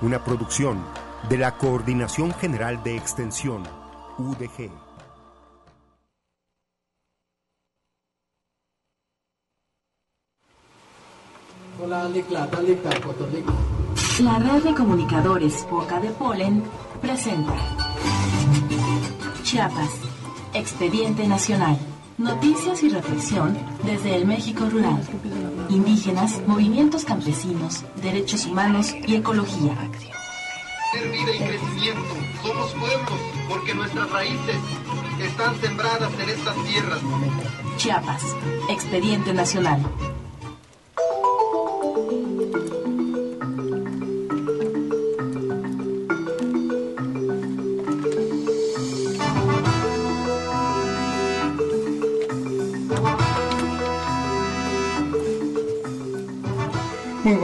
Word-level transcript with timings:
Una 0.00 0.22
producción 0.22 0.78
de 1.28 1.38
la 1.38 1.56
Coordinación 1.56 2.32
General 2.32 2.80
de 2.84 2.96
Extensión, 2.96 3.64
UDG. 4.16 4.70
La 14.20 14.38
red 14.38 14.62
de 14.62 14.74
comunicadores 14.74 15.66
Boca 15.68 15.98
de 15.98 16.10
Polen 16.10 16.62
presenta 17.00 17.54
Chiapas, 19.42 19.90
Expediente 20.54 21.26
Nacional. 21.26 21.76
Noticias 22.18 22.82
y 22.82 22.88
reflexión 22.88 23.56
desde 23.84 24.16
el 24.16 24.26
México 24.26 24.68
rural. 24.68 25.00
Indígenas, 25.68 26.40
movimientos 26.48 27.04
campesinos, 27.04 27.84
derechos 28.02 28.44
humanos 28.46 28.92
y 29.06 29.14
ecología. 29.14 29.76
Ser 30.92 31.12
vida 31.12 31.32
y 31.32 31.38
crecimiento. 31.38 32.14
Somos 32.42 32.72
pueblos 32.72 33.20
porque 33.48 33.72
nuestras 33.72 34.10
raíces 34.10 34.56
están 35.22 35.60
sembradas 35.60 36.12
en 36.20 36.28
estas 36.28 36.56
tierras. 36.64 37.00
Chiapas, 37.76 38.22
Expediente 38.68 39.32
Nacional. 39.32 39.80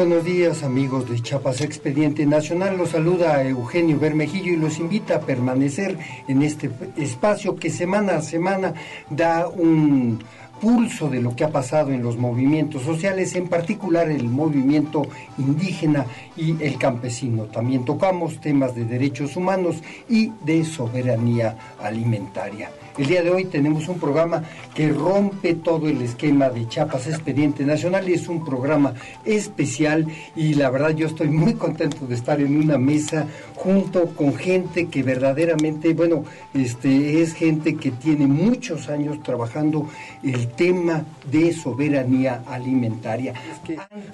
Buenos 0.07 0.25
días 0.27 0.63
amigos 0.63 1.09
de 1.09 1.19
Chiapas 1.19 1.63
Expediente 1.63 2.27
Nacional, 2.27 2.77
los 2.77 2.91
saluda 2.91 3.43
Eugenio 3.43 3.99
Bermejillo 3.99 4.53
y 4.53 4.57
los 4.57 4.79
invita 4.79 5.17
a 5.17 5.21
permanecer 5.21 5.97
en 6.29 6.43
este 6.43 6.71
espacio 6.99 7.57
que 7.57 7.71
semana 7.71 8.17
a 8.17 8.21
semana 8.21 8.75
da 9.09 9.49
un 9.49 10.23
pulso 10.61 11.09
de 11.09 11.23
lo 11.23 11.35
que 11.35 11.45
ha 11.45 11.49
pasado 11.49 11.91
en 11.91 12.03
los 12.03 12.19
movimientos 12.19 12.83
sociales, 12.83 13.35
en 13.35 13.49
particular 13.49 14.11
el 14.11 14.25
movimiento 14.25 15.07
indígena 15.39 16.05
y 16.37 16.63
el 16.63 16.77
campesino. 16.77 17.45
También 17.45 17.87
tocamos 17.87 18.43
temas 18.43 18.75
de 18.75 18.85
derechos 18.85 19.39
humanos 19.39 19.77
y 20.07 20.33
de 20.45 20.67
soberanía 20.67 21.57
alimentaria. 21.81 22.69
El 22.97 23.07
día 23.07 23.25
de 23.25 23.31
hoy 23.31 23.47
tenemos 23.47 23.89
un 23.89 23.99
programa 23.99 24.45
que 24.73 24.89
rompe 24.89 25.55
todo 25.55 25.89
el 25.89 26.01
esquema 26.01 26.49
de 26.49 26.69
Chiapas 26.69 27.09
Expediente 27.09 27.65
Nacional 27.65 28.09
y 28.09 28.13
es 28.13 28.29
un 28.29 28.45
programa 28.45 28.95
especial 29.25 30.07
y 30.37 30.55
la 30.55 30.71
verdad 30.71 30.91
yo 30.91 31.09
estoy 31.09 31.27
muy 31.27 31.55
contento 31.55 32.07
de 32.07 32.15
estar 32.15 32.41
en 32.41 32.57
una 32.57 32.79
mesa 32.79 33.27
junto 33.57 34.15
con 34.15 34.37
gente 34.37 34.87
que 34.87 35.03
verdaderamente, 35.03 35.93
bueno, 35.93 36.25
este 36.55 37.21
es 37.21 37.35
gente 37.35 37.77
que 37.77 37.91
tiene 37.91 38.29
muchos 38.29 38.89
años 38.89 39.21
trabajando 39.25 39.89
el 40.23 40.49
tema 40.49 41.05
de 41.29 41.53
soberanía 41.53 42.45
alimentaria. 42.47 43.35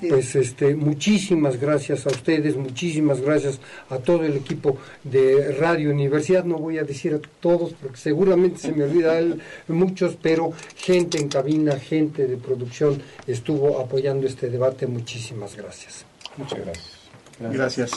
pues 0.09 0.35
este 0.37 0.75
muchísimas 0.75 1.61
gracias 1.61 2.07
a 2.07 2.09
ustedes, 2.09 2.57
muchísimas 2.57 3.21
gracias 3.21 3.61
a 3.91 3.99
todo 3.99 4.25
el 4.25 4.37
equipo 4.37 4.79
de 5.05 5.55
Radio 5.59 5.91
Universidad, 5.91 6.45
no 6.45 6.57
voy 6.57 6.79
a 6.79 6.85
decir 6.85 7.13
a 7.13 7.21
todos 7.41 7.75
porque 7.75 7.99
seguramente 7.99 8.59
se 8.59 8.70
me 8.73 8.85
olvidan 8.85 9.41
muchos, 9.69 10.17
pero 10.21 10.53
gente 10.77 11.19
en 11.19 11.29
cabina, 11.29 11.79
gente 11.79 12.27
de 12.27 12.37
producción 12.37 13.01
estuvo 13.27 13.79
apoyando 13.81 14.27
este 14.27 14.51
debate. 14.51 14.87
Muchísimas 14.87 15.57
gracias. 15.57 16.05
Muchas 16.37 16.61
gracias. 16.61 17.01
Gracias. 17.39 17.91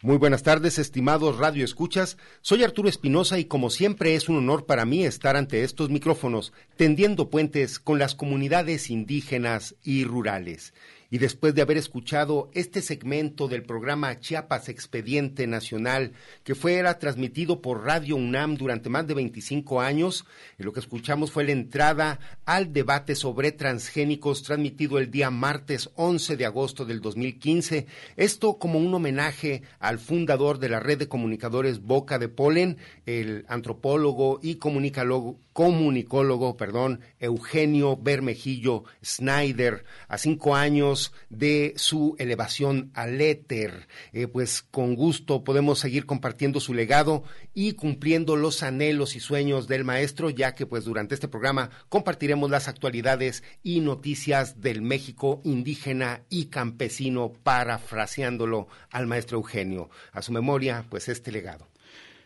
Muy 0.00 0.16
buenas 0.16 0.44
tardes, 0.44 0.78
estimados 0.78 1.38
Radio 1.38 1.64
Escuchas. 1.64 2.18
Soy 2.40 2.62
Arturo 2.62 2.88
Espinosa 2.88 3.40
y 3.40 3.46
como 3.46 3.68
siempre 3.68 4.14
es 4.14 4.28
un 4.28 4.36
honor 4.36 4.64
para 4.64 4.84
mí 4.84 5.04
estar 5.04 5.36
ante 5.36 5.64
estos 5.64 5.90
micrófonos, 5.90 6.52
tendiendo 6.76 7.30
puentes 7.30 7.80
con 7.80 7.98
las 7.98 8.14
comunidades 8.14 8.90
indígenas 8.90 9.74
y 9.82 10.04
rurales. 10.04 10.72
Y 11.10 11.18
después 11.18 11.54
de 11.54 11.62
haber 11.62 11.78
escuchado 11.78 12.50
este 12.52 12.82
segmento 12.82 13.48
del 13.48 13.62
programa 13.62 14.20
Chiapas 14.20 14.68
Expediente 14.68 15.46
Nacional, 15.46 16.12
que 16.44 16.54
fuera 16.54 16.98
transmitido 16.98 17.62
por 17.62 17.84
Radio 17.84 18.16
UNAM 18.16 18.56
durante 18.56 18.90
más 18.90 19.06
de 19.06 19.14
25 19.14 19.80
años, 19.80 20.26
lo 20.58 20.72
que 20.74 20.80
escuchamos 20.80 21.32
fue 21.32 21.44
la 21.44 21.52
entrada 21.52 22.20
al 22.44 22.74
debate 22.74 23.14
sobre 23.14 23.52
transgénicos 23.52 24.42
transmitido 24.42 24.98
el 24.98 25.10
día 25.10 25.30
martes 25.30 25.88
11 25.94 26.36
de 26.36 26.44
agosto 26.44 26.84
del 26.84 27.00
2015. 27.00 27.86
Esto 28.16 28.58
como 28.58 28.78
un 28.78 28.92
homenaje 28.92 29.62
al 29.78 29.98
fundador 29.98 30.58
de 30.58 30.68
la 30.68 30.80
red 30.80 30.98
de 30.98 31.08
comunicadores 31.08 31.80
Boca 31.80 32.18
de 32.18 32.28
Polen, 32.28 32.76
el 33.06 33.46
antropólogo 33.48 34.40
y 34.42 34.56
comunicólogo, 34.56 35.38
comunicólogo 35.54 36.56
perdón, 36.56 37.00
Eugenio 37.18 37.96
Bermejillo 37.96 38.84
Snyder, 39.02 39.84
a 40.08 40.18
cinco 40.18 40.54
años 40.54 40.97
de 41.30 41.74
su 41.76 42.16
elevación 42.18 42.90
al 42.94 43.20
éter. 43.20 43.88
Eh, 44.12 44.26
pues 44.26 44.62
con 44.62 44.94
gusto 44.94 45.44
podemos 45.44 45.78
seguir 45.78 46.06
compartiendo 46.06 46.60
su 46.60 46.74
legado 46.74 47.24
y 47.54 47.72
cumpliendo 47.72 48.36
los 48.36 48.62
anhelos 48.62 49.16
y 49.16 49.20
sueños 49.20 49.68
del 49.68 49.84
maestro, 49.84 50.30
ya 50.30 50.54
que 50.54 50.66
pues 50.66 50.84
durante 50.84 51.14
este 51.14 51.28
programa 51.28 51.70
compartiremos 51.88 52.50
las 52.50 52.68
actualidades 52.68 53.42
y 53.62 53.80
noticias 53.80 54.60
del 54.60 54.82
México 54.82 55.40
indígena 55.44 56.22
y 56.28 56.46
campesino, 56.46 57.32
parafraseándolo 57.42 58.68
al 58.90 59.06
maestro 59.06 59.38
Eugenio. 59.38 59.90
A 60.12 60.22
su 60.22 60.32
memoria, 60.32 60.86
pues 60.90 61.08
este 61.08 61.32
legado. 61.32 61.68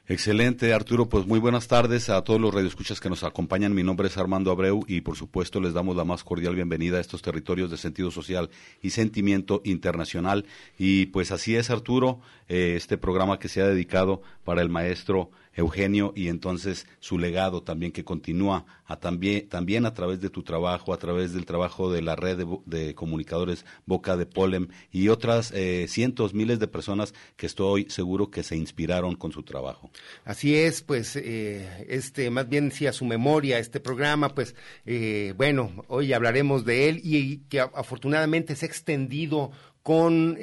Excelente, 0.08 0.74
Arturo. 0.74 1.08
Pues 1.08 1.26
muy 1.26 1.38
buenas 1.38 1.68
tardes 1.68 2.08
a 2.08 2.22
todos 2.22 2.40
los 2.40 2.52
radioescuchas 2.52 2.98
que 2.98 3.08
nos 3.08 3.22
acompañan. 3.22 3.72
Mi 3.72 3.84
nombre 3.84 4.08
es 4.08 4.18
Armando 4.18 4.50
Abreu 4.50 4.84
y 4.88 5.02
por 5.02 5.16
supuesto 5.16 5.60
les 5.60 5.74
damos 5.74 5.94
la 5.94 6.04
más 6.04 6.24
cordial 6.24 6.56
bienvenida 6.56 6.98
a 6.98 7.00
estos 7.00 7.22
territorios 7.22 7.70
de 7.70 7.76
sentido 7.76 8.10
social 8.10 8.50
y 8.82 8.90
sentimiento 8.90 9.62
internacional. 9.64 10.44
Y 10.76 11.06
pues 11.06 11.30
así 11.30 11.54
es, 11.54 11.70
Arturo, 11.70 12.20
eh, 12.48 12.74
este 12.76 12.98
programa 12.98 13.38
que 13.38 13.48
se 13.48 13.62
ha 13.62 13.66
dedicado 13.68 14.22
para 14.44 14.60
el 14.60 14.70
maestro 14.70 15.30
Eugenio 15.54 16.12
y 16.16 16.28
entonces 16.28 16.86
su 17.00 17.18
legado 17.18 17.62
también 17.62 17.92
que 17.92 18.04
continúa 18.04 18.64
a 18.86 18.96
también, 18.96 19.86
a 19.86 19.94
través 19.94 20.20
de 20.20 20.30
tu 20.30 20.42
trabajo, 20.42 20.92
a 20.92 20.98
través 20.98 21.32
del 21.32 21.46
trabajo 21.46 21.92
de 21.92 22.02
la 22.02 22.16
red 22.16 22.46
de, 22.66 22.94
comunicadores 22.94 23.64
Boca 23.86 24.16
de 24.16 24.26
Polem 24.26 24.68
y 24.90 25.08
otras 25.08 25.52
eh, 25.52 25.86
cientos, 25.88 26.34
miles 26.34 26.58
de 26.58 26.68
personas 26.68 27.14
que 27.36 27.46
estoy 27.46 27.86
seguro 27.88 28.30
que 28.30 28.42
se 28.42 28.56
inspiraron 28.56 29.16
con 29.16 29.32
su 29.32 29.42
trabajo. 29.42 29.90
Así 30.24 30.56
es, 30.56 30.82
pues, 30.82 31.16
eh, 31.16 31.86
este, 31.88 32.30
más 32.30 32.48
bien 32.48 32.70
si 32.70 32.86
a 32.86 32.92
su 32.92 33.04
memoria, 33.04 33.58
este 33.58 33.80
programa, 33.80 34.34
pues, 34.34 34.54
eh, 34.86 35.34
bueno, 35.36 35.84
hoy 35.88 36.12
hablaremos 36.12 36.64
de 36.64 36.88
él 36.88 37.00
y, 37.02 37.38
que 37.48 37.60
afortunadamente 37.60 38.56
se 38.56 38.66
ha 38.66 38.68
extendido 38.68 39.50
con 39.82 40.38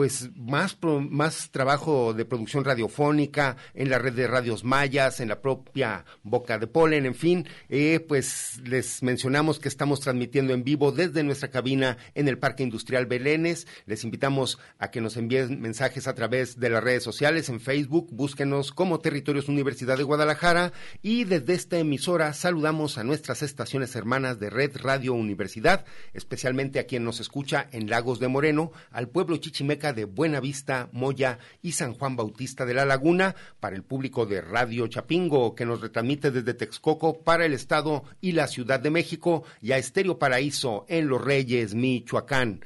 pues 0.00 0.30
más, 0.34 0.78
más 1.10 1.50
trabajo 1.50 2.14
de 2.14 2.24
producción 2.24 2.64
radiofónica 2.64 3.58
en 3.74 3.90
la 3.90 3.98
red 3.98 4.14
de 4.14 4.26
radios 4.26 4.64
mayas, 4.64 5.20
en 5.20 5.28
la 5.28 5.42
propia 5.42 6.06
Boca 6.22 6.58
de 6.58 6.66
Polen, 6.66 7.04
en 7.04 7.14
fin, 7.14 7.46
eh, 7.68 8.00
pues 8.08 8.62
les 8.64 9.02
mencionamos 9.02 9.58
que 9.58 9.68
estamos 9.68 10.00
transmitiendo 10.00 10.54
en 10.54 10.64
vivo 10.64 10.90
desde 10.90 11.22
nuestra 11.22 11.50
cabina 11.50 11.98
en 12.14 12.28
el 12.28 12.38
Parque 12.38 12.62
Industrial 12.62 13.04
Belénes. 13.04 13.66
Les 13.84 14.02
invitamos 14.02 14.58
a 14.78 14.90
que 14.90 15.02
nos 15.02 15.18
envíen 15.18 15.60
mensajes 15.60 16.08
a 16.08 16.14
través 16.14 16.58
de 16.58 16.70
las 16.70 16.82
redes 16.82 17.02
sociales, 17.02 17.50
en 17.50 17.60
Facebook, 17.60 18.08
búsquenos 18.10 18.72
como 18.72 19.00
Territorios 19.00 19.50
Universidad 19.50 19.98
de 19.98 20.04
Guadalajara 20.04 20.72
y 21.02 21.24
desde 21.24 21.52
esta 21.52 21.78
emisora 21.78 22.32
saludamos 22.32 22.96
a 22.96 23.04
nuestras 23.04 23.42
estaciones 23.42 23.94
hermanas 23.96 24.40
de 24.40 24.48
Red 24.48 24.78
Radio 24.78 25.12
Universidad, 25.12 25.84
especialmente 26.14 26.78
a 26.78 26.86
quien 26.86 27.04
nos 27.04 27.20
escucha 27.20 27.68
en 27.70 27.90
Lagos 27.90 28.18
de 28.18 28.28
Moreno, 28.28 28.72
al 28.90 29.10
pueblo 29.10 29.36
chichimeca 29.36 29.89
de 29.92 30.04
Buena 30.04 30.40
Vista, 30.40 30.88
Moya 30.92 31.38
y 31.62 31.72
San 31.72 31.94
Juan 31.94 32.16
Bautista 32.16 32.66
de 32.66 32.74
la 32.74 32.84
Laguna, 32.84 33.34
para 33.60 33.76
el 33.76 33.82
público 33.82 34.26
de 34.26 34.40
Radio 34.40 34.86
Chapingo, 34.86 35.54
que 35.54 35.66
nos 35.66 35.80
retransmite 35.80 36.30
desde 36.30 36.54
Texcoco 36.54 37.22
para 37.22 37.46
el 37.46 37.52
Estado 37.52 38.04
y 38.20 38.32
la 38.32 38.46
Ciudad 38.46 38.80
de 38.80 38.90
México, 38.90 39.44
y 39.60 39.72
a 39.72 39.78
Estéreo 39.78 40.18
Paraíso 40.18 40.84
en 40.88 41.08
Los 41.08 41.24
Reyes, 41.24 41.74
Michoacán. 41.74 42.64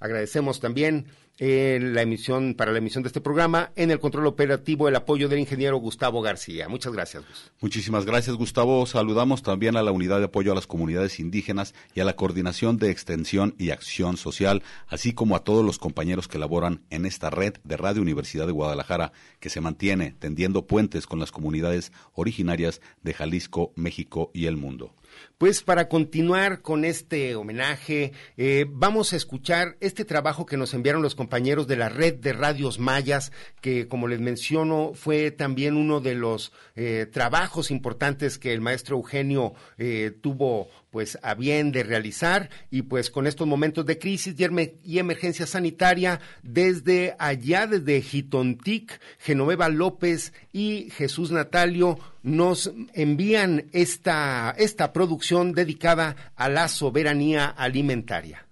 Agradecemos 0.00 0.60
también 0.60 1.06
en 1.38 1.94
la 1.94 2.02
emisión, 2.02 2.54
para 2.54 2.72
la 2.72 2.78
emisión 2.78 3.02
de 3.02 3.08
este 3.08 3.20
programa, 3.20 3.72
en 3.76 3.90
el 3.90 3.98
control 3.98 4.26
operativo 4.26 4.88
el 4.88 4.96
apoyo 4.96 5.28
del 5.28 5.40
ingeniero 5.40 5.76
Gustavo 5.78 6.22
García. 6.22 6.68
Muchas 6.68 6.92
gracias. 6.92 7.24
Muchísimas 7.60 8.06
gracias, 8.06 8.36
Gustavo. 8.36 8.86
Saludamos 8.86 9.42
también 9.42 9.76
a 9.76 9.82
la 9.82 9.90
unidad 9.90 10.18
de 10.18 10.26
apoyo 10.26 10.52
a 10.52 10.54
las 10.54 10.66
comunidades 10.66 11.18
indígenas 11.18 11.74
y 11.94 12.00
a 12.00 12.04
la 12.04 12.16
coordinación 12.16 12.78
de 12.78 12.90
extensión 12.90 13.54
y 13.58 13.70
acción 13.70 14.16
social, 14.16 14.62
así 14.86 15.12
como 15.12 15.34
a 15.34 15.44
todos 15.44 15.64
los 15.64 15.78
compañeros 15.78 16.28
que 16.28 16.38
laboran 16.38 16.82
en 16.90 17.06
esta 17.06 17.30
red 17.30 17.54
de 17.64 17.76
Radio 17.76 18.02
Universidad 18.02 18.46
de 18.46 18.52
Guadalajara, 18.52 19.12
que 19.40 19.50
se 19.50 19.60
mantiene 19.60 20.14
tendiendo 20.18 20.66
puentes 20.66 21.06
con 21.06 21.18
las 21.18 21.32
comunidades 21.32 21.92
originarias 22.12 22.80
de 23.02 23.14
Jalisco, 23.14 23.72
México 23.74 24.30
y 24.34 24.46
el 24.46 24.56
mundo. 24.56 24.94
Pues 25.38 25.62
para 25.62 25.88
continuar 25.88 26.62
con 26.62 26.84
este 26.84 27.34
homenaje, 27.34 28.12
eh, 28.36 28.66
vamos 28.68 29.12
a 29.12 29.16
escuchar 29.16 29.76
este 29.80 30.04
trabajo 30.04 30.46
que 30.46 30.56
nos 30.56 30.74
enviaron 30.74 31.02
los 31.02 31.14
compañeros 31.14 31.66
de 31.66 31.76
la 31.76 31.88
red 31.88 32.14
de 32.14 32.32
radios 32.32 32.78
mayas, 32.78 33.32
que 33.60 33.88
como 33.88 34.08
les 34.08 34.20
menciono 34.20 34.92
fue 34.94 35.30
también 35.30 35.76
uno 35.76 36.00
de 36.00 36.14
los 36.14 36.52
eh, 36.76 37.06
trabajos 37.12 37.70
importantes 37.70 38.38
que 38.38 38.52
el 38.52 38.60
maestro 38.60 38.96
Eugenio 38.96 39.54
eh, 39.76 40.12
tuvo 40.20 40.68
pues 40.94 41.18
a 41.22 41.34
bien 41.34 41.72
de 41.72 41.82
realizar 41.82 42.50
y 42.70 42.82
pues 42.82 43.10
con 43.10 43.26
estos 43.26 43.48
momentos 43.48 43.84
de 43.84 43.98
crisis 43.98 44.36
y, 44.38 44.98
emergencia 45.00 45.44
sanitaria 45.44 46.20
desde 46.44 47.16
allá, 47.18 47.66
desde 47.66 48.00
Jitontic, 48.00 49.00
Genoveva 49.18 49.68
López 49.68 50.32
y 50.52 50.90
Jesús 50.92 51.32
Natalio 51.32 51.98
nos 52.22 52.72
envían 52.92 53.70
esta, 53.72 54.54
esta 54.56 54.92
producción 54.92 55.50
dedicada 55.52 56.14
a 56.36 56.48
la 56.48 56.68
soberanía 56.68 57.46
alimentaria. 57.46 58.46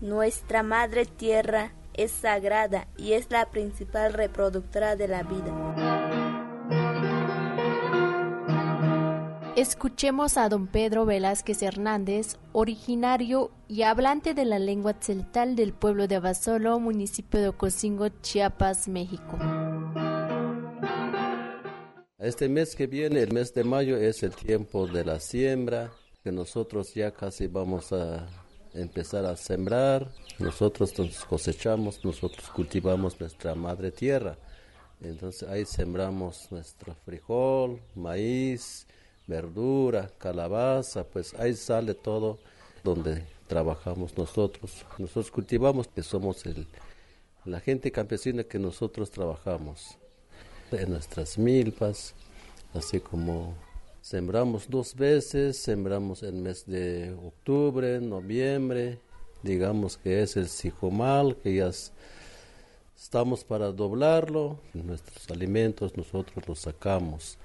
Nuestra 0.00 0.62
Madre 0.62 1.06
Tierra 1.06 1.72
es 1.94 2.10
sagrada 2.12 2.88
y 2.96 3.12
es 3.12 3.30
la 3.30 3.50
principal 3.50 4.12
reproductora 4.12 4.96
de 4.96 5.08
la 5.08 5.22
vida. 5.22 6.24
Escuchemos 9.56 10.36
a 10.36 10.48
don 10.48 10.66
Pedro 10.66 11.06
Velázquez 11.06 11.62
Hernández, 11.62 12.38
originario 12.52 13.52
y 13.68 13.82
hablante 13.82 14.34
de 14.34 14.44
la 14.44 14.58
lengua 14.58 14.96
celtal 15.00 15.54
del 15.54 15.72
pueblo 15.72 16.08
de 16.08 16.16
Abasolo, 16.16 16.80
municipio 16.80 17.40
de 17.40 17.48
Ocosingo, 17.48 18.08
Chiapas, 18.20 18.88
México. 18.88 19.38
Este 22.18 22.48
mes 22.48 22.74
que 22.74 22.88
viene, 22.88 23.20
el 23.20 23.32
mes 23.32 23.54
de 23.54 23.62
mayo, 23.62 23.96
es 23.96 24.24
el 24.24 24.32
tiempo 24.34 24.88
de 24.88 25.04
la 25.04 25.20
siembra, 25.20 25.92
que 26.24 26.32
nosotros 26.32 26.92
ya 26.92 27.12
casi 27.12 27.46
vamos 27.46 27.92
a 27.92 28.26
empezar 28.74 29.24
a 29.24 29.36
sembrar. 29.36 30.10
Nosotros 30.38 30.98
nos 30.98 31.24
cosechamos, 31.24 32.04
nosotros 32.04 32.48
cultivamos 32.50 33.18
nuestra 33.18 33.54
madre 33.54 33.90
tierra. 33.90 34.36
Entonces 35.00 35.48
ahí 35.48 35.64
sembramos 35.64 36.50
nuestro 36.50 36.94
frijol, 37.04 37.80
maíz, 37.94 38.86
verdura, 39.26 40.10
calabaza, 40.18 41.04
pues 41.04 41.34
ahí 41.34 41.54
sale 41.54 41.94
todo 41.94 42.38
donde 42.82 43.24
trabajamos 43.46 44.16
nosotros. 44.16 44.84
Nosotros 44.98 45.30
cultivamos 45.30 45.88
que 45.88 46.02
somos 46.02 46.44
el, 46.46 46.66
la 47.44 47.60
gente 47.60 47.92
campesina 47.92 48.44
que 48.44 48.58
nosotros 48.58 49.10
trabajamos 49.10 49.98
en 50.72 50.90
nuestras 50.90 51.38
milpas, 51.38 52.14
así 52.72 53.00
como 53.00 53.54
Sembramos 54.04 54.68
dos 54.68 54.94
veces, 54.94 55.56
sembramos 55.56 56.22
en 56.22 56.42
mes 56.42 56.66
de 56.66 57.14
octubre, 57.14 58.02
noviembre, 58.02 58.98
digamos 59.42 59.96
que 59.96 60.22
es 60.22 60.36
el 60.36 60.48
sijomal, 60.48 61.38
que 61.42 61.54
ya 61.54 61.70
estamos 62.94 63.44
para 63.44 63.72
doblarlo, 63.72 64.60
nuestros 64.74 65.30
alimentos 65.30 65.96
nosotros 65.96 66.46
los 66.46 66.58
sacamos, 66.58 67.38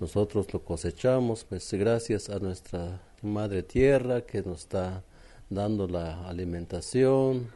nosotros 0.00 0.50
lo 0.54 0.64
cosechamos, 0.64 1.44
pues 1.44 1.70
gracias 1.74 2.30
a 2.30 2.38
nuestra 2.38 2.98
madre 3.20 3.62
tierra 3.62 4.22
que 4.22 4.40
nos 4.40 4.60
está 4.60 5.04
dando 5.50 5.86
la 5.86 6.26
alimentación. 6.26 7.46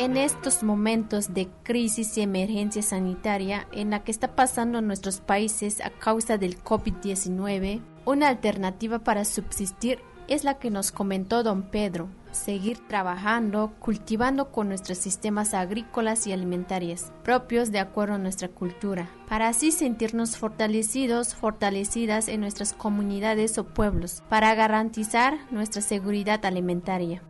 En 0.00 0.16
estos 0.16 0.62
momentos 0.62 1.34
de 1.34 1.50
crisis 1.62 2.16
y 2.16 2.22
emergencia 2.22 2.80
sanitaria 2.80 3.68
en 3.70 3.90
la 3.90 4.02
que 4.02 4.10
está 4.10 4.34
pasando 4.34 4.80
nuestros 4.80 5.20
países 5.20 5.82
a 5.82 5.90
causa 5.90 6.38
del 6.38 6.58
COVID-19, 6.64 7.82
una 8.06 8.28
alternativa 8.28 9.00
para 9.00 9.26
subsistir 9.26 9.98
es 10.26 10.42
la 10.42 10.54
que 10.54 10.70
nos 10.70 10.90
comentó 10.90 11.42
don 11.42 11.64
Pedro, 11.64 12.08
seguir 12.32 12.78
trabajando, 12.88 13.74
cultivando 13.78 14.50
con 14.50 14.68
nuestros 14.68 14.96
sistemas 14.96 15.52
agrícolas 15.52 16.26
y 16.26 16.32
alimentarios 16.32 17.12
propios 17.22 17.70
de 17.70 17.80
acuerdo 17.80 18.14
a 18.14 18.18
nuestra 18.18 18.48
cultura, 18.48 19.10
para 19.28 19.48
así 19.48 19.70
sentirnos 19.70 20.38
fortalecidos, 20.38 21.34
fortalecidas 21.34 22.28
en 22.28 22.40
nuestras 22.40 22.72
comunidades 22.72 23.58
o 23.58 23.64
pueblos, 23.64 24.22
para 24.30 24.54
garantizar 24.54 25.36
nuestra 25.50 25.82
seguridad 25.82 26.46
alimentaria. 26.46 27.22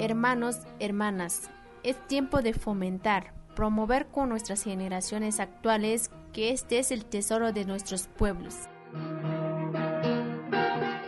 Hermanos, 0.00 0.60
hermanas, 0.78 1.50
es 1.82 1.94
tiempo 2.08 2.40
de 2.40 2.54
fomentar, 2.54 3.34
promover 3.54 4.06
con 4.06 4.30
nuestras 4.30 4.62
generaciones 4.62 5.40
actuales 5.40 6.10
que 6.32 6.52
este 6.52 6.78
es 6.78 6.90
el 6.90 7.04
tesoro 7.04 7.52
de 7.52 7.66
nuestros 7.66 8.08
pueblos. 8.08 8.54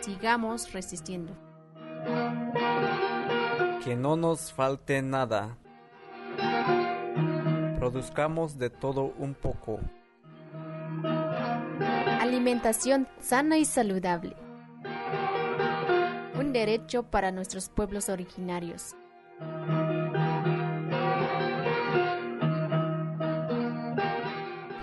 Sigamos 0.03 0.71
resistiendo. 0.75 1.33
Que 3.83 3.97
no 3.97 4.17
nos 4.17 4.53
falte 4.53 5.01
nada. 5.01 5.57
Produzcamos 7.79 8.59
de 8.59 8.69
todo 8.69 9.15
un 9.17 9.33
poco. 9.33 9.81
Alimentación 12.21 13.09
sana 13.21 13.57
y 13.57 13.65
saludable. 13.65 14.37
Derecho 16.53 17.05
para 17.05 17.33
nuestros 17.33 17.71
pueblos 17.71 18.11
originarios. 18.11 18.95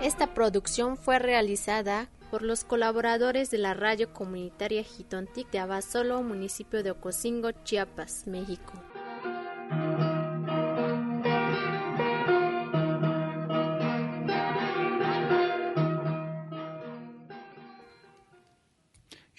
Esta 0.02 0.34
producción 0.34 0.96
fue 0.96 1.20
realizada 1.20 2.08
por 2.32 2.42
los 2.42 2.64
colaboradores 2.64 3.52
de 3.52 3.58
la 3.58 3.74
radio 3.74 4.12
comunitaria 4.12 4.82
Jitontic 4.82 5.48
de 5.50 5.60
Abasolo, 5.60 6.22
municipio 6.24 6.82
de 6.82 6.90
Ocosingo, 6.90 7.52
Chiapas, 7.62 8.26
México. 8.26 8.79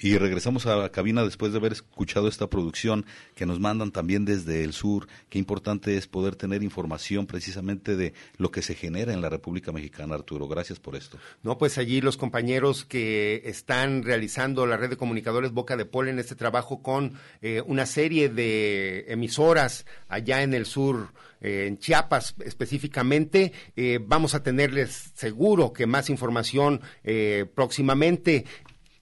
Y 0.01 0.17
regresamos 0.17 0.65
a 0.65 0.75
la 0.75 0.89
cabina 0.89 1.23
después 1.23 1.51
de 1.51 1.59
haber 1.59 1.73
escuchado 1.73 2.27
esta 2.27 2.47
producción 2.47 3.05
que 3.35 3.45
nos 3.45 3.59
mandan 3.59 3.91
también 3.91 4.25
desde 4.25 4.63
el 4.63 4.73
sur. 4.73 5.07
Qué 5.29 5.37
importante 5.37 5.95
es 5.95 6.07
poder 6.07 6.35
tener 6.35 6.63
información 6.63 7.27
precisamente 7.27 7.95
de 7.95 8.13
lo 8.37 8.49
que 8.49 8.63
se 8.63 8.73
genera 8.73 9.13
en 9.13 9.21
la 9.21 9.29
República 9.29 9.71
Mexicana, 9.71 10.15
Arturo. 10.15 10.47
Gracias 10.47 10.79
por 10.79 10.95
esto. 10.95 11.17
No, 11.43 11.57
pues 11.57 11.77
allí 11.77 12.01
los 12.01 12.17
compañeros 12.17 12.83
que 12.83 13.43
están 13.45 14.03
realizando 14.03 14.65
la 14.65 14.77
red 14.77 14.89
de 14.89 14.97
comunicadores 14.97 15.51
Boca 15.51 15.77
de 15.77 15.85
Polen, 15.85 16.17
este 16.17 16.35
trabajo 16.35 16.81
con 16.81 17.13
eh, 17.41 17.61
una 17.65 17.85
serie 17.85 18.29
de 18.29 19.05
emisoras 19.07 19.85
allá 20.07 20.41
en 20.41 20.53
el 20.53 20.65
sur 20.65 21.13
eh, 21.41 21.65
en 21.67 21.77
Chiapas 21.79 22.35
específicamente. 22.45 23.51
Eh, 23.75 23.99
vamos 24.01 24.35
a 24.35 24.43
tenerles 24.43 25.11
seguro 25.15 25.73
que 25.73 25.87
más 25.87 26.09
información 26.09 26.81
eh, 27.03 27.45
próximamente. 27.53 28.45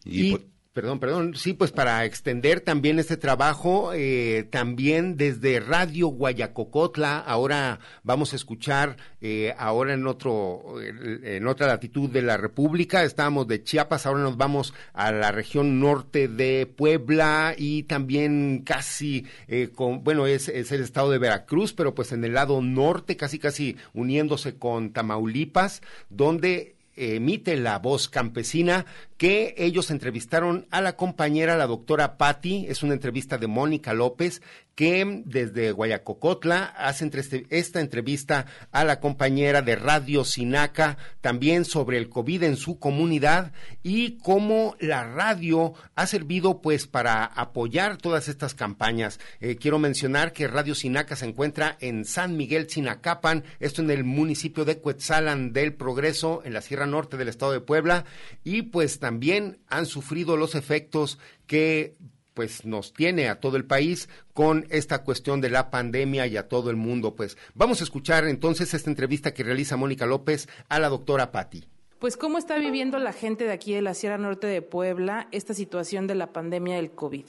Y, 0.05 0.37
Perdón, 0.71 0.99
perdón. 0.99 1.35
Sí, 1.35 1.53
pues 1.53 1.71
para 1.71 2.05
extender 2.05 2.61
también 2.61 2.99
este 2.99 3.17
trabajo, 3.17 3.91
eh, 3.93 4.47
también 4.51 5.17
desde 5.17 5.59
Radio 5.59 6.09
Guayacocotla, 6.09 7.17
ahora 7.17 7.79
vamos 8.03 8.33
a 8.33 8.35
escuchar, 8.35 8.95
eh, 9.19 9.55
ahora 9.57 9.95
en 9.95 10.05
otro, 10.05 10.75
en 10.79 11.47
otra 11.47 11.65
latitud 11.65 12.07
de 12.11 12.21
la 12.21 12.37
República, 12.37 13.03
estábamos 13.03 13.47
de 13.47 13.63
Chiapas, 13.63 14.05
ahora 14.05 14.21
nos 14.21 14.37
vamos 14.37 14.75
a 14.93 15.11
la 15.11 15.31
región 15.31 15.79
norte 15.79 16.27
de 16.27 16.67
Puebla 16.67 17.55
y 17.57 17.83
también 17.83 18.61
casi, 18.63 19.25
eh, 19.47 19.69
con, 19.73 20.03
bueno, 20.03 20.27
es, 20.27 20.49
es 20.49 20.71
el 20.71 20.83
estado 20.83 21.09
de 21.09 21.17
Veracruz, 21.17 21.73
pero 21.73 21.95
pues 21.95 22.11
en 22.11 22.23
el 22.23 22.35
lado 22.35 22.61
norte, 22.61 23.17
casi 23.17 23.39
casi 23.39 23.75
uniéndose 23.95 24.59
con 24.59 24.93
Tamaulipas, 24.93 25.81
donde 26.09 26.78
emite 26.99 27.55
la 27.55 27.79
voz 27.79 28.09
campesina 28.09 28.85
que 29.17 29.55
ellos 29.57 29.91
entrevistaron 29.91 30.67
a 30.69 30.81
la 30.81 30.95
compañera, 30.95 31.57
la 31.57 31.67
doctora 31.67 32.17
Patti, 32.17 32.65
es 32.67 32.83
una 32.83 32.93
entrevista 32.93 33.37
de 33.37 33.47
Mónica 33.47 33.93
López, 33.93 34.41
que 34.79 35.23
desde 35.25 35.73
Guayacocotla 35.73 36.63
hace 36.63 37.11
esta 37.49 37.81
entrevista 37.81 38.45
a 38.71 38.85
la 38.85 39.01
compañera 39.01 39.61
de 39.61 39.75
Radio 39.75 40.23
Sinaca, 40.23 40.97
también 41.19 41.65
sobre 41.65 41.97
el 41.97 42.07
COVID 42.07 42.43
en 42.43 42.55
su 42.55 42.79
comunidad 42.79 43.51
y 43.83 44.19
cómo 44.19 44.77
la 44.79 45.03
radio 45.03 45.73
ha 45.95 46.07
servido 46.07 46.61
pues 46.61 46.87
para 46.87 47.25
apoyar 47.25 47.97
todas 47.97 48.29
estas 48.29 48.55
campañas. 48.55 49.19
Eh, 49.41 49.57
quiero 49.57 49.79
mencionar 49.79 50.31
que 50.31 50.47
Radio 50.47 50.73
Sinaca 50.73 51.17
se 51.17 51.25
encuentra 51.25 51.75
en 51.81 52.05
San 52.05 52.37
Miguel 52.37 52.69
Sinacapan, 52.69 53.43
esto 53.59 53.81
en 53.81 53.91
el 53.91 54.05
municipio 54.05 54.63
de 54.63 54.77
Cuetzalan 54.77 55.51
del 55.51 55.73
Progreso, 55.73 56.41
en 56.45 56.53
la 56.53 56.61
Sierra 56.61 56.85
Norte 56.85 57.17
del 57.17 57.27
estado 57.27 57.51
de 57.51 57.59
Puebla, 57.59 58.05
y 58.45 58.61
pues 58.61 58.99
también 58.99 59.59
han 59.67 59.85
sufrido 59.85 60.37
los 60.37 60.55
efectos 60.55 61.19
que 61.47 61.97
pues 62.39 62.63
nos 62.63 62.93
tiene 62.93 63.27
a 63.27 63.41
todo 63.41 63.57
el 63.57 63.65
país 63.65 64.07
con 64.33 64.65
esta 64.69 65.03
cuestión 65.03 65.41
de 65.41 65.49
la 65.49 65.69
pandemia 65.69 66.25
y 66.25 66.37
a 66.37 66.47
todo 66.47 66.69
el 66.69 66.77
mundo. 66.77 67.13
Pues 67.13 67.37
vamos 67.53 67.81
a 67.81 67.83
escuchar 67.83 68.23
entonces 68.29 68.73
esta 68.73 68.89
entrevista 68.89 69.33
que 69.33 69.43
realiza 69.43 69.75
Mónica 69.75 70.05
López 70.05 70.47
a 70.69 70.79
la 70.79 70.87
doctora 70.87 71.33
Patti. 71.33 71.65
Pues 71.99 72.15
cómo 72.15 72.37
está 72.37 72.57
viviendo 72.57 72.97
la 72.97 73.11
gente 73.11 73.43
de 73.43 73.51
aquí 73.51 73.73
de 73.73 73.81
la 73.81 73.93
Sierra 73.93 74.17
Norte 74.17 74.47
de 74.47 74.61
Puebla 74.61 75.27
esta 75.33 75.53
situación 75.53 76.07
de 76.07 76.15
la 76.15 76.31
pandemia 76.31 76.77
del 76.77 76.91
COVID. 76.91 77.25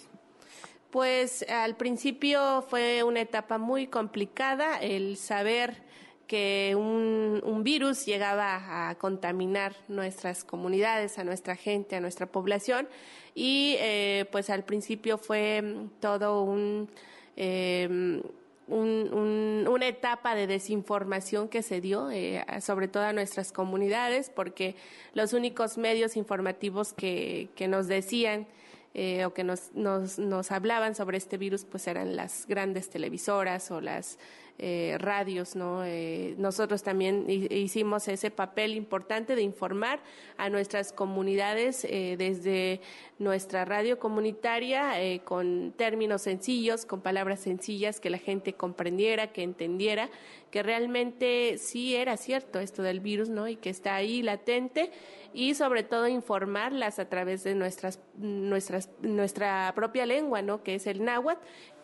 Pues 0.92 1.44
al 1.48 1.76
principio 1.76 2.64
fue 2.70 3.02
una 3.02 3.20
etapa 3.20 3.58
muy 3.58 3.88
complicada 3.88 4.76
el 4.76 5.16
saber 5.16 5.82
que 6.30 6.76
un, 6.76 7.64
virus 7.64 8.06
llegaba 8.06 8.88
a 8.88 8.94
contaminar 8.94 9.74
nuestras 9.88 10.44
comunidades, 10.44 11.18
a 11.18 11.24
nuestra 11.24 11.56
gente, 11.56 11.96
a 11.96 12.00
nuestra 12.00 12.26
población. 12.26 12.88
Y 13.34 13.74
eh, 13.80 14.26
pues 14.30 14.48
al 14.48 14.62
principio 14.62 15.18
fue 15.18 15.88
todo 15.98 16.44
un, 16.44 16.88
eh, 17.36 18.22
un, 18.68 19.66
una 19.68 19.88
etapa 19.88 20.36
de 20.36 20.46
desinformación 20.46 21.48
que 21.48 21.62
se 21.62 21.80
dio, 21.80 22.12
eh, 22.12 22.44
sobre 22.60 22.86
todo 22.86 23.02
a 23.02 23.12
nuestras 23.12 23.50
comunidades, 23.50 24.30
porque 24.30 24.76
los 25.14 25.32
únicos 25.32 25.78
medios 25.78 26.16
informativos 26.16 26.92
que, 26.92 27.48
que 27.56 27.66
nos 27.66 27.88
decían 27.88 28.46
eh, 28.92 29.24
o 29.24 29.32
que 29.32 29.44
nos, 29.44 29.72
nos, 29.74 30.18
nos 30.18 30.50
hablaban 30.50 30.96
sobre 30.96 31.16
este 31.16 31.38
virus, 31.38 31.64
pues 31.64 31.86
eran 31.86 32.16
las 32.16 32.46
grandes 32.48 32.90
televisoras 32.90 33.70
o 33.70 33.80
las 33.80 34.18
eh, 34.62 34.96
radios, 34.98 35.56
¿no? 35.56 35.84
Eh, 35.86 36.34
nosotros 36.36 36.82
también 36.82 37.24
hicimos 37.28 38.08
ese 38.08 38.30
papel 38.30 38.74
importante 38.74 39.34
de 39.34 39.40
informar 39.40 40.00
a 40.36 40.50
nuestras 40.50 40.92
comunidades 40.92 41.86
eh, 41.88 42.16
desde 42.18 42.82
nuestra 43.18 43.64
radio 43.64 43.98
comunitaria 43.98 44.92
con 45.24 45.72
términos 45.78 46.22
sencillos, 46.22 46.84
con 46.84 47.00
palabras 47.00 47.40
sencillas 47.40 48.00
que 48.00 48.10
la 48.10 48.18
gente 48.18 48.52
comprendiera, 48.52 49.32
que 49.32 49.42
entendiera 49.42 50.10
que 50.50 50.62
realmente 50.62 51.56
sí 51.56 51.96
era 51.96 52.18
cierto 52.18 52.60
esto 52.60 52.82
del 52.82 53.00
virus, 53.00 53.30
¿no? 53.30 53.48
Y 53.48 53.56
que 53.56 53.70
está 53.70 53.94
ahí 53.94 54.22
latente 54.22 54.90
y 55.32 55.54
sobre 55.54 55.84
todo 55.84 56.08
informarlas 56.08 56.98
a 56.98 57.08
través 57.08 57.44
de 57.44 57.54
nuestras, 57.54 58.00
nuestras, 58.16 58.90
nuestra 59.00 59.72
propia 59.74 60.04
lengua, 60.04 60.42
¿no? 60.42 60.62
Que 60.62 60.74
es 60.74 60.86
el 60.86 61.04
náhuatl 61.04 61.40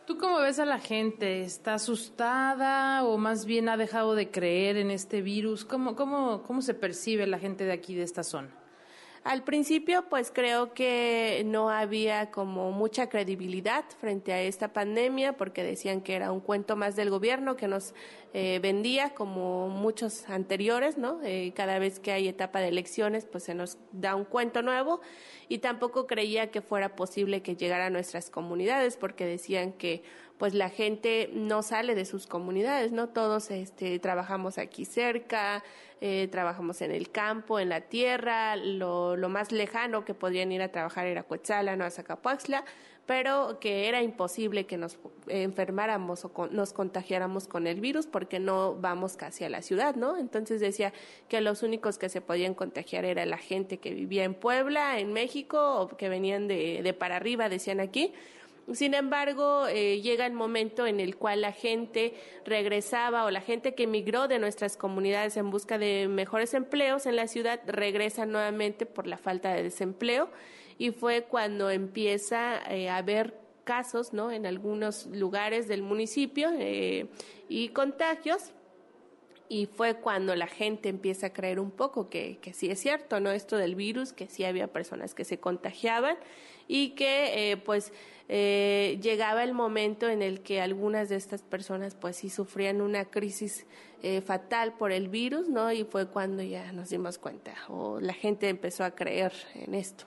¿Tú 0.07 0.19
cómo 0.19 0.39
ves 0.39 0.61
a 0.61 0.65
la 0.65 0.79
gente? 0.79 1.43
¿Está 1.43 1.75
asustada 1.75 3.03
o 3.03 3.19
más 3.19 3.45
bien 3.45 3.69
ha 3.69 3.77
dejado 3.77 4.15
de 4.15 4.31
creer 4.31 4.77
en 4.77 4.93
este 4.93 5.21
virus? 5.21 5.65
¿Cómo, 5.65 5.97
cómo, 5.97 6.45
cómo 6.45 6.63
se 6.63 6.75
percibe 6.75 7.27
la 7.27 7.41
gente 7.41 7.65
de 7.65 7.73
aquí, 7.73 7.97
de 7.97 8.05
esta 8.05 8.23
zona? 8.23 8.51
Al 9.27 9.43
principio, 9.43 10.05
pues 10.09 10.31
creo 10.33 10.73
que 10.73 11.43
no 11.47 11.69
había 11.69 12.31
como 12.31 12.71
mucha 12.71 13.09
credibilidad 13.09 13.85
frente 13.99 14.33
a 14.33 14.41
esta 14.41 14.73
pandemia 14.73 15.37
porque 15.37 15.65
decían 15.65 16.01
que 16.01 16.15
era 16.15 16.31
un 16.31 16.39
cuento 16.39 16.77
más 16.77 16.95
del 16.95 17.11
gobierno 17.11 17.57
que 17.57 17.67
nos 17.67 17.93
eh, 18.35 18.61
vendía 18.63 19.15
como 19.15 19.69
muchos 19.69 20.29
anteriores, 20.29 20.97
¿no? 20.97 21.19
Eh, 21.25 21.53
cada 21.57 21.81
vez 21.81 21.99
que 21.99 22.13
hay 22.13 22.29
etapa 22.29 22.61
de 22.61 22.69
elecciones, 22.69 23.25
pues 23.25 23.43
se 23.43 23.55
nos 23.57 23.79
da 23.91 24.15
un 24.15 24.27
cuento 24.27 24.63
nuevo 24.63 25.01
y 25.49 25.59
tampoco 25.59 26.07
creía 26.07 26.53
que 26.53 26.63
fuera 26.63 26.95
posible 26.95 27.43
que 27.43 27.57
llegara 27.57 27.87
a 27.87 27.91
nuestras 27.91 28.31
comunidades 28.31 28.97
porque 28.97 29.27
decían 29.27 29.73
que 29.73 30.05
pues 30.39 30.55
la 30.55 30.69
gente 30.69 31.31
no 31.33 31.63
sale 31.63 31.95
de 31.95 32.05
sus 32.05 32.27
comunidades, 32.27 32.93
¿no? 32.93 33.09
Todos 33.09 33.51
este, 33.51 33.99
trabajamos 33.99 34.59
aquí 34.59 34.85
cerca, 34.85 35.65
eh, 36.01 36.29
trabajamos 36.31 36.83
en 36.83 36.91
el 36.91 37.11
campo, 37.11 37.59
en 37.59 37.71
la 37.71 37.83
tierra, 37.83 38.57
lo, 38.57 39.17
lo, 39.17 39.29
más 39.31 39.51
lejano 39.51 40.05
que 40.05 40.13
podrían 40.13 40.53
ir 40.53 40.61
a 40.61 40.71
trabajar 40.71 41.07
era 41.07 41.23
Coetzalan 41.23 41.81
o 41.81 41.85
a 41.85 41.91
Zacapuaxla, 41.91 42.65
pero 43.07 43.59
que 43.61 43.89
era 43.89 44.03
imposible 44.03 44.67
que 44.67 44.77
nos 44.77 44.99
enfermáramos 45.29 46.25
o 46.25 46.49
nos 46.51 46.73
contagiáramos 46.73 47.47
con 47.47 47.67
el 47.67 47.81
virus 47.81 48.07
porque 48.07 48.41
no 48.41 48.75
vamos 48.75 49.17
casi 49.17 49.45
a 49.45 49.49
la 49.49 49.63
ciudad, 49.63 49.95
¿no? 49.95 50.19
Entonces 50.19 50.61
decía 50.61 50.93
que 51.29 51.41
los 51.41 51.63
únicos 51.63 51.97
que 51.99 52.09
se 52.09 52.21
podían 52.21 52.53
contagiar 52.53 53.05
era 53.05 53.25
la 53.25 53.39
gente 53.39 53.79
que 53.79 53.95
vivía 53.95 54.25
en 54.25 54.35
Puebla, 54.35 54.99
en 54.99 55.13
México, 55.13 55.81
o 55.81 55.97
que 55.97 56.09
venían 56.09 56.49
de, 56.49 56.83
de 56.83 56.93
para 56.93 57.17
arriba, 57.17 57.49
decían 57.49 57.81
aquí, 57.81 58.13
sin 58.73 58.95
embargo, 58.95 59.67
eh, 59.69 60.01
llega 60.01 60.27
el 60.27 60.33
momento 60.33 60.87
en 60.87 60.99
el 60.99 61.17
cual 61.17 61.41
la 61.41 61.53
gente 61.53 62.15
regresaba 62.45 63.25
o 63.25 63.31
la 63.31 63.41
gente 63.41 63.75
que 63.75 63.85
emigró 63.85 64.27
de 64.27 64.39
nuestras 64.39 64.77
comunidades 64.77 65.37
en 65.37 65.51
busca 65.51 65.79
de 65.79 66.09
mejores 66.09 66.53
empleos 66.53 67.07
en 67.07 67.17
la 67.17 67.29
ciudad 67.29 67.61
regresa 67.67 68.27
nuevamente 68.27 68.85
por 68.85 69.07
la 69.07 69.19
falta 69.19 69.53
de 69.53 69.63
desempleo 69.63 70.31
y 70.79 70.91
fue 70.91 71.23
cuando 71.23 71.71
empieza 71.71 72.59
eh, 72.69 72.89
a 72.89 72.97
haber 72.97 73.39
casos 73.65 74.13
¿no? 74.13 74.31
en 74.31 74.47
algunos 74.47 75.07
lugares 75.07 75.69
del 75.69 75.83
municipio 75.83 76.51
eh, 76.59 77.09
y 77.49 77.69
contagios 77.69 78.53
y 79.49 79.67
fue 79.67 79.95
cuando 79.95 80.35
la 80.35 80.47
gente 80.47 80.89
empieza 80.89 81.29
a 81.29 81.33
creer 81.33 81.61
un 81.61 81.71
poco 81.71 82.09
que, 82.09 82.39
que 82.39 82.53
sí 82.53 82.71
es 82.71 82.81
cierto, 82.81 83.21
¿no? 83.21 83.31
Esto 83.31 83.57
del 83.57 83.75
virus, 83.75 84.13
que 84.13 84.29
sí 84.29 84.45
había 84.45 84.69
personas 84.69 85.15
que 85.15 85.25
se 85.25 85.39
contagiaban 85.39 86.17
y 86.69 86.91
que 86.91 87.51
eh, 87.53 87.57
pues 87.57 87.93
eh, 88.29 88.99
llegaba 89.01 89.45
el 89.45 89.53
momento 89.53 90.09
en 90.09 90.23
el 90.23 90.41
que 90.41 90.61
algunas 90.61 91.09
de 91.09 91.17
estas 91.17 91.43
personas 91.43 91.95
pues 91.95 92.17
sí 92.17 92.31
sufrían 92.31 92.81
una 92.81 93.05
crisis 93.05 93.67
eh, 94.03 94.21
fatal 94.21 94.75
por 94.75 94.93
el 94.93 95.09
virus, 95.09 95.49
¿no? 95.49 95.73
Y 95.73 95.85
fue 95.85 96.07
cuando 96.07 96.43
ya 96.43 96.73
nos 96.73 96.91
dimos 96.91 97.19
cuenta 97.19 97.55
o 97.69 98.01
la 98.01 98.15
gente 98.15 98.49
empezó 98.49 98.85
a 98.85 98.93
creer 98.93 99.33
en 99.55 99.75
esto 99.75 100.07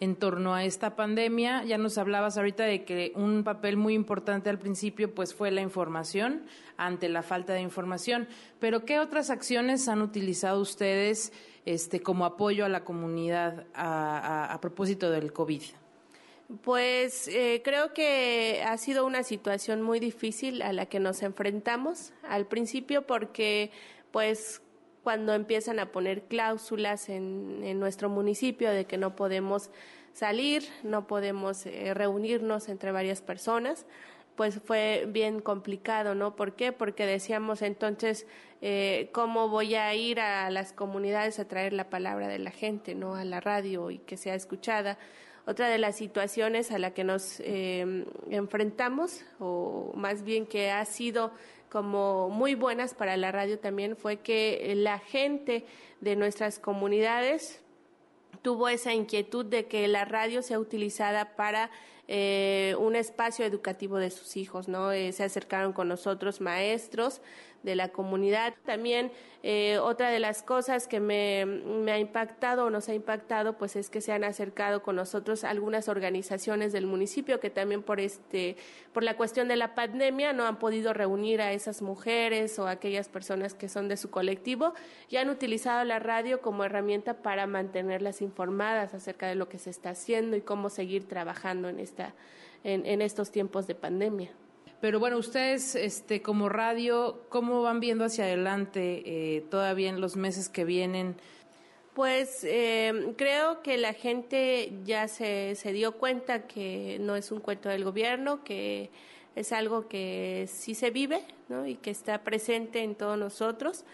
en 0.00 0.16
torno 0.16 0.54
a 0.54 0.64
esta 0.64 0.96
pandemia. 0.96 1.62
Ya 1.64 1.78
nos 1.78 1.98
hablabas 1.98 2.36
ahorita 2.36 2.64
de 2.64 2.84
que 2.84 3.12
un 3.14 3.44
papel 3.44 3.76
muy 3.76 3.94
importante 3.94 4.50
al 4.50 4.58
principio 4.58 5.14
pues 5.14 5.34
fue 5.34 5.50
la 5.50 5.60
información 5.60 6.42
ante 6.76 7.08
la 7.08 7.22
falta 7.22 7.52
de 7.52 7.60
información, 7.60 8.26
pero 8.58 8.84
¿qué 8.84 8.98
otras 8.98 9.30
acciones 9.30 9.86
han 9.88 10.02
utilizado 10.02 10.60
ustedes 10.60 11.32
este 11.66 12.00
como 12.00 12.24
apoyo 12.24 12.64
a 12.64 12.68
la 12.68 12.84
comunidad 12.84 13.66
a 13.74 14.58
propósito 14.60 15.10
del 15.10 15.32
COVID? 15.32 15.62
Pues 16.62 17.28
eh, 17.28 17.62
creo 17.64 17.94
que 17.94 18.64
ha 18.66 18.76
sido 18.76 19.06
una 19.06 19.22
situación 19.22 19.82
muy 19.82 20.00
difícil 20.00 20.62
a 20.62 20.72
la 20.72 20.86
que 20.86 20.98
nos 20.98 21.22
enfrentamos 21.22 22.12
al 22.28 22.46
principio 22.46 23.06
porque 23.06 23.70
pues 24.10 24.60
cuando 25.02 25.34
empiezan 25.34 25.78
a 25.78 25.92
poner 25.92 26.22
cláusulas 26.22 27.08
en, 27.08 27.78
nuestro 27.78 28.08
municipio 28.08 28.70
de 28.70 28.84
que 28.84 28.98
no 28.98 29.16
podemos 29.16 29.70
salir, 30.12 30.64
no 30.82 31.06
podemos 31.06 31.66
eh, 31.66 31.94
reunirnos 31.94 32.68
entre 32.68 32.92
varias 32.92 33.22
personas 33.22 33.86
pues 34.40 34.58
fue 34.64 35.04
bien 35.06 35.40
complicado, 35.42 36.14
¿no? 36.14 36.34
¿Por 36.34 36.54
qué? 36.54 36.72
Porque 36.72 37.04
decíamos 37.04 37.60
entonces, 37.60 38.26
eh, 38.62 39.10
¿cómo 39.12 39.50
voy 39.50 39.74
a 39.74 39.94
ir 39.94 40.18
a 40.18 40.48
las 40.48 40.72
comunidades 40.72 41.38
a 41.38 41.46
traer 41.46 41.74
la 41.74 41.90
palabra 41.90 42.26
de 42.26 42.38
la 42.38 42.50
gente, 42.50 42.94
¿no? 42.94 43.16
A 43.16 43.24
la 43.24 43.40
radio 43.40 43.90
y 43.90 43.98
que 43.98 44.16
sea 44.16 44.34
escuchada. 44.34 44.96
Otra 45.46 45.68
de 45.68 45.76
las 45.76 45.96
situaciones 45.96 46.70
a 46.70 46.78
la 46.78 46.94
que 46.94 47.04
nos 47.04 47.40
eh, 47.40 48.06
enfrentamos, 48.30 49.26
o 49.40 49.92
más 49.94 50.22
bien 50.22 50.46
que 50.46 50.70
ha 50.70 50.86
sido 50.86 51.32
como 51.70 52.28
muy 52.28 52.54
buenas 52.54 52.94
para 52.94 53.16
la 53.16 53.32
radio 53.32 53.58
también, 53.58 53.96
fue 53.96 54.18
que 54.18 54.72
la 54.76 54.98
gente 54.98 55.64
de 56.00 56.16
nuestras 56.16 56.58
comunidades 56.58 57.60
tuvo 58.42 58.68
esa 58.68 58.92
inquietud 58.92 59.44
de 59.44 59.66
que 59.66 59.86
la 59.88 60.04
radio 60.04 60.42
sea 60.42 60.58
utilizada 60.58 61.36
para 61.36 61.70
eh, 62.08 62.74
un 62.78 62.96
espacio 62.96 63.44
educativo 63.44 63.98
de 63.98 64.10
sus 64.10 64.36
hijos, 64.36 64.66
¿no? 64.66 64.90
Eh, 64.90 65.12
se 65.12 65.22
acercaron 65.22 65.72
con 65.72 65.86
nosotros 65.86 66.40
maestros 66.40 67.20
de 67.62 67.74
la 67.74 67.88
comunidad. 67.88 68.54
También 68.64 69.12
eh, 69.42 69.78
otra 69.78 70.10
de 70.10 70.18
las 70.18 70.42
cosas 70.42 70.86
que 70.86 71.00
me, 71.00 71.46
me, 71.46 71.92
ha 71.92 71.98
impactado 71.98 72.66
o 72.66 72.70
nos 72.70 72.88
ha 72.88 72.94
impactado, 72.94 73.56
pues 73.56 73.76
es 73.76 73.88
que 73.88 74.00
se 74.00 74.12
han 74.12 74.24
acercado 74.24 74.82
con 74.82 74.96
nosotros 74.96 75.44
algunas 75.44 75.88
organizaciones 75.88 76.72
del 76.72 76.86
municipio 76.86 77.40
que 77.40 77.50
también 77.50 77.82
por 77.82 78.00
este, 78.00 78.56
por 78.92 79.02
la 79.02 79.16
cuestión 79.16 79.48
de 79.48 79.56
la 79.56 79.74
pandemia 79.74 80.32
no 80.32 80.46
han 80.46 80.58
podido 80.58 80.92
reunir 80.92 81.40
a 81.40 81.52
esas 81.52 81.82
mujeres 81.82 82.58
o 82.58 82.66
aquellas 82.66 83.08
personas 83.08 83.54
que 83.54 83.68
son 83.68 83.88
de 83.88 83.96
su 83.96 84.10
colectivo 84.10 84.74
y 85.08 85.16
han 85.16 85.30
utilizado 85.30 85.84
la 85.84 85.98
radio 85.98 86.40
como 86.40 86.64
herramienta 86.64 87.22
para 87.22 87.46
mantenerlas 87.46 88.22
informadas 88.22 88.94
acerca 88.94 89.26
de 89.26 89.34
lo 89.34 89.48
que 89.48 89.58
se 89.58 89.70
está 89.70 89.90
haciendo 89.90 90.36
y 90.36 90.42
cómo 90.42 90.70
seguir 90.70 91.08
trabajando 91.08 91.68
en 91.68 91.80
esta, 91.80 92.14
en, 92.64 92.84
en 92.84 93.00
estos 93.02 93.30
tiempos 93.30 93.66
de 93.66 93.74
pandemia. 93.74 94.30
Pero 94.80 94.98
bueno, 94.98 95.18
ustedes 95.18 95.74
este, 95.74 96.22
como 96.22 96.48
radio, 96.48 97.26
¿cómo 97.28 97.62
van 97.62 97.80
viendo 97.80 98.04
hacia 98.04 98.24
adelante 98.24 99.02
eh, 99.04 99.42
todavía 99.50 99.90
en 99.90 100.00
los 100.00 100.16
meses 100.16 100.48
que 100.48 100.64
vienen? 100.64 101.16
Pues 101.94 102.44
eh, 102.44 103.12
creo 103.18 103.62
que 103.62 103.76
la 103.76 103.92
gente 103.92 104.72
ya 104.84 105.06
se, 105.08 105.54
se 105.54 105.72
dio 105.72 105.92
cuenta 105.92 106.46
que 106.46 106.98
no 107.00 107.14
es 107.14 107.30
un 107.30 107.40
cuento 107.40 107.68
del 107.68 107.84
gobierno, 107.84 108.42
que 108.42 108.90
es 109.36 109.52
algo 109.52 109.86
que 109.86 110.48
sí 110.50 110.74
se 110.74 110.90
vive 110.90 111.24
¿no? 111.48 111.66
y 111.66 111.74
que 111.76 111.90
está 111.90 112.22
presente 112.22 112.82
en 112.82 112.94
todos 112.94 113.18
nosotros 113.18 113.84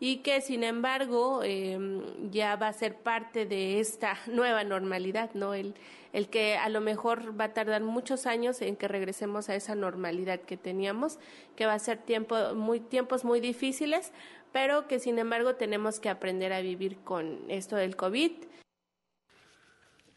y 0.00 0.16
que 0.16 0.40
sin 0.40 0.64
embargo 0.64 1.42
em, 1.44 2.02
ya 2.30 2.56
va 2.56 2.66
a 2.66 2.72
ser 2.72 2.96
parte 2.96 3.46
de 3.46 3.78
esta 3.78 4.18
nueva 4.26 4.64
normalidad, 4.64 5.30
¿no? 5.34 5.54
El, 5.54 5.74
el 6.12 6.28
que 6.28 6.56
a 6.56 6.68
lo 6.68 6.80
mejor 6.80 7.38
va 7.38 7.46
a 7.46 7.52
tardar 7.54 7.82
muchos 7.82 8.26
años 8.26 8.60
en 8.62 8.76
que 8.76 8.88
regresemos 8.88 9.48
a 9.48 9.54
esa 9.54 9.74
normalidad 9.74 10.40
que 10.40 10.56
teníamos, 10.56 11.18
que 11.56 11.66
va 11.66 11.74
a 11.74 11.78
ser 11.78 11.98
tiempo, 11.98 12.36
muy, 12.54 12.80
tiempos 12.80 13.24
muy 13.24 13.40
difíciles, 13.40 14.12
pero 14.52 14.86
que 14.86 14.98
sin 14.98 15.18
embargo 15.18 15.54
tenemos 15.54 16.00
que 16.00 16.10
aprender 16.10 16.52
a 16.52 16.60
vivir 16.60 16.98
con 16.98 17.40
esto 17.48 17.76
del 17.76 17.96
COVID. 17.96 18.32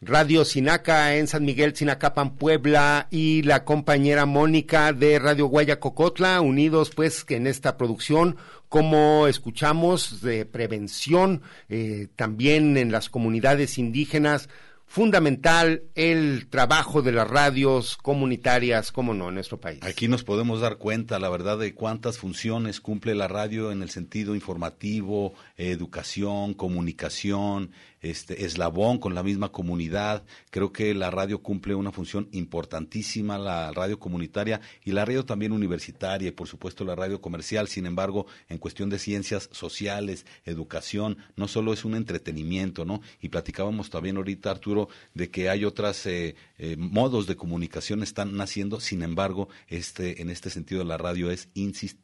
Radio 0.02 0.44
Sinaca 0.46 1.16
en 1.16 1.28
San 1.28 1.46
Miguel, 1.46 1.76
Sinacapan, 1.76 2.36
Puebla 2.36 3.08
y 3.10 3.42
la 3.44 3.64
compañera 3.64 4.26
Mónica 4.26 4.92
de 4.94 5.18
Radio 5.18 5.48
Guayacocotla, 5.48 6.42
unidos 6.42 6.92
pues 6.94 7.26
en 7.30 7.48
esta 7.48 7.78
producción, 7.78 8.36
como 8.70 9.26
escuchamos, 9.28 10.22
de 10.22 10.46
prevención, 10.46 11.42
eh, 11.70 12.08
también 12.16 12.78
en 12.78 12.92
las 12.92 13.10
comunidades 13.10 13.78
indígenas, 13.78 14.50
fundamental 14.96 15.84
el 15.94 16.48
trabajo 16.48 17.02
de 17.02 17.12
las 17.12 17.30
radios 17.30 17.98
comunitarias, 17.98 18.94
como 18.94 19.14
no, 19.14 19.28
en 19.28 19.34
nuestro 19.34 19.60
país. 19.60 19.80
Aquí 19.84 20.08
nos 20.08 20.24
podemos 20.24 20.62
dar 20.62 20.78
cuenta, 20.78 21.20
la 21.20 21.28
verdad, 21.28 21.58
de 21.58 21.74
cuántas 21.74 22.18
funciones 22.18 22.80
cumple 22.80 23.14
la 23.14 23.28
radio 23.28 23.74
en 23.74 23.82
el 23.82 23.90
sentido 23.90 24.36
informativo, 24.36 25.34
educación, 25.58 26.54
comunicación, 26.54 27.72
este 28.10 28.46
eslabón 28.46 29.00
con 29.00 29.16
la 29.16 29.24
misma 29.24 29.52
comunidad. 29.52 30.24
Creo 30.52 30.72
que 30.72 30.94
la 30.94 31.12
radio 31.12 31.42
cumple 31.42 31.76
una 31.76 31.92
función 31.92 32.28
importantísima, 32.32 33.38
la 33.38 33.72
radio 33.72 34.00
comunitaria 34.00 34.62
y 34.84 34.92
la 34.92 35.06
radio 35.06 35.26
también 35.26 35.52
universitaria 35.52 36.30
y 36.30 36.32
por 36.32 36.48
supuesto 36.48 36.86
la 36.86 36.96
radio 36.96 37.22
comercial. 37.22 37.68
Sin 37.68 37.86
embargo, 37.86 38.28
en 38.50 38.58
cuestión 38.58 38.90
de 38.90 39.00
ciencias 39.00 39.50
sociales, 39.52 40.26
educación, 40.46 41.18
no 41.36 41.48
solo 41.48 41.74
es 41.74 41.86
un 41.86 41.96
entretenimiento, 41.96 42.86
¿no? 42.86 43.02
Y 43.22 43.30
platicábamos 43.30 43.90
también 43.90 44.18
ahorita, 44.18 44.52
Arturo, 44.52 44.88
de 45.14 45.30
que 45.30 45.50
hay 45.50 45.66
otros 45.66 46.06
eh, 46.06 46.36
eh, 46.58 46.76
modos 46.78 47.28
de 47.28 47.36
comunicación 47.36 48.04
están 48.04 48.36
naciendo. 48.36 48.80
Sin 48.80 49.02
embargo, 49.02 49.50
este 49.68 50.22
en 50.22 50.30
este 50.30 50.50
sentido 50.50 50.84
la 50.84 50.98
radio 50.98 51.32
es 51.32 51.50
insist, 51.54 52.00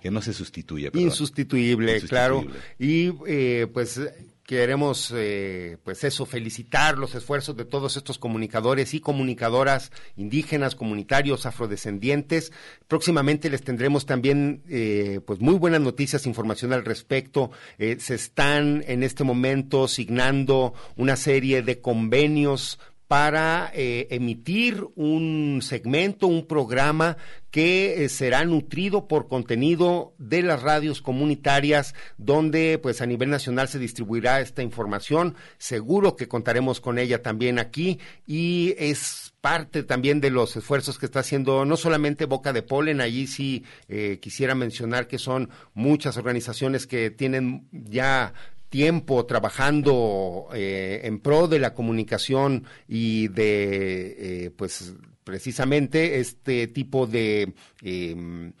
que 0.00 0.10
no 0.10 0.22
se 0.22 0.32
sustituye. 0.32 0.90
Insustituible, 0.94 2.00
claro. 2.02 2.44
Y 2.78 3.12
eh, 3.26 3.66
pues 3.72 4.00
queremos 4.46 5.12
eh, 5.14 5.76
pues 5.82 6.04
eso 6.04 6.24
felicitar 6.24 6.98
los 6.98 7.14
esfuerzos 7.14 7.56
de 7.56 7.64
todos 7.64 7.96
estos 7.96 8.18
comunicadores 8.18 8.94
y 8.94 9.00
comunicadoras 9.00 9.90
indígenas 10.16 10.76
comunitarios 10.76 11.46
afrodescendientes. 11.46 12.52
Próximamente 12.86 13.50
les 13.50 13.62
tendremos 13.62 14.06
también 14.06 14.62
eh, 14.68 15.20
pues 15.26 15.40
muy 15.40 15.56
buenas 15.56 15.80
noticias 15.80 16.26
información 16.26 16.72
al 16.72 16.84
respecto. 16.84 17.50
Eh, 17.78 17.96
se 17.98 18.14
están 18.14 18.84
en 18.86 19.02
este 19.02 19.24
momento 19.24 19.88
signando 19.88 20.74
una 20.96 21.16
serie 21.16 21.62
de 21.62 21.80
convenios 21.80 22.78
para 23.08 23.70
eh, 23.72 24.08
emitir 24.10 24.84
un 24.96 25.60
segmento, 25.62 26.26
un 26.26 26.46
programa 26.46 27.16
que 27.50 28.04
eh, 28.04 28.08
será 28.08 28.44
nutrido 28.44 29.06
por 29.08 29.28
contenido 29.28 30.14
de 30.18 30.42
las 30.42 30.62
radios 30.62 31.00
comunitarias, 31.00 31.94
donde 32.18 32.78
pues 32.82 33.00
a 33.00 33.06
nivel 33.06 33.30
nacional 33.30 33.68
se 33.68 33.78
distribuirá 33.78 34.40
esta 34.40 34.62
información. 34.62 35.36
Seguro 35.56 36.16
que 36.16 36.28
contaremos 36.28 36.80
con 36.80 36.98
ella 36.98 37.22
también 37.22 37.58
aquí 37.58 37.98
y 38.26 38.74
es 38.76 39.32
parte 39.40 39.84
también 39.84 40.20
de 40.20 40.30
los 40.30 40.56
esfuerzos 40.56 40.98
que 40.98 41.06
está 41.06 41.20
haciendo 41.20 41.64
no 41.64 41.76
solamente 41.76 42.24
Boca 42.24 42.52
de 42.52 42.62
Polen, 42.62 43.00
allí 43.00 43.28
sí 43.28 43.64
eh, 43.88 44.18
quisiera 44.20 44.56
mencionar 44.56 45.06
que 45.06 45.18
son 45.18 45.50
muchas 45.72 46.16
organizaciones 46.16 46.88
que 46.88 47.10
tienen 47.10 47.68
ya 47.70 48.34
tiempo 48.68 49.26
trabajando 49.26 50.48
eh, 50.54 51.00
en 51.04 51.20
pro 51.20 51.48
de 51.48 51.58
la 51.58 51.74
comunicación 51.74 52.64
y 52.88 53.28
de, 53.28 54.16
eh, 54.46 54.50
pues, 54.50 54.94
precisamente 55.24 56.20
este 56.20 56.66
tipo 56.68 57.06
de 57.06 57.52
em, 57.82 58.52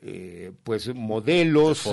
eh, 0.00 0.52
pues 0.62 0.94
modelos 0.94 1.88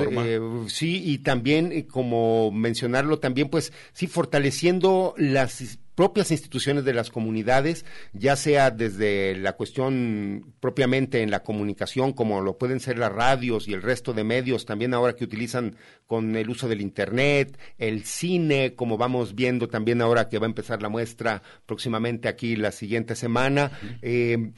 sí 0.68 1.02
y 1.06 1.20
también 1.20 1.84
como 1.84 2.52
mencionarlo 2.52 3.18
también 3.20 3.50
pues 3.50 3.74
sí 3.94 4.06
fortaleciendo 4.06 5.16
las 5.18 5.80
propias 5.96 6.32
instituciones 6.32 6.84
de 6.86 6.94
las 6.94 7.10
comunidades, 7.10 7.86
ya 8.14 8.36
sea 8.36 8.70
desde 8.70 9.36
la 9.36 9.54
cuestión 9.54 10.54
propiamente 10.60 11.22
en 11.22 11.32
la 11.32 11.44
comunicación, 11.44 12.14
como 12.14 12.42
lo 12.42 12.58
pueden 12.58 12.80
ser 12.80 12.98
las 12.98 13.12
radios 13.12 13.68
y 13.68 13.74
el 13.74 13.82
resto 13.82 14.14
de 14.14 14.24
medios, 14.24 14.66
también 14.66 14.94
ahora 14.94 15.16
que 15.16 15.24
utilizan 15.24 15.78
con 16.06 16.36
el 16.36 16.50
uso 16.50 16.68
del 16.68 16.82
Internet, 16.82 17.58
el 17.78 18.04
cine, 18.04 18.76
como 18.76 18.98
vamos 18.98 19.36
viendo 19.36 19.68
también 19.68 20.02
ahora 20.02 20.30
que 20.30 20.38
va 20.38 20.46
a 20.46 20.50
empezar 20.50 20.82
la 20.82 20.90
muestra 20.90 21.42
próximamente 21.66 22.28
aquí 22.28 22.56
la 22.56 22.72
siguiente 22.72 23.16
semana. 23.16 23.72
Eh, 24.02 24.52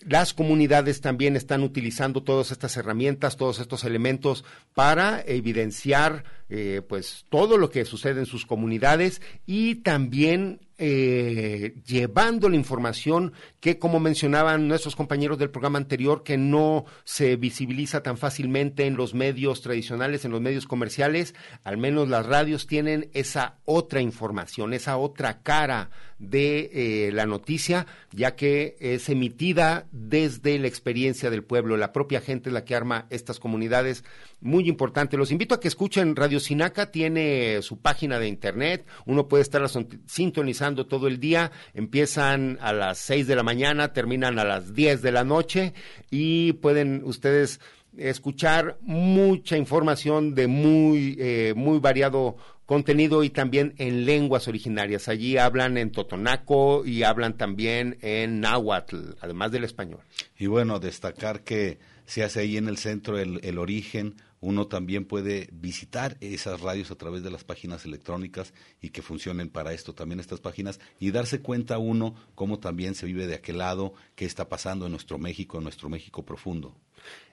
las 0.00 0.34
comunidades 0.34 1.00
también 1.00 1.36
están 1.36 1.62
utilizando 1.62 2.22
todas 2.22 2.50
estas 2.50 2.76
herramientas, 2.76 3.36
todos 3.36 3.60
estos 3.60 3.84
elementos 3.84 4.44
para 4.74 5.22
evidenciar 5.26 6.24
eh, 6.50 6.82
pues 6.88 7.26
todo 7.28 7.58
lo 7.58 7.70
que 7.70 7.84
sucede 7.84 8.20
en 8.20 8.26
sus 8.26 8.46
comunidades 8.46 9.20
y 9.46 9.76
también 9.76 10.60
eh, 10.78 11.74
llevando 11.84 12.48
la 12.48 12.56
información 12.56 13.32
que, 13.60 13.78
como 13.78 13.98
mencionaban 13.98 14.68
nuestros 14.68 14.94
compañeros 14.94 15.36
del 15.38 15.50
programa 15.50 15.78
anterior, 15.78 16.22
que 16.22 16.38
no 16.38 16.84
se 17.04 17.36
visibiliza 17.36 18.02
tan 18.02 18.16
fácilmente 18.16 18.86
en 18.86 18.96
los 18.96 19.12
medios 19.12 19.60
tradicionales, 19.60 20.24
en 20.24 20.30
los 20.30 20.40
medios 20.40 20.66
comerciales, 20.66 21.34
al 21.64 21.78
menos 21.78 22.08
las 22.08 22.24
radios 22.24 22.66
tienen 22.66 23.10
esa 23.12 23.58
otra 23.64 24.00
información, 24.00 24.72
esa 24.72 24.96
otra 24.96 25.42
cara 25.42 25.90
de 26.18 26.70
eh, 26.72 27.12
la 27.12 27.26
noticia, 27.26 27.86
ya 28.12 28.34
que 28.34 28.76
es 28.80 29.08
emitida 29.08 29.86
desde 29.92 30.58
la 30.58 30.66
experiencia 30.66 31.30
del 31.30 31.44
pueblo. 31.44 31.76
La 31.76 31.92
propia 31.92 32.20
gente 32.20 32.48
es 32.48 32.52
la 32.52 32.64
que 32.64 32.74
arma 32.74 33.06
estas 33.10 33.38
comunidades. 33.38 34.04
Muy 34.40 34.68
importante. 34.68 35.16
Los 35.16 35.30
invito 35.30 35.54
a 35.54 35.60
que 35.60 35.68
escuchen 35.68 36.16
Radio 36.16 36.40
Sinaca, 36.40 36.90
tiene 36.90 37.62
su 37.62 37.78
página 37.78 38.18
de 38.18 38.28
internet, 38.28 38.86
uno 39.06 39.28
puede 39.28 39.42
estar 39.42 39.62
sintonizando 40.06 40.86
todo 40.86 41.06
el 41.08 41.20
día, 41.20 41.50
empiezan 41.74 42.58
a 42.60 42.72
las 42.72 42.98
seis 42.98 43.26
de 43.26 43.36
la 43.36 43.42
mañana, 43.42 43.92
terminan 43.92 44.38
a 44.38 44.44
las 44.44 44.74
diez 44.74 45.02
de 45.02 45.12
la 45.12 45.24
noche 45.24 45.72
y 46.10 46.52
pueden 46.54 47.02
ustedes 47.04 47.60
escuchar 47.96 48.78
mucha 48.80 49.56
información 49.56 50.34
de 50.34 50.46
muy, 50.46 51.16
eh, 51.18 51.52
muy 51.56 51.78
variado 51.78 52.36
contenido 52.68 53.24
y 53.24 53.30
también 53.30 53.72
en 53.78 54.04
lenguas 54.04 54.46
originarias. 54.46 55.08
Allí 55.08 55.38
hablan 55.38 55.78
en 55.78 55.90
totonaco 55.90 56.84
y 56.84 57.02
hablan 57.02 57.38
también 57.38 57.96
en 58.02 58.40
náhuatl, 58.40 59.12
además 59.22 59.52
del 59.52 59.64
español. 59.64 60.00
Y 60.36 60.48
bueno, 60.48 60.78
destacar 60.78 61.44
que 61.44 61.78
se 62.04 62.24
hace 62.24 62.40
ahí 62.40 62.58
en 62.58 62.68
el 62.68 62.76
centro 62.76 63.18
el, 63.18 63.40
el 63.42 63.56
origen, 63.56 64.16
uno 64.40 64.66
también 64.66 65.06
puede 65.06 65.48
visitar 65.50 66.18
esas 66.20 66.60
radios 66.60 66.90
a 66.90 66.96
través 66.96 67.22
de 67.22 67.30
las 67.30 67.42
páginas 67.42 67.86
electrónicas 67.86 68.52
y 68.82 68.90
que 68.90 69.00
funcionen 69.00 69.48
para 69.48 69.72
esto 69.72 69.94
también 69.94 70.20
estas 70.20 70.40
páginas 70.40 70.78
y 71.00 71.10
darse 71.10 71.40
cuenta 71.40 71.78
uno 71.78 72.16
cómo 72.34 72.58
también 72.58 72.94
se 72.94 73.06
vive 73.06 73.26
de 73.26 73.36
aquel 73.36 73.56
lado, 73.58 73.94
qué 74.14 74.26
está 74.26 74.50
pasando 74.50 74.84
en 74.84 74.92
nuestro 74.92 75.16
México, 75.16 75.56
en 75.56 75.64
nuestro 75.64 75.88
México 75.88 76.22
profundo. 76.22 76.76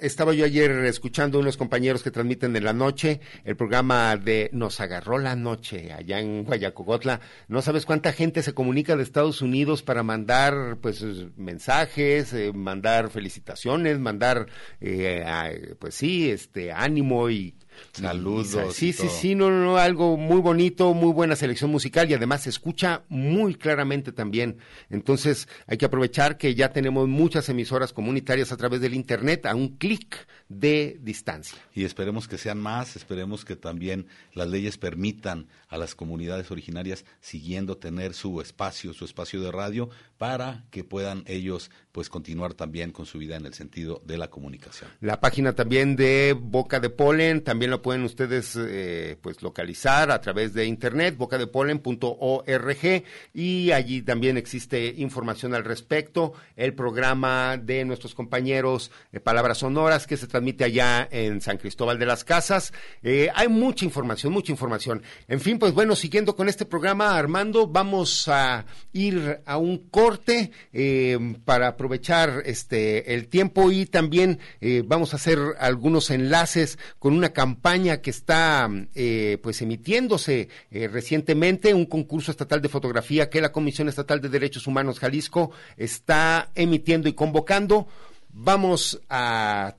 estaba 0.02 0.34
yo 0.34 0.44
ayer 0.44 0.70
escuchando 0.84 1.38
unos 1.38 1.56
compañeros 1.56 2.02
que 2.02 2.10
transmiten 2.10 2.54
en 2.56 2.64
la 2.64 2.72
noche 2.72 3.20
el 3.44 3.56
programa 3.56 4.16
de 4.16 4.50
Nos 4.52 4.80
agarró 4.80 5.18
la 5.18 5.36
noche 5.36 5.92
allá 5.92 6.18
en 6.18 6.44
Guayacogotla. 6.44 7.20
No 7.48 7.62
sabes 7.62 7.86
cuánta 7.86 8.12
gente 8.12 8.42
se 8.42 8.52
comunica 8.52 8.96
de 8.96 9.04
Estados 9.04 9.42
Unidos 9.42 9.82
para 9.82 10.02
mandar 10.02 10.78
pues 10.82 11.04
mensajes, 11.36 12.32
eh, 12.32 12.52
mandar 12.52 13.10
felicitaciones, 13.10 14.00
mandar 14.00 14.48
eh, 14.80 15.74
pues 15.78 15.94
sí, 15.94 16.30
este 16.30 16.72
ánimo 16.72 17.30
y 17.30 17.54
Saludos. 17.92 18.74
Sí, 18.74 18.92
sí, 18.92 19.08
sí, 19.08 19.34
no, 19.34 19.50
no, 19.50 19.76
algo 19.76 20.16
muy 20.16 20.40
bonito, 20.40 20.94
muy 20.94 21.12
buena 21.12 21.36
selección 21.36 21.70
musical 21.70 22.10
y 22.10 22.14
además 22.14 22.42
se 22.42 22.50
escucha 22.50 23.02
muy 23.08 23.54
claramente 23.54 24.12
también. 24.12 24.58
Entonces 24.90 25.48
hay 25.66 25.76
que 25.76 25.86
aprovechar 25.86 26.38
que 26.38 26.54
ya 26.54 26.70
tenemos 26.70 27.08
muchas 27.08 27.48
emisoras 27.48 27.92
comunitarias 27.92 28.52
a 28.52 28.56
través 28.56 28.80
del 28.80 28.94
Internet 28.94 29.46
a 29.46 29.54
un 29.54 29.76
clic 29.76 30.26
de 30.60 30.98
distancia. 31.00 31.58
Y 31.74 31.84
esperemos 31.84 32.28
que 32.28 32.38
sean 32.38 32.58
más, 32.58 32.96
esperemos 32.96 33.44
que 33.44 33.56
también 33.56 34.06
las 34.34 34.48
leyes 34.48 34.78
permitan 34.78 35.48
a 35.68 35.78
las 35.78 35.94
comunidades 35.94 36.50
originarias 36.50 37.04
siguiendo 37.20 37.78
tener 37.78 38.14
su 38.14 38.40
espacio, 38.40 38.92
su 38.92 39.04
espacio 39.04 39.40
de 39.40 39.50
radio 39.50 39.88
para 40.18 40.64
que 40.70 40.84
puedan 40.84 41.24
ellos 41.26 41.70
pues 41.90 42.08
continuar 42.08 42.54
también 42.54 42.92
con 42.92 43.06
su 43.06 43.18
vida 43.18 43.36
en 43.36 43.46
el 43.46 43.54
sentido 43.54 44.00
de 44.04 44.18
la 44.18 44.28
comunicación. 44.28 44.90
La 45.00 45.20
página 45.20 45.54
también 45.54 45.96
de 45.96 46.36
Boca 46.38 46.78
de 46.80 46.90
Polen 46.90 47.42
también 47.42 47.70
lo 47.70 47.82
pueden 47.82 48.02
ustedes 48.04 48.56
eh, 48.56 49.16
pues 49.20 49.42
localizar 49.42 50.10
a 50.10 50.20
través 50.20 50.54
de 50.54 50.66
internet 50.66 51.16
bocadepolen.org 51.16 53.04
y 53.34 53.72
allí 53.72 54.02
también 54.02 54.36
existe 54.36 54.94
información 54.96 55.54
al 55.54 55.64
respecto, 55.64 56.34
el 56.56 56.74
programa 56.74 57.56
de 57.56 57.84
nuestros 57.84 58.14
compañeros 58.14 58.90
de 59.10 59.20
Palabras 59.20 59.58
Sonoras 59.58 60.06
que 60.06 60.16
se 60.16 60.26
transmite 60.26 60.41
allá 60.60 61.08
en 61.10 61.40
San 61.40 61.58
Cristóbal 61.58 61.98
de 61.98 62.06
las 62.06 62.24
Casas. 62.24 62.72
Eh, 63.02 63.28
hay 63.34 63.48
mucha 63.48 63.84
información, 63.84 64.32
mucha 64.32 64.52
información. 64.52 65.02
En 65.28 65.40
fin, 65.40 65.58
pues 65.58 65.72
bueno, 65.72 65.96
siguiendo 65.96 66.36
con 66.36 66.48
este 66.48 66.64
programa, 66.64 67.16
Armando, 67.16 67.66
vamos 67.66 68.28
a 68.28 68.64
ir 68.92 69.40
a 69.46 69.56
un 69.56 69.88
corte 69.88 70.50
eh, 70.72 71.36
para 71.44 71.68
aprovechar 71.68 72.42
este 72.44 73.14
el 73.14 73.28
tiempo 73.28 73.70
y 73.70 73.86
también 73.86 74.38
vamos 74.84 75.12
a 75.12 75.16
hacer 75.16 75.38
algunos 75.58 76.10
enlaces 76.10 76.78
con 76.98 77.14
una 77.14 77.32
campaña 77.32 78.00
que 78.00 78.10
está 78.10 78.68
eh, 78.94 79.38
pues 79.42 79.62
emitiéndose 79.62 80.48
eh, 80.70 80.88
recientemente, 80.88 81.74
un 81.74 81.86
concurso 81.86 82.30
estatal 82.30 82.60
de 82.60 82.68
fotografía 82.68 83.30
que 83.30 83.40
la 83.40 83.52
Comisión 83.52 83.88
Estatal 83.88 84.20
de 84.20 84.28
Derechos 84.28 84.66
Humanos 84.66 84.98
Jalisco 84.98 85.50
está 85.76 86.50
emitiendo 86.54 87.08
y 87.08 87.14
convocando. 87.14 87.86
Vamos, 88.34 89.00
a, 89.10 89.74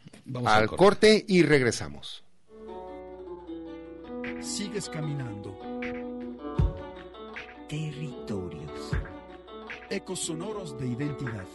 al 0.45 0.67
corte. 0.67 0.77
corte 0.77 1.25
y 1.27 1.43
regresamos. 1.43 2.23
Sigues 4.41 4.89
caminando. 4.89 5.57
Territorios. 7.67 8.91
Ecos 9.89 10.19
sonoros 10.19 10.77
de 10.79 10.87
identidad. 10.87 11.47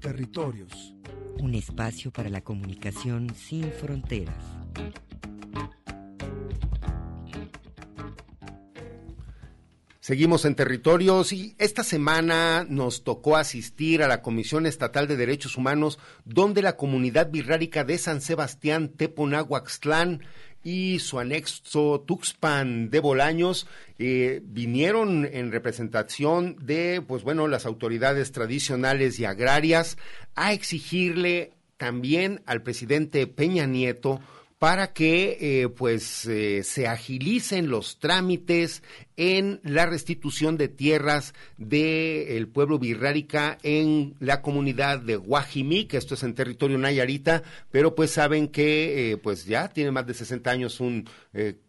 Territorios 0.00 0.96
un 1.40 1.54
espacio 1.54 2.10
para 2.10 2.28
la 2.28 2.40
comunicación 2.40 3.34
sin 3.34 3.70
fronteras. 3.70 4.44
Seguimos 10.06 10.44
en 10.44 10.54
territorios 10.54 11.32
y 11.32 11.56
esta 11.58 11.82
semana 11.82 12.64
nos 12.68 13.02
tocó 13.02 13.36
asistir 13.36 14.04
a 14.04 14.06
la 14.06 14.22
Comisión 14.22 14.64
Estatal 14.64 15.08
de 15.08 15.16
Derechos 15.16 15.56
Humanos, 15.56 15.98
donde 16.24 16.62
la 16.62 16.76
comunidad 16.76 17.28
birrárica 17.32 17.82
de 17.82 17.98
San 17.98 18.20
Sebastián, 18.20 18.90
Teponahuaxtlán, 18.90 20.22
y 20.62 21.00
su 21.00 21.18
anexo 21.18 22.04
Tuxpan 22.06 22.88
de 22.88 23.00
Bolaños 23.00 23.66
eh, 23.98 24.42
vinieron 24.44 25.24
en 25.24 25.50
representación 25.50 26.54
de, 26.64 27.02
pues 27.04 27.24
bueno, 27.24 27.48
las 27.48 27.66
autoridades 27.66 28.30
tradicionales 28.30 29.18
y 29.18 29.24
agrarias 29.24 29.98
a 30.36 30.52
exigirle 30.52 31.50
también 31.78 32.42
al 32.46 32.62
presidente 32.62 33.26
Peña 33.26 33.66
Nieto 33.66 34.20
para 34.58 34.92
que 34.92 35.36
eh, 35.40 35.68
pues 35.68 36.26
eh, 36.26 36.62
se 36.62 36.88
agilicen 36.88 37.68
los 37.68 37.98
trámites 37.98 38.82
en 39.16 39.60
la 39.64 39.84
restitución 39.86 40.56
de 40.56 40.68
tierras 40.68 41.34
del 41.58 42.48
pueblo 42.48 42.78
birrárica 42.78 43.58
en 43.62 44.14
la 44.18 44.40
comunidad 44.40 45.00
de 45.00 45.16
Guajimí, 45.16 45.84
que 45.84 45.98
esto 45.98 46.14
es 46.14 46.22
en 46.22 46.34
territorio 46.34 46.78
Nayarita, 46.78 47.42
pero 47.70 47.94
pues 47.94 48.10
saben 48.10 48.48
que 48.48 49.12
eh, 49.12 49.16
pues 49.18 49.44
ya 49.44 49.68
tiene 49.68 49.90
más 49.90 50.06
de 50.06 50.14
60 50.14 50.50
años 50.50 50.80
un 50.80 51.08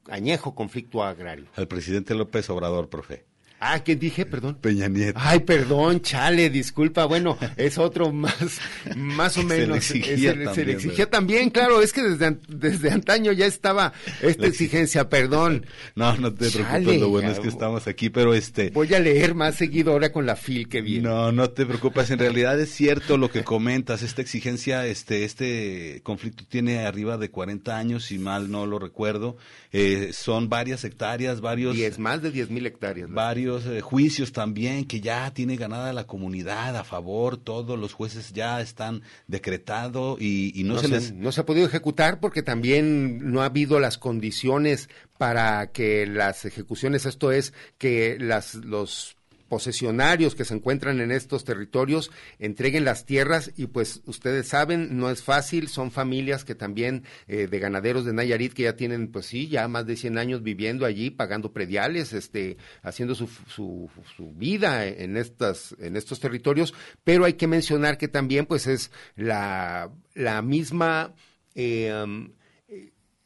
añejo 0.10 0.56
conflicto 0.56 1.04
agrario. 1.04 1.47
El 1.58 1.67
presidente 1.67 2.15
López 2.15 2.50
Obrador, 2.50 2.89
profe. 2.89 3.27
Ah, 3.60 3.84
¿qué 3.84 3.96
dije? 3.96 4.28
Perdón. 4.28 4.60
Peña 4.62 4.88
Nieto. 4.88 5.20
Ay, 5.20 5.39
perdón, 5.39 6.02
chale, 6.02 6.52
disculpa. 6.52 7.06
Bueno, 7.06 7.39
es 7.56 7.80
otro 7.80 8.12
más, 8.12 8.60
más 8.96 9.36
o 9.38 9.43
menos. 9.43 9.84
Se 9.88 9.96
le 9.96 10.00
exigía, 10.00 10.34
se, 10.34 10.36
también, 10.36 10.54
se 10.56 10.65
le 10.65 10.72
exigía 10.74 11.10
también, 11.10 11.50
claro, 11.50 11.82
es 11.82 11.91
que 11.91 12.04
desde, 12.04 12.38
desde 12.48 12.91
antaño 12.91 13.32
ya 13.32 13.48
estaba 13.48 13.93
esta 14.22 14.46
exigencia, 14.46 15.10
perdón. 15.10 15.65
No, 15.96 16.15
no 16.17 16.34
te 16.34 16.50
preocupes, 16.52 17.00
lo 17.00 17.10
bueno 17.10 17.32
es 17.32 17.39
que 17.39 17.48
estamos 17.48 17.88
aquí, 17.88 18.10
pero 18.10 18.34
este... 18.34 18.70
Voy 18.70 18.93
a 18.93 19.00
leer 19.00 19.34
más 19.34 19.56
seguido 19.56 19.93
ahora 19.93 20.12
con 20.12 20.26
la 20.26 20.36
FIL 20.36 20.70
que 20.70 20.82
viene. 20.82 21.08
No, 21.08 21.32
no 21.32 21.50
te 21.50 21.65
preocupes, 21.65 22.12
en 22.12 22.20
realidad 22.20 22.60
es 22.60 22.70
cierto 22.72 23.17
lo 23.17 23.32
que 23.32 23.43
comentas, 23.43 24.04
esta 24.04 24.22
exigencia, 24.22 24.86
este, 24.86 25.24
este 25.24 26.02
conflicto 26.04 26.43
tiene 26.48 26.86
arriba 26.86 27.17
de 27.17 27.32
40 27.32 27.76
años, 27.76 28.06
si 28.06 28.20
mal 28.20 28.52
no 28.52 28.65
lo 28.65 28.78
recuerdo, 28.80 29.38
eh, 29.72 30.12
son 30.13 30.50
varias 30.50 30.84
hectáreas, 30.84 31.41
varios... 31.41 31.76
Diez, 31.76 31.98
más 31.98 32.22
de 32.22 32.32
10 32.32 32.52
mil 32.52 32.65
hectáreas. 32.65 33.10
¿no? 33.10 33.15
Varios 33.15 33.47
eh, 33.56 33.82
juicios 33.82 34.32
también 34.32 34.86
que 34.86 35.02
ya 35.02 35.34
tiene 35.34 35.56
ganada 35.56 35.94
la 35.94 36.06
comunidad 36.06 36.76
a 36.76 36.84
favor, 36.84 37.38
todos 37.38 37.80
los 37.80 37.94
jueces 37.94 38.34
ya 38.34 38.62
están 38.62 39.02
decretados 39.28 40.20
y, 40.22 40.60
y 40.60 40.64
no, 40.64 40.76
no, 40.76 40.80
se, 40.80 40.88
se 40.88 40.94
les... 40.94 41.14
no 41.14 41.32
se 41.32 41.42
ha 41.42 41.46
podido 41.46 41.66
ejecutar 41.66 42.20
porque 42.20 42.44
también 42.44 43.32
no 43.32 43.42
ha 43.42 43.46
habido 43.46 43.80
las 43.80 43.98
condiciones 43.98 44.90
para 45.18 45.72
que 45.72 46.06
las 46.06 46.46
ejecuciones, 46.46 47.06
esto 47.06 47.32
es, 47.32 47.54
que 47.78 48.18
las, 48.20 48.56
los 48.56 49.17
posesionarios 49.48 50.36
que 50.36 50.46
se 50.46 50.54
encuentran 50.54 51.00
en 51.02 51.12
estos 51.12 51.44
territorios 51.44 52.12
entreguen 52.40 52.86
las 52.86 53.06
tierras 53.06 53.52
y 53.56 53.68
pues 53.68 54.02
ustedes 54.06 54.48
saben, 54.48 54.98
no 54.98 55.10
es 55.10 55.24
fácil, 55.24 55.68
son 55.68 55.92
familias 55.92 56.44
que 56.44 56.56
también 56.56 57.04
eh, 57.28 57.48
de 57.48 57.60
ganaderos 57.60 58.06
de 58.06 58.14
Nayarit 58.14 58.54
que 58.54 58.64
ya 58.64 58.76
tienen 58.76 59.12
pues 59.12 59.26
sí, 59.26 59.48
ya 59.48 59.68
más 59.68 59.86
de 59.86 59.96
100 59.96 60.18
años 60.18 60.44
viviendo 60.44 60.86
allí, 60.86 61.10
pagando 61.10 61.52
prediales, 61.52 62.14
este, 62.14 62.58
haciendo 62.84 63.16
su, 63.16 63.28
su, 63.48 63.90
su 64.16 64.34
vida 64.34 64.86
en, 64.86 65.18
estas, 65.18 65.76
en 65.80 65.96
estos 65.96 66.20
territorios, 66.20 66.74
pero 67.04 67.26
hay 67.26 67.34
que 67.34 67.48
mencionar 67.48 67.98
que 67.98 68.08
también 68.08 68.46
pues 68.46 68.68
es 68.68 68.92
la, 69.16 69.92
la 70.14 70.42
misma... 70.42 71.14
Eh, 71.56 71.92
um, 72.04 72.30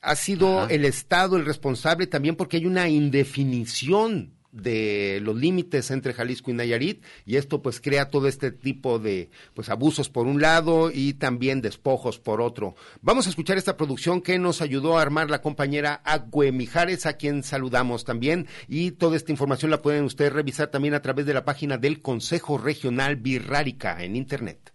ha 0.02 0.16
sido 0.16 0.62
Ajá. 0.62 0.74
el 0.74 0.86
Estado 0.86 1.38
el 1.38 1.46
responsable 1.46 2.08
también 2.08 2.36
porque 2.36 2.58
hay 2.58 2.66
una 2.66 2.90
indefinición 2.90 4.34
de 4.52 5.20
los 5.22 5.36
límites 5.36 5.92
entre 5.92 6.14
Jalisco 6.14 6.52
y 6.52 6.54
Nayarit 6.54 7.04
y 7.26 7.38
esto 7.38 7.62
pues 7.62 7.80
crea 7.80 8.10
todo 8.10 8.28
este 8.28 8.52
tipo 8.52 9.00
de 9.00 9.30
pues 9.54 9.70
abusos 9.70 10.10
por 10.10 10.28
un 10.28 10.42
lado 10.42 10.92
y 10.94 11.14
también 11.14 11.62
despojos 11.62 12.20
por 12.20 12.42
otro. 12.42 12.76
Vamos 13.02 13.28
a 13.28 13.30
escuchar 13.30 13.58
esta 13.58 13.78
producción 13.78 14.22
que 14.22 14.40
nos 14.40 14.62
ayudó 14.62 14.98
a 14.98 15.02
armar 15.02 15.30
la 15.30 15.42
compañera 15.42 16.02
Agüe 16.04 16.52
Mijares 16.52 17.06
a 17.06 17.14
quien 17.14 17.44
saludamos 17.44 18.04
también 18.04 18.48
y 18.68 18.92
toda 18.92 19.18
esta 19.18 19.32
información 19.32 19.72
la 19.72 19.82
pueden 19.82 20.04
ustedes 20.04 20.34
revisar 20.34 20.68
también 20.68 20.94
a 20.94 21.02
través 21.02 21.26
de 21.26 21.34
la 21.34 21.46
página 21.46 21.78
del 21.78 22.02
Consejo 22.02 22.58
Regional 22.58 23.16
Birrárica 23.16 24.04
en 24.04 24.16
internet. 24.16 24.74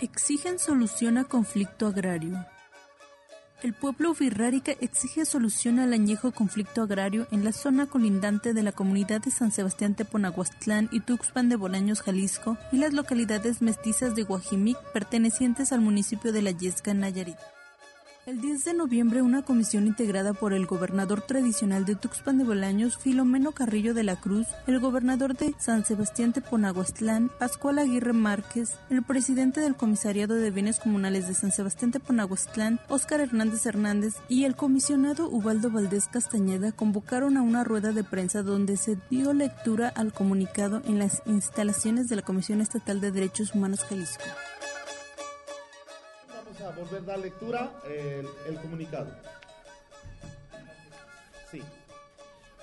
Exigen 0.00 0.58
solución 0.58 1.16
a 1.16 1.24
conflicto 1.24 1.86
agrario. 1.86 2.44
El 3.62 3.74
pueblo 3.74 4.12
virrárica 4.12 4.72
exige 4.80 5.24
solución 5.24 5.78
al 5.78 5.92
añejo 5.92 6.32
conflicto 6.32 6.82
agrario 6.82 7.28
en 7.30 7.44
la 7.44 7.52
zona 7.52 7.86
colindante 7.86 8.54
de 8.54 8.62
la 8.64 8.72
comunidad 8.72 9.20
de 9.20 9.30
San 9.30 9.52
Sebastián 9.52 9.94
Teponahuastlán 9.94 10.88
y 10.90 10.98
Tuxpan 10.98 11.48
de 11.48 11.54
Bolaños, 11.54 12.02
Jalisco, 12.02 12.58
y 12.72 12.78
las 12.78 12.92
localidades 12.92 13.62
mestizas 13.62 14.16
de 14.16 14.24
Guajimic 14.24 14.76
pertenecientes 14.92 15.72
al 15.72 15.80
municipio 15.80 16.32
de 16.32 16.42
La 16.42 16.50
Yesca, 16.50 16.92
Nayarit. 16.92 17.38
El 18.24 18.40
10 18.40 18.64
de 18.64 18.74
noviembre, 18.74 19.20
una 19.20 19.42
comisión 19.42 19.88
integrada 19.88 20.32
por 20.32 20.52
el 20.52 20.64
gobernador 20.64 21.22
tradicional 21.22 21.84
de 21.84 21.96
Tuxpan 21.96 22.38
de 22.38 22.44
Bolaños, 22.44 22.96
Filomeno 22.96 23.50
Carrillo 23.50 23.94
de 23.94 24.04
la 24.04 24.14
Cruz, 24.14 24.46
el 24.68 24.78
gobernador 24.78 25.36
de 25.36 25.56
San 25.58 25.84
Sebastián 25.84 26.32
Teponahuastlán, 26.32 27.32
Pascual 27.40 27.80
Aguirre 27.80 28.12
Márquez, 28.12 28.76
el 28.90 29.02
presidente 29.02 29.60
del 29.60 29.74
Comisariado 29.74 30.36
de 30.36 30.52
Bienes 30.52 30.78
Comunales 30.78 31.26
de 31.26 31.34
San 31.34 31.50
Sebastián 31.50 31.90
Teponahuastlán, 31.90 32.78
Óscar 32.88 33.20
Hernández 33.20 33.66
Hernández, 33.66 34.14
y 34.28 34.44
el 34.44 34.54
comisionado 34.54 35.28
Ubaldo 35.28 35.72
Valdés 35.72 36.06
Castañeda 36.06 36.70
convocaron 36.70 37.36
a 37.36 37.42
una 37.42 37.64
rueda 37.64 37.90
de 37.90 38.04
prensa 38.04 38.44
donde 38.44 38.76
se 38.76 38.98
dio 39.10 39.32
lectura 39.32 39.88
al 39.88 40.12
comunicado 40.12 40.80
en 40.84 41.00
las 41.00 41.22
instalaciones 41.26 42.08
de 42.08 42.14
la 42.14 42.22
Comisión 42.22 42.60
Estatal 42.60 43.00
de 43.00 43.10
Derechos 43.10 43.52
Humanos 43.52 43.80
Jalisco 43.80 44.22
a 46.62 46.70
volver 46.70 47.02
a 47.02 47.04
dar 47.04 47.18
lectura 47.18 47.72
el, 47.86 48.28
el 48.46 48.60
comunicado. 48.60 49.10
Sí. 51.50 51.62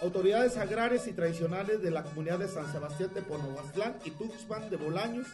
Autoridades 0.01 0.57
agrarias 0.57 1.07
y 1.07 1.13
tradicionales 1.13 1.81
de 1.81 1.91
la 1.91 2.03
comunidad 2.03 2.39
de 2.39 2.47
San 2.47 2.71
Sebastián 2.71 3.13
de 3.13 3.21
Ponohuastlán 3.21 3.97
y 4.05 4.11
Tuxpan 4.11 4.69
de 4.69 4.77
Bolaños 4.77 5.27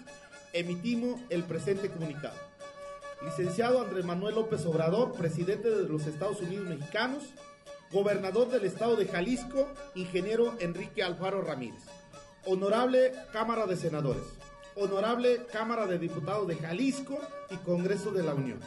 emitimos 0.54 1.22
el 1.30 1.44
presente 1.44 1.90
comunicado. 1.90 2.38
Licenciado 3.24 3.82
Andrés 3.82 4.06
Manuel 4.06 4.36
López 4.36 4.66
Obrador, 4.66 5.14
presidente 5.14 5.70
de 5.70 5.88
los 5.88 6.08
Estados 6.08 6.42
Unidos 6.42 6.68
mexicanos, 6.68 7.24
gobernador 7.92 8.50
del 8.50 8.66
estado 8.66 8.96
de 8.96 9.08
Jalisco, 9.08 9.68
ingeniero 9.94 10.56
Enrique 10.60 11.04
Alfaro 11.04 11.42
Ramírez, 11.42 11.82
honorable 12.46 13.14
Cámara 13.32 13.66
de 13.68 13.78
Senadores, 13.78 14.24
Honorable 14.78 15.46
Cámara 15.54 15.88
de 15.88 15.98
Diputados 15.98 16.48
de 16.50 16.58
Jalisco 16.58 17.18
y 17.50 17.56
Congreso 17.58 18.12
de 18.12 18.24
la 18.24 18.34
Unión. 18.34 18.60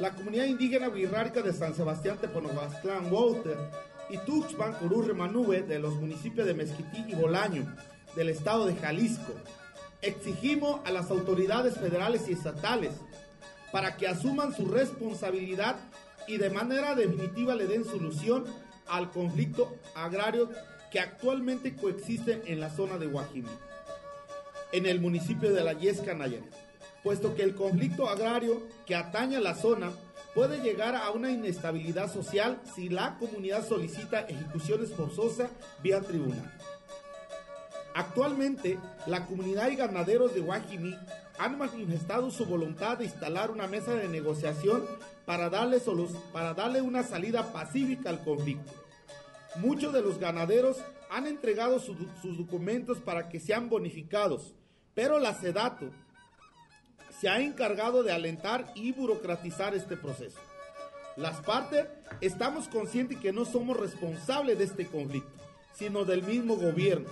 La 0.00 0.14
comunidad 0.14 0.46
indígena 0.46 0.88
wixárika 0.88 1.42
de 1.42 1.52
San 1.52 1.76
Sebastián 1.76 2.18
Teponohuastlán, 2.20 3.12
Walter 3.12 3.56
y 4.10 4.18
Tuxpan, 4.18 4.72
Cururre, 4.74 5.14
Manube 5.14 5.62
de 5.62 5.78
los 5.78 5.94
municipios 5.94 6.44
de 6.44 6.54
Mezquití 6.54 7.04
y 7.06 7.14
Bolaño 7.14 7.72
del 8.16 8.30
estado 8.30 8.66
de 8.66 8.74
Jalisco. 8.74 9.32
Exigimos 10.00 10.80
a 10.84 10.90
las 10.90 11.08
autoridades 11.12 11.78
federales 11.78 12.28
y 12.28 12.32
estatales 12.32 12.90
para 13.70 13.96
que 13.96 14.08
asuman 14.08 14.52
su 14.52 14.66
responsabilidad 14.66 15.76
y 16.26 16.38
de 16.38 16.50
manera 16.50 16.96
definitiva 16.96 17.54
le 17.54 17.68
den 17.68 17.84
solución 17.84 18.44
al 18.88 19.12
conflicto 19.12 19.72
agrario 19.94 20.50
que 20.90 20.98
actualmente 20.98 21.76
coexiste 21.76 22.42
en 22.46 22.58
la 22.58 22.70
zona 22.70 22.98
de 22.98 23.06
Guajimí 23.06 23.48
en 24.72 24.86
el 24.86 25.00
municipio 25.00 25.52
de 25.52 25.62
La 25.62 25.74
Yesca, 25.74 26.14
Nayarit, 26.14 26.52
puesto 27.02 27.34
que 27.34 27.42
el 27.42 27.54
conflicto 27.54 28.08
agrario 28.08 28.62
que 28.86 28.94
ataña 28.94 29.38
la 29.40 29.54
zona 29.54 29.92
puede 30.34 30.60
llegar 30.60 30.96
a 30.96 31.10
una 31.10 31.30
inestabilidad 31.30 32.12
social 32.12 32.60
si 32.74 32.88
la 32.88 33.16
comunidad 33.18 33.66
solicita 33.66 34.20
ejecuciones 34.20 34.92
forzosas 34.92 35.50
vía 35.82 36.00
tribunal. 36.00 36.50
Actualmente, 37.94 38.78
la 39.06 39.26
comunidad 39.26 39.70
y 39.70 39.76
ganaderos 39.76 40.34
de 40.34 40.40
Guajimí 40.40 40.96
han 41.38 41.58
manifestado 41.58 42.30
su 42.30 42.46
voluntad 42.46 42.98
de 42.98 43.04
instalar 43.04 43.50
una 43.50 43.66
mesa 43.66 43.94
de 43.94 44.08
negociación 44.08 44.84
para 45.26 45.50
darle, 45.50 45.78
para 46.32 46.54
darle 46.54 46.80
una 46.80 47.02
salida 47.02 47.52
pacífica 47.52 48.08
al 48.08 48.24
conflicto. 48.24 48.72
Muchos 49.56 49.92
de 49.92 50.00
los 50.00 50.18
ganaderos 50.18 50.78
han 51.10 51.26
entregado 51.26 51.78
sus 51.78 52.38
documentos 52.38 52.98
para 52.98 53.28
que 53.28 53.38
sean 53.38 53.68
bonificados, 53.68 54.54
pero 54.94 55.18
la 55.18 55.34
SEDATO 55.34 55.90
se 57.20 57.28
ha 57.28 57.40
encargado 57.40 58.02
de 58.02 58.12
alentar 58.12 58.72
y 58.74 58.92
burocratizar 58.92 59.74
este 59.74 59.96
proceso. 59.96 60.38
Las 61.16 61.40
partes 61.40 61.86
estamos 62.20 62.68
conscientes 62.68 63.18
que 63.18 63.32
no 63.32 63.44
somos 63.44 63.76
responsables 63.76 64.58
de 64.58 64.64
este 64.64 64.86
conflicto, 64.86 65.30
sino 65.74 66.04
del 66.04 66.22
mismo 66.22 66.56
gobierno, 66.56 67.08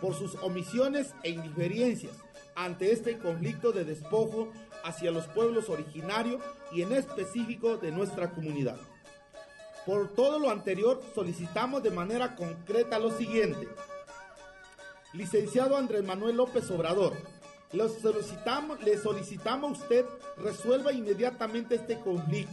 por 0.00 0.14
sus 0.14 0.34
omisiones 0.36 1.14
e 1.22 1.30
indiferencias 1.30 2.12
ante 2.54 2.92
este 2.92 3.18
conflicto 3.18 3.72
de 3.72 3.84
despojo 3.84 4.52
hacia 4.84 5.10
los 5.10 5.26
pueblos 5.26 5.68
originarios 5.68 6.40
y 6.72 6.82
en 6.82 6.92
específico 6.92 7.76
de 7.76 7.90
nuestra 7.90 8.30
comunidad. 8.30 8.76
Por 9.86 10.08
todo 10.14 10.38
lo 10.38 10.50
anterior, 10.50 11.02
solicitamos 11.14 11.82
de 11.82 11.90
manera 11.90 12.36
concreta 12.36 12.98
lo 12.98 13.10
siguiente. 13.10 13.68
Licenciado 15.14 15.76
Andrés 15.76 16.02
Manuel 16.02 16.36
López 16.36 16.68
Obrador, 16.72 17.12
le 17.70 17.88
solicitamos, 17.88 18.82
le 18.82 18.98
solicitamos 18.98 19.70
a 19.70 19.82
usted 19.82 20.04
resuelva 20.36 20.92
inmediatamente 20.92 21.76
este 21.76 22.00
conflicto, 22.00 22.52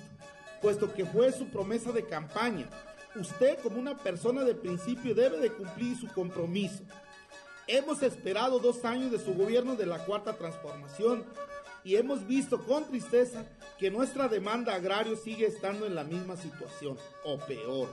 puesto 0.61 0.93
que 0.93 1.03
fue 1.03 1.31
su 1.31 1.47
promesa 1.47 1.91
de 1.91 2.05
campaña. 2.05 2.69
Usted 3.15 3.57
como 3.63 3.79
una 3.79 3.97
persona 3.97 4.43
de 4.43 4.53
principio 4.53 5.15
debe 5.15 5.39
de 5.39 5.51
cumplir 5.51 5.97
su 5.97 6.07
compromiso. 6.09 6.83
Hemos 7.65 8.03
esperado 8.03 8.59
dos 8.59 8.85
años 8.85 9.11
de 9.11 9.17
su 9.17 9.33
gobierno 9.33 9.75
de 9.75 9.87
la 9.87 10.05
Cuarta 10.05 10.33
Transformación 10.33 11.25
y 11.83 11.95
hemos 11.95 12.27
visto 12.27 12.61
con 12.61 12.85
tristeza 12.85 13.43
que 13.79 13.89
nuestra 13.89 14.27
demanda 14.27 14.75
agraria 14.75 15.15
sigue 15.15 15.47
estando 15.47 15.87
en 15.87 15.95
la 15.95 16.03
misma 16.03 16.37
situación 16.37 16.95
o 17.23 17.39
peor. 17.39 17.89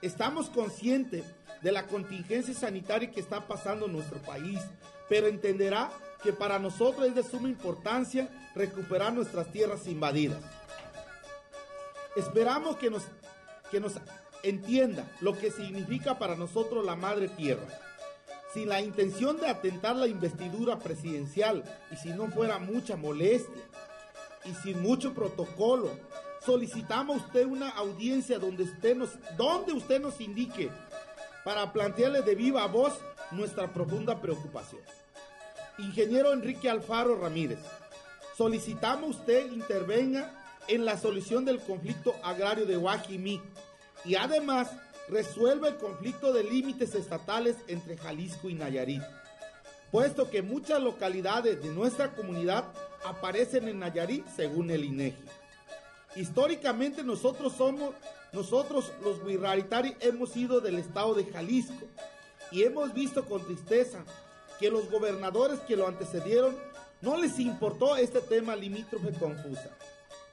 Estamos 0.00 0.48
conscientes 0.48 1.24
de 1.64 1.72
la 1.72 1.86
contingencia 1.86 2.52
sanitaria 2.52 3.10
que 3.10 3.20
está 3.20 3.40
pasando 3.48 3.86
en 3.86 3.92
nuestro 3.92 4.18
país, 4.20 4.60
pero 5.08 5.28
entenderá 5.28 5.90
que 6.22 6.30
para 6.34 6.58
nosotros 6.58 7.08
es 7.08 7.14
de 7.14 7.22
suma 7.22 7.48
importancia 7.48 8.28
recuperar 8.54 9.14
nuestras 9.14 9.50
tierras 9.50 9.86
invadidas. 9.86 10.38
Esperamos 12.16 12.76
que 12.76 12.90
nos, 12.90 13.04
que 13.70 13.80
nos 13.80 13.94
entienda 14.42 15.10
lo 15.22 15.38
que 15.38 15.50
significa 15.50 16.18
para 16.18 16.36
nosotros 16.36 16.84
la 16.84 16.96
madre 16.96 17.28
tierra. 17.28 17.66
Sin 18.52 18.68
la 18.68 18.82
intención 18.82 19.40
de 19.40 19.48
atentar 19.48 19.96
la 19.96 20.06
investidura 20.06 20.78
presidencial 20.78 21.64
y 21.90 21.96
si 21.96 22.10
no 22.10 22.28
fuera 22.28 22.58
mucha 22.58 22.96
molestia 22.96 23.62
y 24.44 24.52
sin 24.62 24.82
mucho 24.82 25.14
protocolo, 25.14 25.90
solicitamos 26.44 27.22
a 27.22 27.26
usted 27.26 27.46
una 27.46 27.70
audiencia 27.70 28.38
donde 28.38 28.66
nos, 28.94 29.10
donde 29.38 29.72
usted 29.72 30.00
nos 30.00 30.20
indique 30.20 30.70
para 31.44 31.72
plantearle 31.72 32.22
de 32.22 32.34
viva 32.34 32.66
voz 32.66 32.94
nuestra 33.30 33.72
profunda 33.72 34.20
preocupación. 34.20 34.80
Ingeniero 35.78 36.32
Enrique 36.32 36.70
Alfaro 36.70 37.16
Ramírez, 37.16 37.58
solicitamos 38.36 39.16
usted 39.18 39.52
intervenga 39.52 40.32
en 40.68 40.84
la 40.84 40.96
solución 40.96 41.44
del 41.44 41.60
conflicto 41.60 42.14
agrario 42.22 42.64
de 42.64 42.76
Guajimí 42.76 43.42
y 44.04 44.14
además 44.14 44.70
resuelva 45.08 45.68
el 45.68 45.76
conflicto 45.76 46.32
de 46.32 46.44
límites 46.44 46.94
estatales 46.94 47.56
entre 47.68 47.96
Jalisco 47.96 48.48
y 48.48 48.54
Nayarit, 48.54 49.02
puesto 49.90 50.30
que 50.30 50.42
muchas 50.42 50.80
localidades 50.80 51.62
de 51.62 51.68
nuestra 51.68 52.14
comunidad 52.14 52.64
aparecen 53.04 53.68
en 53.68 53.80
Nayarit 53.80 54.26
según 54.34 54.70
el 54.70 54.84
INEGI. 54.84 55.24
Históricamente 56.16 57.02
nosotros 57.02 57.52
somos 57.52 57.94
nosotros 58.34 58.92
los 59.02 59.22
Wirraritari 59.22 59.96
hemos 60.00 60.30
sido 60.30 60.60
del 60.60 60.78
estado 60.78 61.14
de 61.14 61.24
Jalisco 61.24 61.86
y 62.50 62.64
hemos 62.64 62.92
visto 62.92 63.24
con 63.24 63.44
tristeza 63.44 64.04
que 64.58 64.70
los 64.70 64.90
gobernadores 64.90 65.60
que 65.60 65.76
lo 65.76 65.86
antecedieron 65.86 66.56
no 67.00 67.16
les 67.16 67.38
importó 67.38 67.96
este 67.96 68.20
tema 68.20 68.56
limítrofe 68.56 69.12
confusa. 69.12 69.70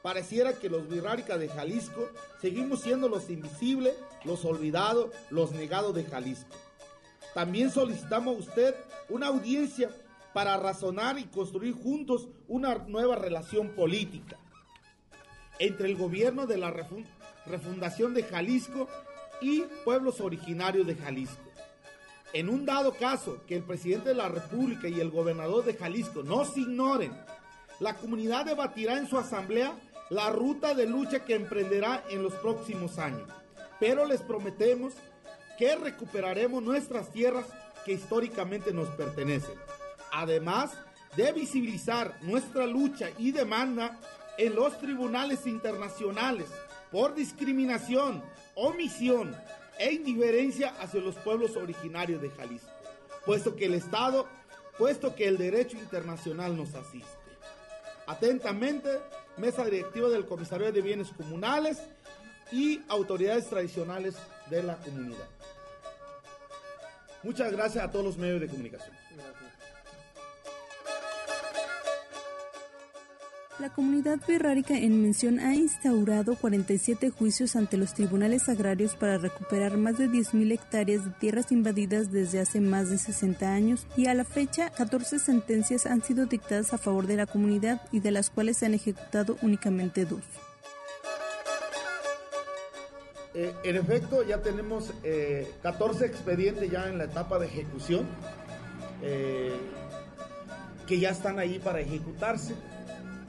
Pareciera 0.02 0.54
que 0.54 0.68
los 0.68 0.90
Wirrárica 0.90 1.38
de 1.38 1.48
Jalisco 1.48 2.10
seguimos 2.42 2.82
siendo 2.82 3.08
los 3.08 3.30
invisibles, 3.30 3.94
los 4.24 4.46
olvidados, 4.46 5.12
los 5.30 5.52
negados 5.52 5.94
de 5.94 6.04
Jalisco. 6.04 6.56
También 7.36 7.70
solicitamos 7.70 8.36
a 8.36 8.40
usted 8.40 8.76
una 9.10 9.28
audiencia 9.28 9.92
para 10.34 10.58
razonar 10.58 11.20
y 11.20 11.26
construir 11.26 11.76
juntos 11.76 12.30
una 12.48 12.76
nueva 12.76 13.16
relación 13.16 13.70
política 13.70 14.38
entre 15.60 15.88
el 15.88 15.96
gobierno 15.96 16.48
de 16.48 16.58
la 16.58 16.72
refundación 17.52 18.14
de 18.14 18.24
Jalisco 18.24 18.88
y 19.42 19.62
pueblos 19.84 20.22
originarios 20.22 20.88
de 20.88 20.96
Jalisco. 20.96 21.52
En 22.34 22.50
un 22.50 22.66
dado 22.66 22.94
caso 22.94 23.44
que 23.46 23.58
el 23.58 23.64
presidente 23.64 24.10
de 24.10 24.16
la 24.16 24.30
República 24.30 24.88
y 24.88 25.00
el 25.00 25.12
gobernador 25.12 25.66
de 25.66 25.74
Jalisco 25.74 26.24
no 26.24 26.46
se 26.46 26.62
ignoren, 26.62 27.12
la 27.80 27.96
comunidad 27.96 28.46
debatirá 28.46 28.98
en 28.98 29.08
su 29.08 29.18
asamblea 29.18 29.74
la 30.10 30.30
ruta 30.30 30.74
de 30.74 30.86
lucha 30.86 31.26
que 31.26 31.36
emprenderá 31.36 32.04
en 32.10 32.24
los 32.24 32.34
próximos 32.36 32.98
años. 33.00 33.30
Pero 33.80 34.06
les 34.06 34.22
prometemos 34.22 34.94
que 35.58 35.76
recuperaremos 35.76 36.64
nuestras 36.64 37.12
tierras 37.12 37.46
que 37.84 37.94
históricamente 37.94 38.74
nos 38.74 38.88
pertenecen. 38.90 39.56
Además, 40.14 40.72
de 41.16 41.32
visibilizar 41.34 42.18
nuestra 42.22 42.66
lucha 42.66 43.10
y 43.18 43.32
demanda 43.32 44.00
en 44.38 44.56
los 44.56 44.78
tribunales 44.80 45.46
internacionales 45.46 46.48
por 46.92 47.16
discriminación, 47.16 48.22
omisión 48.56 49.36
e 49.80 49.94
indiferencia 49.94 50.76
hacia 50.80 51.02
los 51.02 51.16
pueblos 51.16 51.56
originarios 51.56 52.22
de 52.22 52.30
Jalisco, 52.30 52.70
puesto 53.26 53.56
que 53.56 53.66
el 53.66 53.74
Estado, 53.74 54.28
puesto 54.78 55.16
que 55.16 55.28
el 55.28 55.38
derecho 55.38 55.78
internacional 55.78 56.56
nos 56.56 56.76
asiste. 56.76 57.08
Atentamente, 58.06 59.00
Mesa 59.38 59.64
Directiva 59.64 60.10
del 60.10 60.26
Comisario 60.26 60.72
de 60.72 60.82
Bienes 60.82 61.10
Comunales 61.10 61.82
y 62.52 62.82
autoridades 62.90 63.48
tradicionales 63.48 64.16
de 64.50 64.64
la 64.64 64.76
comunidad. 64.76 65.30
Muchas 67.24 67.52
gracias 67.52 67.84
a 67.84 67.92
todos 67.92 68.04
los 68.04 68.18
medios 68.18 68.42
de 68.42 68.48
comunicación. 68.48 69.01
La 73.60 73.70
comunidad 73.70 74.20
birrárica 74.28 74.76
en 74.76 75.02
mención 75.04 75.40
ha 75.40 75.54
instaurado 75.54 76.36
47 76.36 77.12
juicios 77.12 77.56
ante 77.56 77.78
los 77.78 77.94
tribunales 77.94 78.50
agrarios 78.50 78.96
para 78.96 79.18
recuperar 79.18 79.78
más 79.78 79.98
de 79.98 80.08
10.000 80.08 80.54
hectáreas 80.54 81.06
de 81.06 81.12
tierras 81.12 81.52
invadidas 81.52 82.12
desde 82.12 82.40
hace 82.40 82.60
más 82.60 82.90
de 82.90 82.98
60 82.98 83.54
años 83.54 83.86
y 83.96 84.08
a 84.08 84.14
la 84.14 84.24
fecha 84.24 84.72
14 84.72 85.20
sentencias 85.20 85.86
han 85.86 86.02
sido 86.02 86.26
dictadas 86.26 86.74
a 86.74 86.78
favor 86.78 87.06
de 87.06 87.18
la 87.18 87.28
comunidad 87.28 87.82
y 87.92 88.00
de 88.00 88.12
las 88.12 88.30
cuales 88.30 88.58
se 88.58 88.66
han 88.66 88.74
ejecutado 88.74 89.38
únicamente 89.42 90.06
dos. 90.06 90.24
Eh, 93.34 93.54
en 93.64 93.76
efecto, 93.78 94.24
ya 94.24 94.40
tenemos 94.42 94.92
eh, 95.04 95.50
14 95.62 96.06
expedientes 96.06 96.70
ya 96.70 96.90
en 96.90 96.98
la 96.98 97.06
etapa 97.06 97.40
de 97.40 97.48
ejecución 97.48 98.06
eh, 99.02 99.54
que 100.88 101.00
ya 101.00 101.12
están 101.12 101.40
ahí 101.40 101.60
para 101.60 101.80
ejecutarse. 101.80 102.56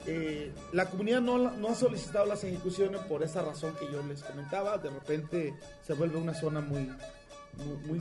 Eh, 0.05 0.51
la 0.73 0.89
comunidad 0.89 1.21
no, 1.21 1.37
no, 1.37 1.69
ha 1.69 1.75
solicitado 1.75 2.25
las 2.25 2.43
ejecuciones 2.43 3.01
por 3.01 3.23
esa 3.23 3.41
razón 3.41 3.73
que 3.75 3.85
yo 3.91 4.03
les 4.03 4.23
comentaba. 4.23 4.77
De 4.77 4.89
repente 4.89 5.53
se 5.85 5.93
vuelve 5.93 6.17
una 6.17 6.33
zona 6.33 6.61
muy, 6.61 6.91
muy, 7.53 7.77
muy, 7.85 7.99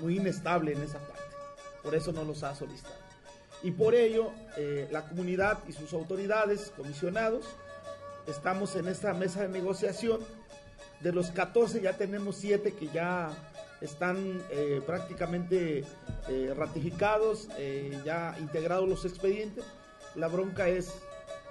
muy 0.00 0.16
inestable 0.16 0.72
en 0.72 0.82
esa 0.82 0.98
parte. 0.98 1.22
Por 1.82 1.94
eso 1.94 2.12
no 2.12 2.24
los 2.24 2.42
ha 2.42 2.54
solicitado. 2.54 2.94
Y 3.62 3.70
por 3.72 3.94
ello, 3.94 4.32
eh, 4.56 4.88
la 4.90 5.08
comunidad 5.08 5.58
y 5.68 5.72
sus 5.72 5.92
autoridades, 5.92 6.72
comisionados, 6.76 7.44
estamos 8.26 8.74
en 8.76 8.88
esta 8.88 9.12
mesa 9.14 9.42
de 9.42 9.48
negociación. 9.48 10.20
De 11.00 11.12
los 11.12 11.30
14 11.30 11.80
ya 11.80 11.92
tenemos 11.94 12.36
7 12.36 12.72
que 12.72 12.88
ya 12.88 13.30
están 13.82 14.40
eh, 14.50 14.80
prácticamente 14.86 15.84
eh, 16.28 16.54
ratificados, 16.56 17.48
eh, 17.58 17.98
ya 18.04 18.36
integrados 18.38 18.88
los 18.88 19.04
expedientes. 19.04 19.64
La 20.14 20.28
bronca 20.28 20.68
es 20.68 20.94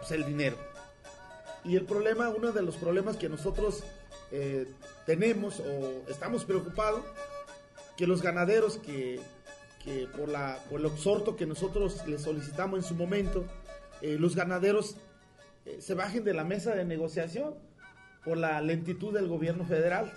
pues, 0.02 0.12
el 0.12 0.26
dinero. 0.26 0.58
Y 1.64 1.76
el 1.76 1.86
problema, 1.86 2.30
uno 2.30 2.52
de 2.52 2.64
los 2.64 2.76
problemas 2.76 3.18
que 3.18 3.30
nosotros 3.30 3.84
eh, 4.32 4.68
tenemos 5.06 5.60
o 5.60 6.04
estamos 6.10 6.44
preocupados, 6.44 7.04
que 7.96 8.08
los 8.08 8.24
ganaderos 8.24 8.78
que, 8.78 9.20
que 9.84 10.08
por, 10.08 10.28
la, 10.28 10.58
por 10.70 10.80
el 10.80 10.88
exhorto 10.88 11.36
que 11.36 11.46
nosotros 11.46 12.08
les 12.08 12.24
solicitamos 12.24 12.80
en 12.80 12.84
su 12.84 12.96
momento, 12.96 13.46
eh, 14.02 14.18
los 14.20 14.36
ganaderos 14.36 14.96
eh, 15.66 15.78
se 15.80 15.94
bajen 15.94 16.24
de 16.24 16.34
la 16.34 16.44
mesa 16.44 16.74
de 16.74 16.84
negociación 16.84 17.54
por 18.26 18.38
la 18.38 18.60
lentitud 18.62 19.14
del 19.14 19.28
gobierno 19.28 19.66
federal. 19.66 20.12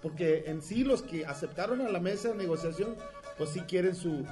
Porque 0.00 0.44
en 0.46 0.62
sí 0.62 0.84
los 0.84 1.02
que 1.02 1.26
aceptaron 1.26 1.80
a 1.80 1.88
la 1.88 1.98
mesa 1.98 2.28
de 2.28 2.34
negociación, 2.34 2.94
pues 3.36 3.50
sí 3.50 3.60
quieren 3.62 3.96
su, 3.96 4.24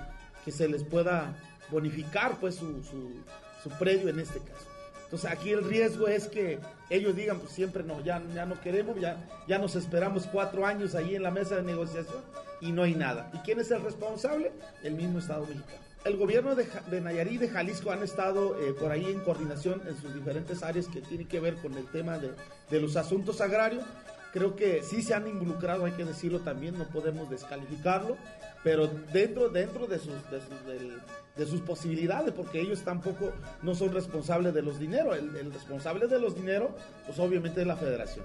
que 0.44 0.52
se 0.52 0.68
les 0.68 0.84
pueda 0.84 1.34
bonificar 1.70 2.38
pues 2.38 2.56
su, 2.56 2.84
su, 2.84 3.10
su 3.62 3.70
predio 3.78 4.10
en 4.10 4.20
este 4.20 4.38
caso. 4.38 4.71
Entonces 5.12 5.30
aquí 5.30 5.50
el 5.50 5.62
riesgo 5.62 6.08
es 6.08 6.26
que 6.26 6.58
ellos 6.88 7.14
digan, 7.14 7.38
pues 7.38 7.52
siempre 7.52 7.82
no, 7.82 8.02
ya, 8.02 8.22
ya 8.34 8.46
no 8.46 8.58
queremos, 8.62 8.98
ya, 8.98 9.18
ya 9.46 9.58
nos 9.58 9.76
esperamos 9.76 10.26
cuatro 10.26 10.64
años 10.64 10.94
ahí 10.94 11.14
en 11.14 11.22
la 11.22 11.30
mesa 11.30 11.56
de 11.56 11.62
negociación 11.64 12.22
y 12.62 12.72
no 12.72 12.82
hay 12.82 12.94
nada. 12.94 13.30
¿Y 13.34 13.38
quién 13.40 13.60
es 13.60 13.70
el 13.72 13.82
responsable? 13.82 14.52
El 14.82 14.94
mismo 14.94 15.18
Estado 15.18 15.42
mexicano. 15.42 15.82
El 16.06 16.16
gobierno 16.16 16.54
de, 16.54 16.66
de 16.90 17.00
Nayarit 17.02 17.34
y 17.34 17.38
de 17.38 17.48
Jalisco 17.50 17.90
han 17.90 18.02
estado 18.02 18.58
eh, 18.58 18.72
por 18.72 18.90
ahí 18.90 19.04
en 19.04 19.20
coordinación 19.20 19.82
en 19.86 20.00
sus 20.00 20.14
diferentes 20.14 20.62
áreas 20.62 20.86
que 20.86 21.02
tienen 21.02 21.28
que 21.28 21.40
ver 21.40 21.56
con 21.56 21.74
el 21.74 21.84
tema 21.88 22.18
de, 22.18 22.30
de 22.70 22.80
los 22.80 22.96
asuntos 22.96 23.42
agrarios. 23.42 23.84
Creo 24.32 24.56
que 24.56 24.82
sí 24.82 25.02
se 25.02 25.14
han 25.14 25.28
involucrado, 25.28 25.84
hay 25.84 25.92
que 25.92 26.04
decirlo 26.04 26.40
también, 26.40 26.78
no 26.78 26.84
podemos 26.84 27.28
descalificarlo, 27.28 28.16
pero 28.64 28.86
dentro, 28.86 29.48
dentro 29.48 29.86
de 29.86 29.98
sus, 29.98 30.14
de 30.30 30.40
sus, 30.40 30.66
del, 30.66 31.00
de 31.36 31.46
sus 31.46 31.60
posibilidades, 31.60 32.32
porque 32.32 32.60
ellos 32.60 32.82
tampoco 32.82 33.32
no 33.62 33.74
son 33.74 33.92
responsables 33.92 34.54
de 34.54 34.62
los 34.62 34.78
dineros. 34.78 35.16
El, 35.16 35.52
responsable 35.52 36.06
de 36.06 36.20
los 36.20 36.34
dineros, 36.34 36.70
pues 37.06 37.18
obviamente 37.18 37.62
es 37.62 37.66
la 37.66 37.76
federación. 37.76 38.24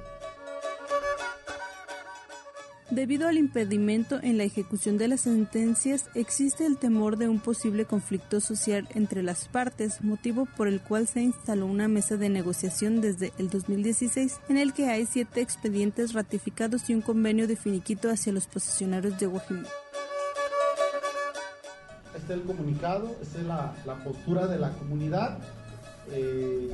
Debido 2.89 3.28
al 3.28 3.38
impedimento 3.38 4.17
en 4.23 4.38
la 4.38 4.45
ejecución 4.45 4.97
de 4.97 5.10
las 5.10 5.21
sentencias, 5.21 6.10
existe 6.15 6.65
el 6.65 6.78
temor 6.78 7.17
de 7.17 7.28
un 7.28 7.41
posible 7.41 7.84
conflicto 7.84 8.39
social 8.39 8.88
entre 8.95 9.23
las 9.23 9.50
partes, 9.50 10.02
motivo 10.02 10.47
por 10.56 10.69
el 10.69 10.80
cual 10.80 11.06
se 11.06 11.19
instaló 11.19 11.65
una 11.65 11.89
mesa 11.89 12.15
de 12.15 12.30
negociación 12.30 13.02
desde 13.02 13.34
el 13.38 13.50
2016, 13.50 14.39
en 14.47 14.58
el 14.58 14.71
que 14.71 14.88
hay 14.88 15.06
siete 15.06 15.41
expedientes 15.41 16.13
ratificados 16.13 16.89
y 16.89 16.93
un 16.93 17.02
convenio 17.02 17.45
de 17.45 17.58
finiquito 17.58 18.10
hacia 18.10 18.32
los 18.32 18.47
posesionarios 18.47 19.19
de 19.19 19.26
Guajimí. 19.26 19.67
Este 22.15 22.34
es 22.34 22.39
el 22.39 22.45
comunicado, 22.45 23.17
esta 23.21 23.39
es 23.39 23.45
la, 23.45 23.76
la 23.86 23.95
postura 23.95 24.47
de 24.47 24.60
la 24.60 24.71
comunidad. 24.71 25.39
Eh, 26.13 26.71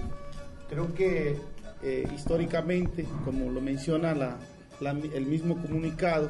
creo 0.70 0.94
que 0.94 1.40
eh, 1.82 2.08
históricamente, 2.16 3.08
como 3.26 3.50
lo 3.50 3.62
menciona 3.62 4.14
la, 4.14 4.38
la, 4.80 4.92
el 4.92 5.26
mismo 5.26 5.62
comunicado, 5.62 6.30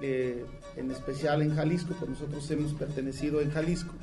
eh, 0.00 0.44
en 0.76 0.90
especial 0.90 1.42
en 1.42 1.54
Jalisco, 1.54 1.94
pues 1.98 2.10
nosotros 2.10 2.50
hemos 2.50 2.72
pertenecido 2.74 3.40
en 3.40 3.50
Jalisco, 3.50 3.94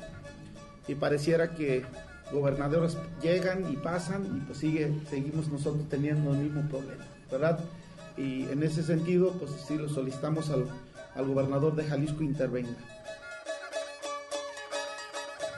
y 0.88 0.94
pareciera 0.94 1.54
que 1.54 1.84
gobernadores 2.32 2.96
llegan 3.22 3.70
y 3.70 3.76
pasan 3.76 4.24
y 4.24 4.40
pues 4.46 4.58
sigue, 4.58 4.92
seguimos 5.08 5.48
nosotros 5.48 5.88
teniendo 5.88 6.32
el 6.32 6.38
mismo 6.38 6.62
problema, 6.68 7.04
¿verdad? 7.30 7.60
Y 8.16 8.44
en 8.44 8.62
ese 8.62 8.82
sentido, 8.82 9.32
pues 9.32 9.52
sí 9.66 9.76
lo 9.76 9.88
solicitamos 9.88 10.50
al, 10.50 10.66
al 11.14 11.26
gobernador 11.26 11.74
de 11.76 11.84
Jalisco 11.84 12.22
intervenga. 12.22 12.76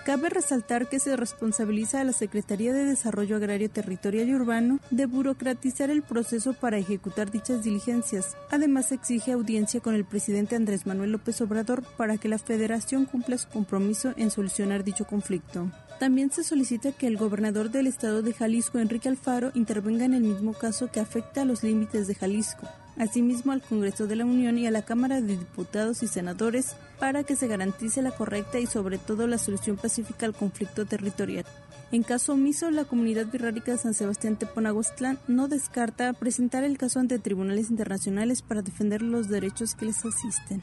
Cabe 0.05 0.29
resaltar 0.29 0.87
que 0.87 1.01
se 1.01 1.17
responsabiliza 1.17 2.03
a 2.03 2.05
la 2.05 2.13
Secretaría 2.13 2.75
de 2.75 2.85
Desarrollo 2.85 3.37
Agrario 3.37 3.71
Territorial 3.71 4.29
y 4.29 4.35
Urbano 4.35 4.79
de 4.91 5.07
burocratizar 5.07 5.89
el 5.89 6.03
proceso 6.03 6.53
para 6.53 6.77
ejecutar 6.77 7.31
dichas 7.31 7.65
diligencias. 7.65 8.37
Además, 8.51 8.93
exige 8.93 9.33
audiencia 9.33 9.81
con 9.81 9.95
el 9.95 10.05
presidente 10.05 10.57
Andrés 10.57 10.85
Manuel 10.85 11.13
López 11.13 11.41
Obrador 11.41 11.83
para 11.97 12.19
que 12.19 12.29
la 12.29 12.37
Federación 12.37 13.07
cumpla 13.07 13.39
su 13.39 13.49
compromiso 13.49 14.13
en 14.19 14.31
solucionar 14.31 14.85
dicho 14.85 15.07
conflicto. 15.07 15.71
También 15.99 16.31
se 16.31 16.45
solicita 16.45 16.93
que 16.93 17.07
el 17.07 17.17
gobernador 17.17 17.71
del 17.71 17.87
estado 17.87 18.21
de 18.21 18.35
Jalisco, 18.35 18.79
Enrique 18.81 19.09
Alfaro, 19.09 19.53
intervenga 19.55 20.05
en 20.05 20.13
el 20.13 20.23
mismo 20.23 20.53
caso 20.53 20.91
que 20.93 21.01
afecta 21.01 21.43
a 21.43 21.45
los 21.47 21.63
límites 21.63 22.07
de 22.09 22.15
Jalisco 22.15 22.69
asimismo 22.97 23.53
al 23.53 23.63
Congreso 23.63 24.07
de 24.07 24.17
la 24.17 24.25
Unión 24.25 24.59
y 24.59 24.67
a 24.67 24.71
la 24.71 24.83
Cámara 24.83 25.21
de 25.21 25.37
Diputados 25.37 26.03
y 26.03 26.09
Senadores 26.09 26.77
para 26.99 27.25
que 27.25 27.37
se 27.37 27.49
garantice 27.49 28.03
la 28.03 28.13
correcta 28.13 28.59
y 28.59 28.67
sobre 28.67 28.99
todo 28.99 29.27
la 29.27 29.39
solución 29.39 29.77
pacífica 29.77 30.27
al 30.27 30.35
conflicto 30.35 30.87
territorial. 30.87 31.45
En 31.93 32.03
caso 32.03 32.33
omiso, 32.33 32.71
la 32.71 32.85
comunidad 32.85 33.27
birrárica 33.27 33.73
de 33.73 33.79
San 33.79 33.95
Sebastián 33.95 34.37
Teponagostlán 34.37 35.19
no 35.29 35.49
descarta 35.49 36.13
presentar 36.13 36.65
el 36.65 36.79
caso 36.79 36.99
ante 36.99 37.19
tribunales 37.19 37.71
internacionales 37.71 38.43
para 38.43 38.63
defender 38.63 39.03
los 39.03 39.29
derechos 39.29 39.75
que 39.75 39.87
les 39.87 40.05
asisten. 40.05 40.61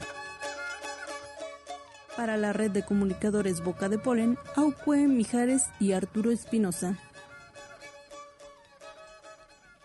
Para 2.16 2.36
la 2.36 2.52
red 2.52 2.70
de 2.70 2.84
comunicadores 2.84 3.64
Boca 3.64 3.88
de 3.88 3.98
Polen, 3.98 4.36
Aucue 4.56 5.08
Mijares 5.08 5.62
y 5.80 5.92
Arturo 5.92 6.30
Espinosa. 6.30 6.98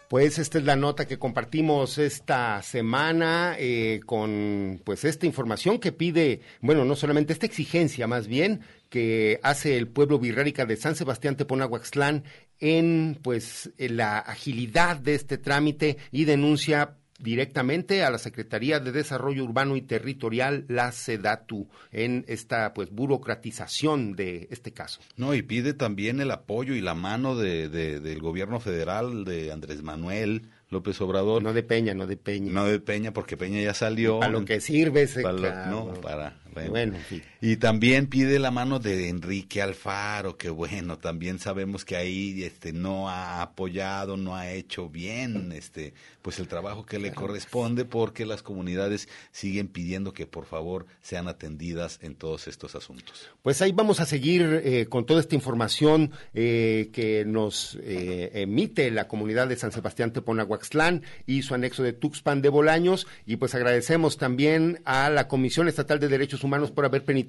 Pues 0.10 0.40
esta 0.40 0.58
es 0.58 0.64
la 0.64 0.78
nota 0.78 1.06
que 1.06 1.20
compartimos 1.20 1.98
esta 1.98 2.62
semana 2.62 3.58
eh, 3.60 4.00
con 4.06 4.82
pues 4.86 5.04
esta 5.04 5.26
información 5.26 5.80
que 5.80 5.92
pide, 5.92 6.40
bueno, 6.62 6.86
no 6.86 6.96
solamente 6.96 7.34
esta 7.34 7.46
exigencia 7.46 8.08
más 8.08 8.28
bien 8.28 8.62
que 8.90 9.40
hace 9.44 9.78
el 9.78 9.90
pueblo 9.90 10.18
birrárica 10.18 10.66
de 10.66 10.78
San 10.78 10.96
Sebastián 10.96 11.36
Teponahuaxtlán 11.36 12.24
en 12.62 13.20
pues 13.22 13.72
en 13.78 13.98
la 13.98 14.20
agilidad 14.20 14.96
de 14.96 15.16
este 15.16 15.38
trámite 15.38 15.98
y 16.12 16.24
denuncia 16.24 16.96
directamente 17.20 18.04
a 18.04 18.12
la 18.12 18.18
Secretaría 18.18 18.80
de 18.80 18.92
Desarrollo 18.92 19.44
Urbano 19.44 19.76
y 19.76 19.82
Territorial, 19.82 20.66
la 20.68 20.92
SEDATU, 20.92 21.68
en 21.92 22.26
esta 22.28 22.74
pues 22.74 22.92
burocratización 22.92 24.16
de 24.16 24.48
este 24.52 24.72
caso. 24.72 25.00
No, 25.16 25.34
y 25.34 25.42
pide 25.42 25.74
también 25.74 26.20
el 26.20 26.32
apoyo 26.32 26.76
y 26.76 26.82
la 26.82 26.94
mano 26.94 27.36
de, 27.36 27.70
de, 27.70 28.00
del 28.00 28.20
gobierno 28.20 28.60
federal, 28.60 29.26
de 29.26 29.52
Andrés 29.52 29.82
Manuel 29.84 30.50
López 30.70 31.00
Obrador. 31.00 31.42
No 31.42 31.54
de 31.54 31.64
Peña, 31.64 31.94
no 31.94 32.08
de 32.08 32.18
Peña. 32.18 32.52
No 32.52 32.66
de 32.66 32.80
Peña, 32.80 33.14
porque 33.14 33.38
Peña 33.38 33.62
ya 33.62 33.74
salió. 33.74 34.20
Para 34.20 34.32
lo 34.32 34.44
que 34.44 34.60
sirve 34.60 35.04
ese 35.04 35.22
para, 35.22 35.70
lo, 35.70 35.86
no, 35.94 35.94
para 36.02 36.38
Bueno, 36.70 36.98
y 37.40 37.58
también 37.58 38.08
pide 38.08 38.40
la 38.40 38.52
mano 38.52 38.80
de 38.80 39.10
Enrique 39.10 39.62
Alfaro, 39.62 40.38
que 40.38 40.50
bueno, 40.50 40.98
también 40.98 41.40
sabemos 41.40 41.86
que 41.86 41.96
ahí 41.96 42.44
este 42.44 42.74
no 42.74 43.10
ha 43.10 43.42
apoyado, 43.42 44.18
no 44.18 44.36
ha 44.36 44.52
hecho 44.52 44.90
bien 44.90 45.52
este 45.52 45.94
pues 46.22 46.40
el 46.40 46.48
trabajo 46.48 46.86
que 46.86 47.00
le 47.00 47.14
corresponde 47.14 47.86
porque 47.86 48.26
las 48.26 48.44
comunidades 48.44 49.08
siguen 49.32 49.68
pidiendo 49.68 50.14
que 50.14 50.26
por 50.26 50.46
favor 50.46 50.86
sean 51.02 51.28
atendidas 51.28 52.00
en 52.02 52.16
todos 52.16 52.48
estos 52.48 52.76
asuntos. 52.76 53.30
Pues 53.44 53.62
ahí 53.62 53.72
vamos 53.72 54.00
a 54.00 54.06
seguir 54.06 54.62
eh, 54.64 54.88
con 54.90 55.06
toda 55.06 55.22
esta 55.22 55.36
información 55.36 56.12
eh, 56.34 56.90
que 56.92 57.24
nos 57.26 57.78
eh, 57.82 58.32
emite 58.34 58.92
la 58.92 59.08
comunidad 59.08 59.48
de 59.48 59.56
San 59.56 59.72
Sebastián 59.72 60.12
Teponahuaxtlán 60.12 61.04
y 61.26 61.44
su 61.44 61.54
anexo 61.54 61.84
de 61.84 61.94
Tuxpan 61.94 62.42
de 62.42 62.50
Bolaños 62.50 63.08
y 63.26 63.38
pues 63.38 63.56
agradecemos 63.56 64.18
también 64.18 64.82
a 64.86 65.10
la 65.10 65.28
Comisión 65.28 65.68
Estatal 65.68 66.00
de 66.00 66.10
Derechos 66.10 66.44
Humanos 66.44 66.72
por 66.72 66.84
haber 66.84 67.06
permitido 67.06 67.27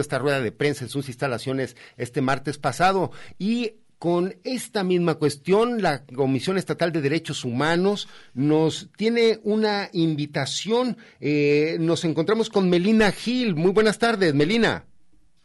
esta 0.00 0.18
rueda 0.18 0.40
de 0.40 0.52
prensa 0.52 0.84
en 0.84 0.90
sus 0.90 1.08
instalaciones 1.08 1.76
este 1.96 2.20
martes 2.20 2.58
pasado 2.58 3.10
y 3.38 3.74
con 3.98 4.34
esta 4.44 4.84
misma 4.84 5.14
cuestión, 5.14 5.80
la 5.80 6.04
Comisión 6.04 6.58
Estatal 6.58 6.92
de 6.92 7.00
Derechos 7.00 7.44
Humanos 7.44 8.08
nos 8.34 8.90
tiene 8.96 9.40
una 9.42 9.88
invitación. 9.92 10.98
Eh, 11.18 11.78
nos 11.80 12.04
encontramos 12.04 12.50
con 12.50 12.68
Melina 12.68 13.10
Gil. 13.10 13.54
Muy 13.54 13.70
buenas 13.70 13.98
tardes, 13.98 14.34
Melina. 14.34 14.84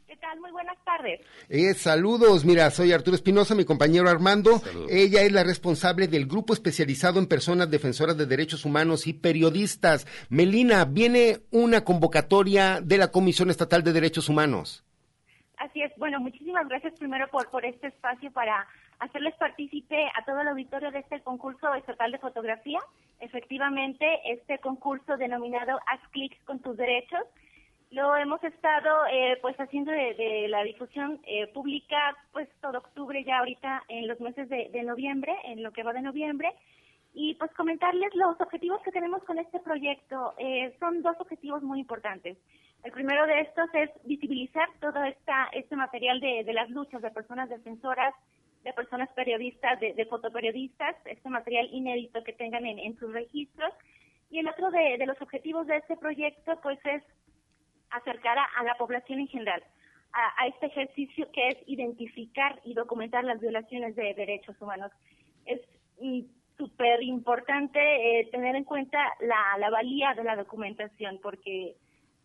¿Qué 0.05 0.17
tal? 0.17 0.37
Muy 0.41 0.51
buenas 0.51 0.77
tardes. 1.01 1.21
Eh, 1.49 1.73
saludos, 1.73 2.45
mira, 2.45 2.69
soy 2.69 2.91
Arturo 2.91 3.15
Espinosa, 3.15 3.55
mi 3.55 3.65
compañero 3.65 4.09
Armando. 4.09 4.61
Ella 4.89 5.21
es 5.21 5.31
la 5.31 5.43
responsable 5.43 6.07
del 6.07 6.27
grupo 6.27 6.53
especializado 6.53 7.19
en 7.19 7.27
personas 7.27 7.69
defensoras 7.69 8.17
de 8.17 8.25
derechos 8.25 8.65
humanos 8.65 9.07
y 9.07 9.13
periodistas. 9.13 10.07
Melina, 10.29 10.85
viene 10.85 11.39
una 11.51 11.83
convocatoria 11.83 12.81
de 12.81 12.97
la 12.97 13.11
Comisión 13.11 13.49
Estatal 13.49 13.83
de 13.83 13.93
Derechos 13.93 14.29
Humanos. 14.29 14.85
Así 15.57 15.81
es. 15.81 15.91
Bueno, 15.97 16.19
muchísimas 16.19 16.67
gracias 16.67 16.93
primero 16.97 17.27
por, 17.29 17.49
por 17.51 17.65
este 17.65 17.87
espacio 17.87 18.31
para 18.31 18.67
hacerles 18.99 19.35
partícipe 19.35 19.95
a 20.15 20.25
todo 20.25 20.41
el 20.41 20.47
auditorio 20.47 20.91
de 20.91 20.99
este 20.99 21.21
concurso 21.21 21.73
estatal 21.75 22.11
de 22.11 22.17
fotografía. 22.17 22.79
Efectivamente, 23.19 24.05
este 24.25 24.57
concurso 24.59 25.17
denominado 25.17 25.79
Haz 25.85 26.01
clics 26.11 26.37
con 26.45 26.59
tus 26.59 26.77
derechos 26.77 27.21
lo 27.91 28.15
hemos 28.15 28.41
estado 28.43 29.05
eh, 29.11 29.37
pues 29.41 29.55
haciendo 29.57 29.91
de, 29.91 30.47
la 30.47 30.63
difusión 30.63 31.19
eh, 31.25 31.47
pública 31.47 32.15
pues 32.31 32.47
todo 32.61 32.77
octubre 32.77 33.23
ya 33.23 33.39
ahorita 33.39 33.83
en 33.89 34.07
los 34.07 34.19
meses 34.21 34.47
de, 34.49 34.69
de, 34.71 34.83
noviembre, 34.83 35.33
en 35.43 35.61
lo 35.61 35.71
que 35.71 35.83
va 35.83 35.93
de 35.93 36.01
noviembre. 36.01 36.53
Y 37.13 37.35
pues 37.35 37.51
comentarles 37.51 38.15
los 38.15 38.39
objetivos 38.39 38.81
que 38.83 38.91
tenemos 38.93 39.21
con 39.25 39.37
este 39.37 39.59
proyecto. 39.59 40.33
Eh, 40.37 40.73
son 40.79 41.01
dos 41.01 41.17
objetivos 41.19 41.61
muy 41.61 41.81
importantes. 41.81 42.37
El 42.85 42.93
primero 42.93 43.27
de 43.27 43.41
estos 43.41 43.69
es 43.73 43.89
visibilizar 44.05 44.69
todo 44.79 45.03
esta, 45.03 45.49
este 45.51 45.75
material 45.75 46.21
de, 46.21 46.45
de 46.45 46.53
las 46.53 46.69
luchas 46.69 47.01
de 47.01 47.11
personas 47.11 47.49
defensoras, 47.49 48.15
de 48.63 48.71
personas 48.71 49.09
periodistas, 49.09 49.77
de, 49.81 49.93
de 49.93 50.05
fotoperiodistas, 50.05 50.95
este 51.03 51.29
material 51.29 51.67
inédito 51.73 52.23
que 52.23 52.31
tengan 52.31 52.65
en, 52.65 52.79
en 52.79 52.97
sus 52.97 53.11
registros. 53.11 53.73
Y 54.29 54.39
el 54.39 54.47
otro 54.47 54.71
de, 54.71 54.97
de, 54.97 55.05
los 55.05 55.21
objetivos 55.21 55.67
de 55.67 55.75
este 55.75 55.97
proyecto, 55.97 56.57
pues, 56.63 56.79
es 56.85 57.03
acercar 57.91 58.37
a, 58.37 58.63
la 58.63 58.75
población 58.75 59.19
en 59.19 59.27
general 59.27 59.63
a, 60.13 60.43
a, 60.43 60.47
este 60.47 60.67
ejercicio 60.67 61.29
que 61.31 61.47
es 61.49 61.57
identificar 61.67 62.59
y 62.63 62.73
documentar 62.73 63.23
las 63.23 63.39
violaciones 63.39 63.95
de 63.95 64.13
derechos 64.13 64.59
humanos. 64.61 64.91
Es 65.45 65.61
mm, 65.99 66.21
súper 66.57 67.01
importante 67.03 67.79
eh, 67.79 68.29
tener 68.31 68.55
en 68.55 68.63
cuenta 68.63 68.99
la, 69.19 69.57
la 69.57 69.69
valía 69.69 70.13
de 70.13 70.23
la 70.23 70.35
documentación, 70.35 71.19
porque 71.21 71.75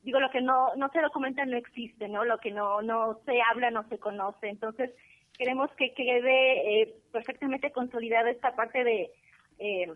digo, 0.03 0.21
lo 0.21 0.31
que 0.31 0.41
no, 0.41 0.75
no 0.77 0.89
se 0.91 1.01
documenta 1.01 1.45
no 1.45 1.57
existe, 1.57 2.09
¿no? 2.09 2.25
Lo 2.25 2.39
que 2.39 2.51
no, 2.51 2.83
no 2.83 3.19
se 3.25 3.41
habla 3.43 3.71
no 3.71 3.89
se 3.89 3.99
conoce. 3.99 4.49
Entonces, 4.49 4.91
queremos 5.37 5.71
que 5.73 5.95
quede 5.95 6.83
eh, 6.83 6.95
perfectamente 7.13 7.73
consolidada 7.73 8.31
esta 8.31 8.55
parte 8.55 8.85
de, 8.85 9.11
eh, 9.59 9.93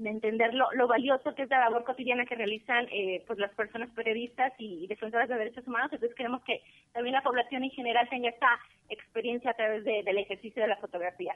de 0.00 0.10
entender 0.10 0.54
lo, 0.54 0.72
lo, 0.72 0.88
valioso 0.88 1.34
que 1.34 1.42
es 1.42 1.50
la 1.50 1.60
labor 1.60 1.84
cotidiana 1.84 2.24
que 2.24 2.34
realizan 2.34 2.86
eh, 2.90 3.22
pues 3.26 3.38
las 3.38 3.52
personas 3.52 3.90
periodistas 3.90 4.52
y, 4.58 4.84
y 4.84 4.86
defensoras 4.86 5.28
de 5.28 5.36
derechos 5.36 5.66
humanos. 5.66 5.90
Entonces, 5.92 6.16
queremos 6.16 6.42
que 6.44 6.62
también 6.92 7.14
la 7.14 7.22
población 7.22 7.62
en 7.64 7.70
general 7.70 8.08
tenga 8.08 8.30
esta 8.30 8.48
experiencia 8.88 9.50
a 9.50 9.54
través 9.54 9.84
de, 9.84 10.02
del 10.02 10.18
ejercicio 10.18 10.62
de 10.62 10.68
la 10.68 10.76
fotografía. 10.76 11.34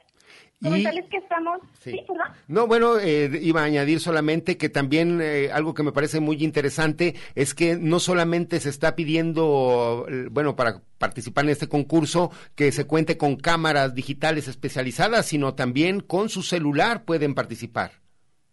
Comentarles 0.61 1.05
que 1.09 1.17
estamos... 1.17 1.61
Sí, 1.79 2.03
No, 2.47 2.67
bueno, 2.67 2.99
eh, 2.99 3.29
iba 3.41 3.61
a 3.61 3.65
añadir 3.65 3.99
solamente 3.99 4.57
que 4.57 4.69
también 4.69 5.19
eh, 5.21 5.49
algo 5.51 5.73
que 5.73 5.83
me 5.83 5.91
parece 5.91 6.19
muy 6.19 6.43
interesante 6.43 7.15
es 7.35 7.53
que 7.53 7.75
no 7.75 7.99
solamente 7.99 8.59
se 8.59 8.69
está 8.69 8.95
pidiendo, 8.95 10.05
eh, 10.09 10.27
bueno, 10.31 10.55
para 10.55 10.81
participar 10.97 11.45
en 11.45 11.51
este 11.51 11.69
concurso, 11.69 12.31
que 12.55 12.71
se 12.71 12.87
cuente 12.87 13.17
con 13.17 13.35
cámaras 13.35 13.93
digitales 13.93 14.47
especializadas, 14.47 15.25
sino 15.25 15.53
también 15.55 15.99
con 15.99 16.29
su 16.29 16.41
celular 16.41 17.03
pueden 17.05 17.35
participar. 17.35 18.04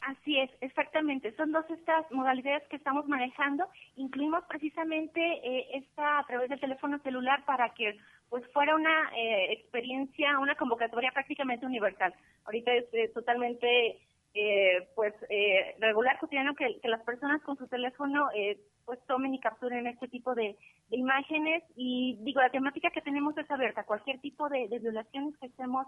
Así 0.02 0.38
es, 0.38 0.50
exactamente. 0.60 1.32
Son 1.36 1.52
dos 1.52 1.64
estas 1.70 2.10
modalidades 2.10 2.66
que 2.68 2.76
estamos 2.76 3.06
manejando. 3.06 3.68
Incluimos 3.96 4.44
precisamente 4.46 5.20
eh, 5.20 5.68
esta 5.74 6.18
a 6.18 6.26
través 6.26 6.50
del 6.50 6.58
teléfono 6.58 6.98
celular 7.00 7.44
para 7.44 7.68
que 7.70 7.96
pues 8.28 8.44
fuera 8.52 8.74
una 8.74 9.10
eh, 9.16 9.52
experiencia, 9.52 10.38
una 10.40 10.56
convocatoria 10.56 11.12
prácticamente 11.12 11.66
universal. 11.66 12.12
Ahorita 12.46 12.72
es, 12.72 13.12
totalmente 13.12 14.00
eh, 14.34 14.88
pues 14.96 15.14
eh, 15.28 15.76
regular 15.78 16.18
cotidiano 16.18 16.54
que, 16.54 16.80
las 16.84 17.02
personas 17.02 17.40
con 17.42 17.56
su 17.56 17.68
teléfono 17.68 18.28
eh, 18.34 18.58
pues 18.84 18.98
tomen 19.06 19.34
y 19.34 19.40
capturen 19.40 19.86
este 19.86 20.08
tipo 20.08 20.34
de, 20.34 20.56
imágenes 20.90 21.62
y 21.76 22.18
digo 22.20 22.40
la 22.40 22.50
temática 22.50 22.90
que 22.90 23.00
tenemos 23.00 23.36
es 23.38 23.50
abierta 23.50 23.84
cualquier 23.84 24.20
tipo 24.20 24.48
de, 24.48 24.68
de 24.68 24.78
violaciones 24.78 25.34
que 25.38 25.46
estemos 25.46 25.86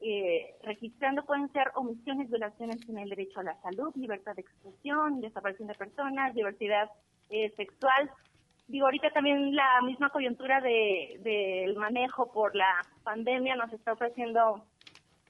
eh, 0.00 0.54
registrando 0.62 1.24
pueden 1.24 1.52
ser 1.52 1.70
omisiones, 1.74 2.30
violaciones 2.30 2.88
en 2.88 2.98
el 2.98 3.10
derecho 3.10 3.40
a 3.40 3.44
la 3.44 3.60
salud, 3.60 3.92
libertad 3.96 4.34
de 4.34 4.42
expresión, 4.42 5.20
desaparición 5.20 5.68
de 5.68 5.74
personas, 5.74 6.34
diversidad 6.34 6.90
eh, 7.28 7.52
sexual. 7.56 8.10
Digo, 8.68 8.86
ahorita 8.86 9.10
también 9.10 9.54
la 9.54 9.82
misma 9.82 10.10
coyuntura 10.10 10.60
del 10.60 11.22
de, 11.22 11.74
manejo 11.76 12.32
por 12.32 12.54
la 12.56 12.80
pandemia 13.02 13.56
nos 13.56 13.72
está 13.72 13.92
ofreciendo 13.92 14.64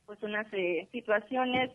pues 0.06 0.22
unas 0.22 0.46
eh, 0.52 0.88
situaciones 0.92 1.70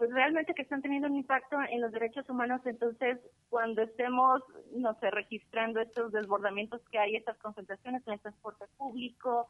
pues 0.00 0.10
realmente 0.12 0.54
que 0.54 0.62
están 0.62 0.80
teniendo 0.80 1.08
un 1.08 1.16
impacto 1.16 1.58
en 1.68 1.82
los 1.82 1.92
derechos 1.92 2.26
humanos, 2.30 2.62
entonces 2.64 3.18
cuando 3.50 3.82
estemos, 3.82 4.42
no 4.72 4.94
sé, 4.98 5.10
registrando 5.10 5.78
estos 5.78 6.10
desbordamientos 6.12 6.80
que 6.90 6.98
hay, 6.98 7.16
estas 7.16 7.36
concentraciones 7.36 8.02
en 8.06 8.14
el 8.14 8.20
transporte 8.20 8.64
público, 8.78 9.48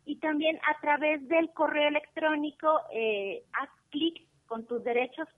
Y 0.05 0.17
también 0.17 0.61
a 0.69 0.79
través 0.83 1.27
del 1.27 1.55
correo 1.55 1.89
electrónico, 1.89 2.83
eh, 2.93 3.45
haz 3.55 3.71
clic 3.89 4.28
con 4.49 4.67
tus 4.67 4.83
derechos 4.83 5.29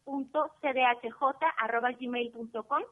gmail.com. 1.99 2.83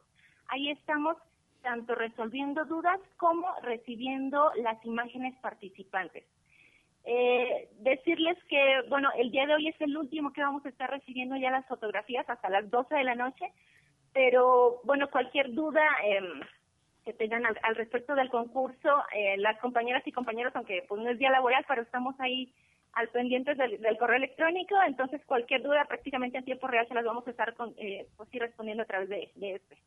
Ahí 0.48 0.70
estamos 0.70 1.16
tanto 1.62 1.94
resolviendo 1.94 2.64
dudas 2.66 3.00
como 3.16 3.46
recibiendo 3.62 4.50
las 4.56 4.84
imágenes 4.84 5.34
participantes. 5.40 6.24
Eh, 7.04 7.68
decirles 7.80 8.36
que, 8.48 8.82
bueno, 8.88 9.08
el 9.16 9.30
día 9.30 9.46
de 9.46 9.54
hoy 9.54 9.68
es 9.68 9.80
el 9.80 9.96
último 9.96 10.32
que 10.32 10.42
vamos 10.42 10.64
a 10.66 10.68
estar 10.68 10.90
recibiendo 10.90 11.36
ya 11.36 11.50
las 11.50 11.66
fotografías 11.66 12.28
hasta 12.28 12.50
las 12.50 12.68
12 12.70 12.94
de 12.94 13.04
la 13.04 13.14
noche, 13.14 13.50
pero 14.12 14.80
bueno, 14.84 15.08
cualquier 15.10 15.54
duda 15.54 15.82
eh, 16.04 16.20
que 17.04 17.14
tengan 17.14 17.46
al, 17.46 17.58
al, 17.62 17.76
respecto 17.76 18.14
del 18.14 18.28
concurso, 18.28 19.04
eh, 19.14 19.38
las 19.38 19.58
compañeras 19.58 20.06
y 20.06 20.12
compañeros, 20.12 20.54
aunque 20.54 20.84
pues 20.86 21.00
no 21.00 21.08
es 21.08 21.18
día 21.18 21.30
laboral, 21.30 21.64
pero 21.66 21.80
estamos 21.80 22.14
ahí 22.20 22.52
al 22.99 23.09
pendiente 23.11 23.55
del, 23.55 23.80
del, 23.80 23.96
correo 23.96 24.16
electrónico, 24.16 24.74
entonces 24.84 25.24
cualquier 25.24 25.62
duda 25.62 25.84
prácticamente 25.84 26.36
en 26.36 26.44
tiempo 26.44 26.66
real 26.66 26.86
se 26.88 26.94
las 26.94 27.05
vamos 27.05 27.24
a 27.26 27.30
estar 27.30 27.55
con, 27.55 27.72
eh, 27.78 28.09
pues, 28.16 28.28
respondiendo 28.32 28.82
a 28.82 28.86
través 28.86 29.09
de, 29.09 29.30
de 29.36 29.55
este. 29.55 29.78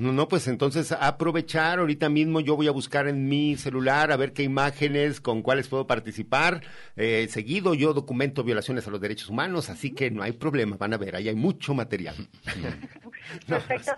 No, 0.00 0.10
no, 0.12 0.26
pues 0.26 0.48
entonces 0.48 0.90
aprovechar, 0.92 1.78
ahorita 1.78 2.08
mismo 2.08 2.40
yo 2.40 2.56
voy 2.56 2.66
a 2.66 2.70
buscar 2.70 3.08
en 3.08 3.28
mi 3.28 3.56
celular 3.56 4.10
a 4.10 4.16
ver 4.16 4.32
qué 4.32 4.42
imágenes, 4.42 5.20
con 5.20 5.42
cuáles 5.42 5.68
puedo 5.68 5.86
participar. 5.86 6.62
Eh, 6.96 7.26
seguido 7.28 7.74
yo 7.74 7.92
documento 7.92 8.42
violaciones 8.42 8.86
a 8.88 8.90
los 8.90 9.00
derechos 9.00 9.28
humanos, 9.28 9.68
así 9.68 9.94
que 9.94 10.10
no 10.10 10.22
hay 10.22 10.32
problema, 10.32 10.78
van 10.78 10.94
a 10.94 10.96
ver, 10.96 11.16
ahí 11.16 11.28
hay 11.28 11.34
mucho 11.34 11.74
material. 11.74 12.14
Perfecto. 13.46 13.92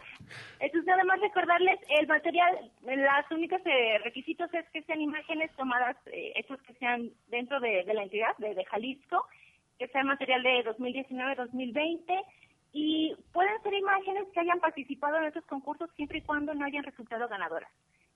Entonces 0.58 0.86
nada 0.86 1.04
más 1.04 1.20
recordarles, 1.20 1.78
el 2.00 2.08
material, 2.08 2.72
los 2.82 3.30
únicos 3.30 3.60
eh, 3.64 3.98
requisitos 4.02 4.52
es 4.52 4.68
que 4.72 4.82
sean 4.82 5.00
imágenes 5.00 5.52
tomadas, 5.56 5.96
eh, 6.06 6.32
hechos 6.34 6.60
que 6.62 6.74
sean 6.74 7.10
dentro 7.28 7.60
de, 7.60 7.84
de 7.84 7.94
la 7.94 8.02
entidad, 8.02 8.36
de, 8.38 8.54
de 8.54 8.64
Jalisco, 8.64 9.26
que 9.78 9.86
sea 9.88 10.02
material 10.02 10.42
de 10.42 10.64
2019-2020 10.76 12.24
y 12.74 13.14
pueden 13.32 13.62
ser 13.62 13.72
imágenes 13.72 14.24
que 14.34 14.40
hayan 14.40 14.58
participado 14.58 15.16
en 15.18 15.24
estos 15.24 15.44
concursos 15.44 15.88
siempre 15.94 16.18
y 16.18 16.22
cuando 16.22 16.52
no 16.54 16.64
hayan 16.64 16.82
resultado 16.82 17.28
ganadoras. 17.28 17.70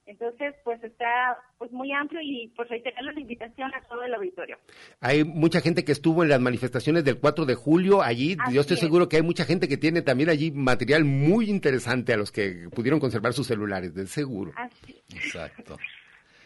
Entonces, 0.04 0.54
pues 0.64 0.82
está 0.82 1.38
pues 1.58 1.70
muy 1.70 1.92
amplio 1.92 2.20
y 2.22 2.50
pues 2.56 2.68
reiterar 2.68 3.04
la 3.04 3.20
invitación 3.20 3.72
a 3.74 3.82
todo 3.82 4.02
el 4.02 4.14
auditorio. 4.14 4.56
Hay 5.00 5.22
mucha 5.22 5.60
gente 5.60 5.84
que 5.84 5.92
estuvo 5.92 6.22
en 6.22 6.30
las 6.30 6.40
manifestaciones 6.40 7.04
del 7.04 7.20
4 7.20 7.44
de 7.44 7.54
julio 7.54 8.02
allí. 8.02 8.36
Así 8.40 8.54
Yo 8.54 8.62
estoy 8.62 8.74
es. 8.74 8.80
seguro 8.80 9.08
que 9.08 9.16
hay 9.16 9.22
mucha 9.22 9.44
gente 9.44 9.68
que 9.68 9.76
tiene 9.76 10.02
también 10.02 10.30
allí 10.30 10.50
material 10.50 11.04
muy 11.04 11.50
interesante 11.50 12.14
a 12.14 12.16
los 12.16 12.32
que 12.32 12.68
pudieron 12.74 13.00
conservar 13.00 13.34
sus 13.34 13.46
celulares, 13.46 13.94
de 13.94 14.06
seguro. 14.06 14.52
Así. 14.56 14.96
Exacto. 15.14 15.76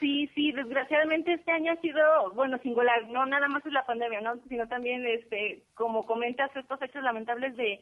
Sí, 0.00 0.28
sí, 0.34 0.50
desgraciadamente 0.50 1.32
este 1.32 1.52
año 1.52 1.70
ha 1.70 1.80
sido, 1.80 2.32
bueno, 2.34 2.58
singular, 2.58 3.06
no 3.10 3.24
nada 3.24 3.46
más 3.46 3.64
es 3.64 3.72
la 3.72 3.86
pandemia, 3.86 4.20
¿no? 4.20 4.34
sino 4.48 4.66
también, 4.66 5.06
este, 5.06 5.62
como 5.74 6.04
comentas, 6.04 6.50
estos 6.56 6.82
hechos 6.82 7.04
lamentables 7.04 7.56
de 7.56 7.80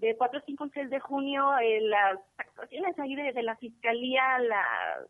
de 0.00 0.16
4, 0.16 0.42
5 0.46 0.66
y 0.66 0.70
6 0.70 0.90
de 0.90 1.00
junio, 1.00 1.58
eh, 1.58 1.80
las 1.82 2.18
actuaciones 2.38 2.98
ahí 2.98 3.14
de, 3.14 3.32
de, 3.32 3.42
la 3.42 3.56
Fiscalía, 3.56 4.38
la 4.38 4.64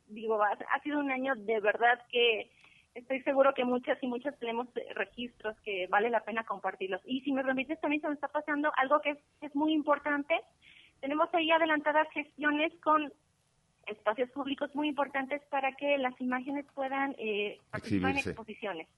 digo, 0.08 0.42
ha, 0.42 0.50
ha, 0.50 0.80
sido 0.82 0.98
un 0.98 1.10
año 1.10 1.34
de 1.36 1.60
verdad 1.60 2.00
que 2.10 2.50
estoy 2.94 3.22
seguro 3.22 3.54
que 3.54 3.64
muchas 3.64 4.02
y 4.02 4.08
muchas 4.08 4.36
tenemos 4.38 4.66
registros 4.94 5.56
que 5.60 5.86
vale 5.86 6.10
la 6.10 6.20
pena 6.20 6.44
compartirlos. 6.44 7.00
Y 7.04 7.20
si 7.20 7.32
me 7.32 7.44
permites, 7.44 7.80
también 7.80 8.02
se 8.02 8.08
me 8.08 8.14
está 8.14 8.28
pasando 8.28 8.72
algo 8.76 9.00
que 9.00 9.10
es, 9.10 9.18
es 9.40 9.54
muy 9.54 9.72
importante. 9.72 10.40
Tenemos 11.00 11.28
ahí 11.32 11.50
adelantadas 11.50 12.08
gestiones 12.12 12.72
con 12.82 13.12
espacios 13.86 14.30
públicos 14.30 14.74
muy 14.74 14.88
importantes 14.88 15.42
para 15.50 15.72
que 15.72 15.98
las 15.98 16.18
imágenes 16.20 16.66
puedan 16.74 17.14
eh, 17.18 17.58
participar 17.70 18.10
en 18.10 18.18
exposiciones. 18.18 18.88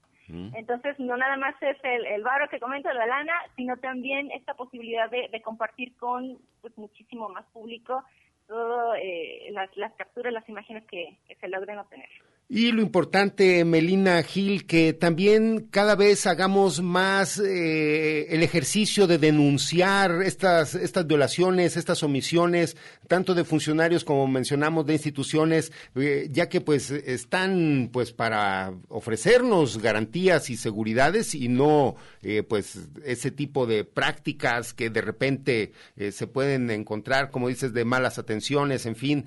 Entonces, 0.54 0.98
no 0.98 1.16
nada 1.16 1.36
más 1.36 1.54
es 1.60 1.76
el, 1.82 2.22
barro 2.22 2.48
que 2.48 2.58
comenta 2.60 2.94
la 2.94 3.06
lana, 3.06 3.34
sino 3.56 3.76
también 3.76 4.30
esta 4.30 4.54
posibilidad 4.54 5.10
de, 5.10 5.28
de 5.28 5.42
compartir 5.42 5.94
con 5.96 6.38
pues, 6.60 6.76
muchísimo 6.78 7.28
más 7.28 7.44
público 7.52 8.02
todas 8.46 8.98
eh, 9.02 9.52
las, 9.52 9.92
capturas, 9.94 10.32
las 10.32 10.48
imágenes 10.48 10.84
que 10.86 11.18
se 11.40 11.48
logren 11.48 11.78
obtener. 11.78 12.08
Y 12.54 12.70
lo 12.70 12.82
importante, 12.82 13.64
Melina 13.64 14.22
Gil, 14.22 14.66
que 14.66 14.92
también 14.92 15.68
cada 15.70 15.96
vez 15.96 16.26
hagamos 16.26 16.82
más 16.82 17.38
eh, 17.38 18.26
el 18.28 18.42
ejercicio 18.42 19.06
de 19.06 19.16
denunciar 19.16 20.20
estas, 20.22 20.74
estas 20.74 21.06
violaciones, 21.06 21.78
estas 21.78 22.02
omisiones, 22.02 22.76
tanto 23.08 23.34
de 23.34 23.44
funcionarios 23.44 24.04
como 24.04 24.26
mencionamos 24.26 24.84
de 24.84 24.92
instituciones, 24.92 25.72
eh, 25.94 26.28
ya 26.30 26.50
que 26.50 26.60
pues 26.60 26.90
están 26.90 27.88
pues 27.90 28.12
para 28.12 28.74
ofrecernos 28.88 29.78
garantías 29.78 30.50
y 30.50 30.58
seguridades 30.58 31.34
y 31.34 31.48
no 31.48 31.96
eh, 32.20 32.42
pues 32.42 32.80
ese 33.02 33.30
tipo 33.30 33.64
de 33.64 33.84
prácticas 33.84 34.74
que 34.74 34.90
de 34.90 35.00
repente 35.00 35.72
se 36.10 36.26
pueden 36.26 36.70
encontrar, 36.70 37.30
como 37.30 37.48
dices, 37.48 37.72
de 37.72 37.86
malas 37.86 38.18
atenciones, 38.18 38.84
en 38.84 38.96
fin. 38.96 39.24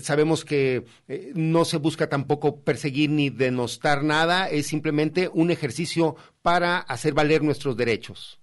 Sabemos 0.00 0.44
que 0.44 0.84
no 1.34 1.64
se 1.64 1.76
busca 1.76 2.08
tampoco 2.08 2.53
perseguir 2.62 3.10
ni 3.10 3.30
denostar 3.30 4.02
nada, 4.02 4.48
es 4.48 4.66
simplemente 4.66 5.28
un 5.32 5.50
ejercicio 5.50 6.16
para 6.42 6.78
hacer 6.78 7.14
valer 7.14 7.42
nuestros 7.42 7.76
derechos. 7.76 8.40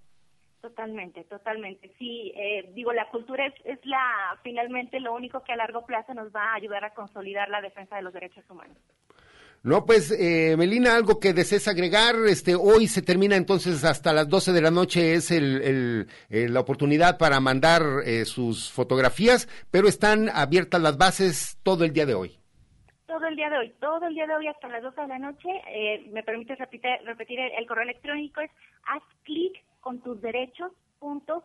Totalmente, 0.60 1.24
totalmente. 1.24 1.92
Sí, 1.98 2.32
eh, 2.36 2.70
digo, 2.74 2.92
la 2.92 3.08
cultura 3.10 3.46
es, 3.46 3.54
es 3.64 3.84
la 3.84 4.38
finalmente 4.42 5.00
lo 5.00 5.14
único 5.14 5.42
que 5.42 5.52
a 5.52 5.56
largo 5.56 5.84
plazo 5.84 6.14
nos 6.14 6.28
va 6.34 6.52
a 6.52 6.54
ayudar 6.54 6.84
a 6.84 6.94
consolidar 6.94 7.48
la 7.48 7.60
defensa 7.60 7.96
de 7.96 8.02
los 8.02 8.12
derechos 8.12 8.44
humanos. 8.48 8.78
No, 9.64 9.86
pues, 9.86 10.10
eh, 10.10 10.56
Melina, 10.58 10.96
algo 10.96 11.20
que 11.20 11.32
desees 11.32 11.68
agregar, 11.68 12.16
este, 12.26 12.56
hoy 12.56 12.88
se 12.88 13.00
termina 13.00 13.36
entonces 13.36 13.84
hasta 13.84 14.12
las 14.12 14.28
12 14.28 14.52
de 14.52 14.60
la 14.60 14.72
noche 14.72 15.14
es 15.14 15.30
el, 15.30 15.62
el, 15.62 16.08
eh, 16.30 16.48
la 16.48 16.58
oportunidad 16.58 17.16
para 17.16 17.38
mandar 17.38 17.82
eh, 18.04 18.24
sus 18.24 18.72
fotografías, 18.72 19.48
pero 19.70 19.86
están 19.86 20.28
abiertas 20.30 20.82
las 20.82 20.98
bases 20.98 21.58
todo 21.62 21.84
el 21.84 21.92
día 21.92 22.06
de 22.06 22.14
hoy 22.14 22.41
todo 23.12 23.26
el 23.26 23.36
día 23.36 23.50
de 23.50 23.58
hoy, 23.58 23.74
todo 23.78 24.06
el 24.06 24.14
día 24.14 24.26
de 24.26 24.34
hoy 24.34 24.46
hasta 24.46 24.68
las 24.68 24.82
12 24.82 25.02
de 25.02 25.06
la 25.06 25.18
noche. 25.18 25.48
Eh, 25.68 26.08
me 26.12 26.22
permites 26.22 26.58
repetir, 26.58 26.90
repetir 27.04 27.40
el, 27.40 27.66
correo 27.66 27.84
electrónico, 27.84 28.40
es 28.40 28.50
haz 28.86 29.02
clic 29.24 29.62
con 29.80 30.00
tus 30.00 30.22
derechos 30.22 30.72
punto 30.98 31.44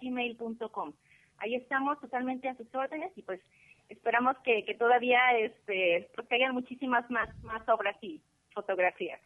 gmail.com. 0.00 0.92
Ahí 1.36 1.54
estamos 1.56 2.00
totalmente 2.00 2.48
a 2.48 2.56
sus 2.56 2.74
órdenes 2.74 3.12
y 3.16 3.22
pues 3.22 3.38
esperamos 3.90 4.38
que, 4.44 4.64
que 4.64 4.74
todavía 4.74 5.20
este, 5.38 6.08
pues 6.14 6.26
hayan 6.32 6.54
muchísimas 6.54 7.10
más, 7.10 7.28
más 7.42 7.68
obras 7.68 7.96
y 8.00 8.22
fotografías. 8.54 9.20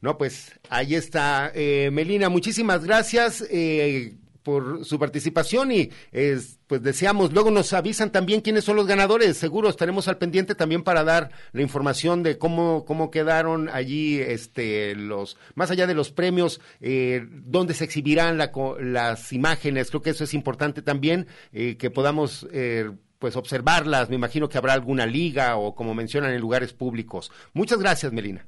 No, 0.00 0.18
pues 0.18 0.58
ahí 0.68 0.96
está. 0.96 1.52
Eh, 1.54 1.90
Melina, 1.92 2.28
muchísimas 2.28 2.84
gracias. 2.84 3.46
Eh, 3.52 4.16
por 4.42 4.84
su 4.84 4.98
participación 4.98 5.72
y 5.72 5.90
eh, 6.12 6.38
pues 6.66 6.82
deseamos, 6.82 7.32
luego 7.32 7.50
nos 7.50 7.72
avisan 7.72 8.10
también 8.10 8.40
quiénes 8.40 8.64
son 8.64 8.76
los 8.76 8.86
ganadores, 8.86 9.36
seguro 9.36 9.68
estaremos 9.68 10.08
al 10.08 10.18
pendiente 10.18 10.54
también 10.54 10.82
para 10.82 11.04
dar 11.04 11.30
la 11.52 11.62
información 11.62 12.22
de 12.22 12.38
cómo, 12.38 12.84
cómo 12.84 13.10
quedaron 13.10 13.68
allí 13.68 14.20
este 14.20 14.94
los, 14.94 15.36
más 15.54 15.70
allá 15.70 15.86
de 15.86 15.94
los 15.94 16.10
premios, 16.10 16.60
eh, 16.80 17.26
dónde 17.28 17.74
se 17.74 17.84
exhibirán 17.84 18.38
la, 18.38 18.52
las 18.80 19.32
imágenes, 19.32 19.90
creo 19.90 20.02
que 20.02 20.10
eso 20.10 20.24
es 20.24 20.34
importante 20.34 20.82
también, 20.82 21.26
eh, 21.52 21.76
que 21.76 21.90
podamos 21.90 22.48
eh, 22.52 22.90
pues 23.18 23.36
observarlas, 23.36 24.08
me 24.08 24.16
imagino 24.16 24.48
que 24.48 24.58
habrá 24.58 24.72
alguna 24.72 25.06
liga 25.06 25.56
o 25.56 25.74
como 25.74 25.94
mencionan 25.94 26.32
en 26.32 26.40
lugares 26.40 26.72
públicos. 26.72 27.30
Muchas 27.52 27.78
gracias, 27.78 28.12
Melina. 28.12 28.44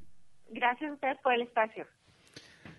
Gracias 0.49 0.89
a 0.89 0.93
ustedes 0.93 1.17
por 1.23 1.33
el 1.33 1.43
espacio. 1.43 1.85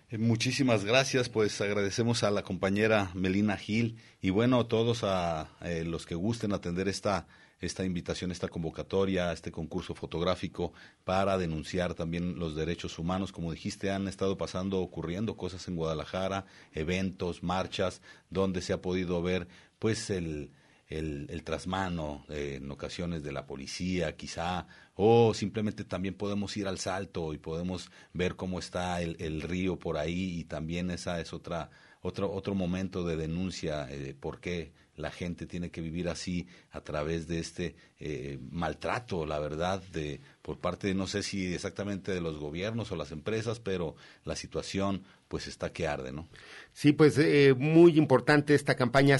Muchísimas 0.09 0.85
gracias, 0.85 1.27
pues 1.27 1.59
agradecemos 1.59 2.23
a 2.23 2.31
la 2.31 2.41
compañera 2.41 3.11
Melina 3.13 3.57
Gil 3.57 3.97
y 4.21 4.29
bueno, 4.29 4.61
a 4.61 4.67
todos 4.69 5.03
a, 5.03 5.49
eh, 5.61 5.83
los 5.83 6.05
que 6.05 6.15
gusten 6.15 6.53
atender 6.53 6.87
esta, 6.87 7.27
esta 7.59 7.83
invitación, 7.83 8.31
esta 8.31 8.47
convocatoria, 8.47 9.33
este 9.33 9.51
concurso 9.51 9.95
fotográfico 9.95 10.71
para 11.03 11.37
denunciar 11.37 11.93
también 11.93 12.39
los 12.39 12.55
derechos 12.55 12.99
humanos. 12.99 13.33
Como 13.33 13.51
dijiste, 13.51 13.91
han 13.91 14.07
estado 14.07 14.37
pasando, 14.37 14.79
ocurriendo 14.79 15.35
cosas 15.35 15.67
en 15.67 15.75
Guadalajara, 15.75 16.45
eventos, 16.71 17.43
marchas, 17.43 18.01
donde 18.29 18.61
se 18.61 18.71
ha 18.71 18.81
podido 18.81 19.21
ver 19.21 19.49
pues 19.77 20.09
el, 20.09 20.51
el, 20.87 21.27
el 21.29 21.43
trasmano 21.43 22.25
eh, 22.29 22.59
en 22.61 22.71
ocasiones 22.71 23.23
de 23.23 23.33
la 23.33 23.45
policía, 23.45 24.15
quizá, 24.15 24.67
o 24.97 25.33
simplemente 25.33 25.85
también 25.85 26.15
podemos 26.15 26.57
ir 26.57 26.67
al 26.67 26.79
salto 26.79 27.33
y 27.33 27.37
podemos 27.37 27.89
ver 28.13 28.35
cómo 28.35 28.59
está 28.59 29.01
el, 29.01 29.15
el 29.19 29.41
río 29.41 29.77
por 29.77 29.97
ahí 29.97 30.39
y 30.39 30.43
también 30.43 30.91
esa 30.91 31.21
es 31.21 31.31
otra 31.31 31.69
otro, 32.01 32.31
otro 32.31 32.55
momento 32.55 33.05
de 33.05 33.15
denuncia 33.15 33.87
eh, 33.89 34.15
por 34.19 34.39
qué 34.39 34.73
la 34.95 35.11
gente 35.11 35.45
tiene 35.45 35.69
que 35.69 35.81
vivir 35.81 36.09
así 36.09 36.47
a 36.71 36.81
través 36.81 37.27
de 37.27 37.39
este 37.39 37.75
eh, 37.99 38.39
maltrato, 38.49 39.27
la 39.27 39.39
verdad, 39.39 39.81
de 39.93 40.21
por 40.41 40.59
parte, 40.59 40.93
no 40.95 41.05
sé 41.05 41.21
si 41.21 41.53
exactamente 41.53 42.11
de 42.11 42.21
los 42.21 42.39
gobiernos 42.39 42.91
o 42.91 42.95
las 42.95 43.11
empresas, 43.11 43.59
pero 43.59 43.95
la 44.23 44.35
situación 44.35 45.03
pues 45.27 45.47
está 45.47 45.71
que 45.71 45.87
arde, 45.87 46.11
¿no? 46.11 46.27
Sí, 46.73 46.93
pues 46.93 47.17
eh, 47.17 47.55
muy 47.57 47.97
importante 47.97 48.53
esta 48.55 48.75
campaña 48.75 49.17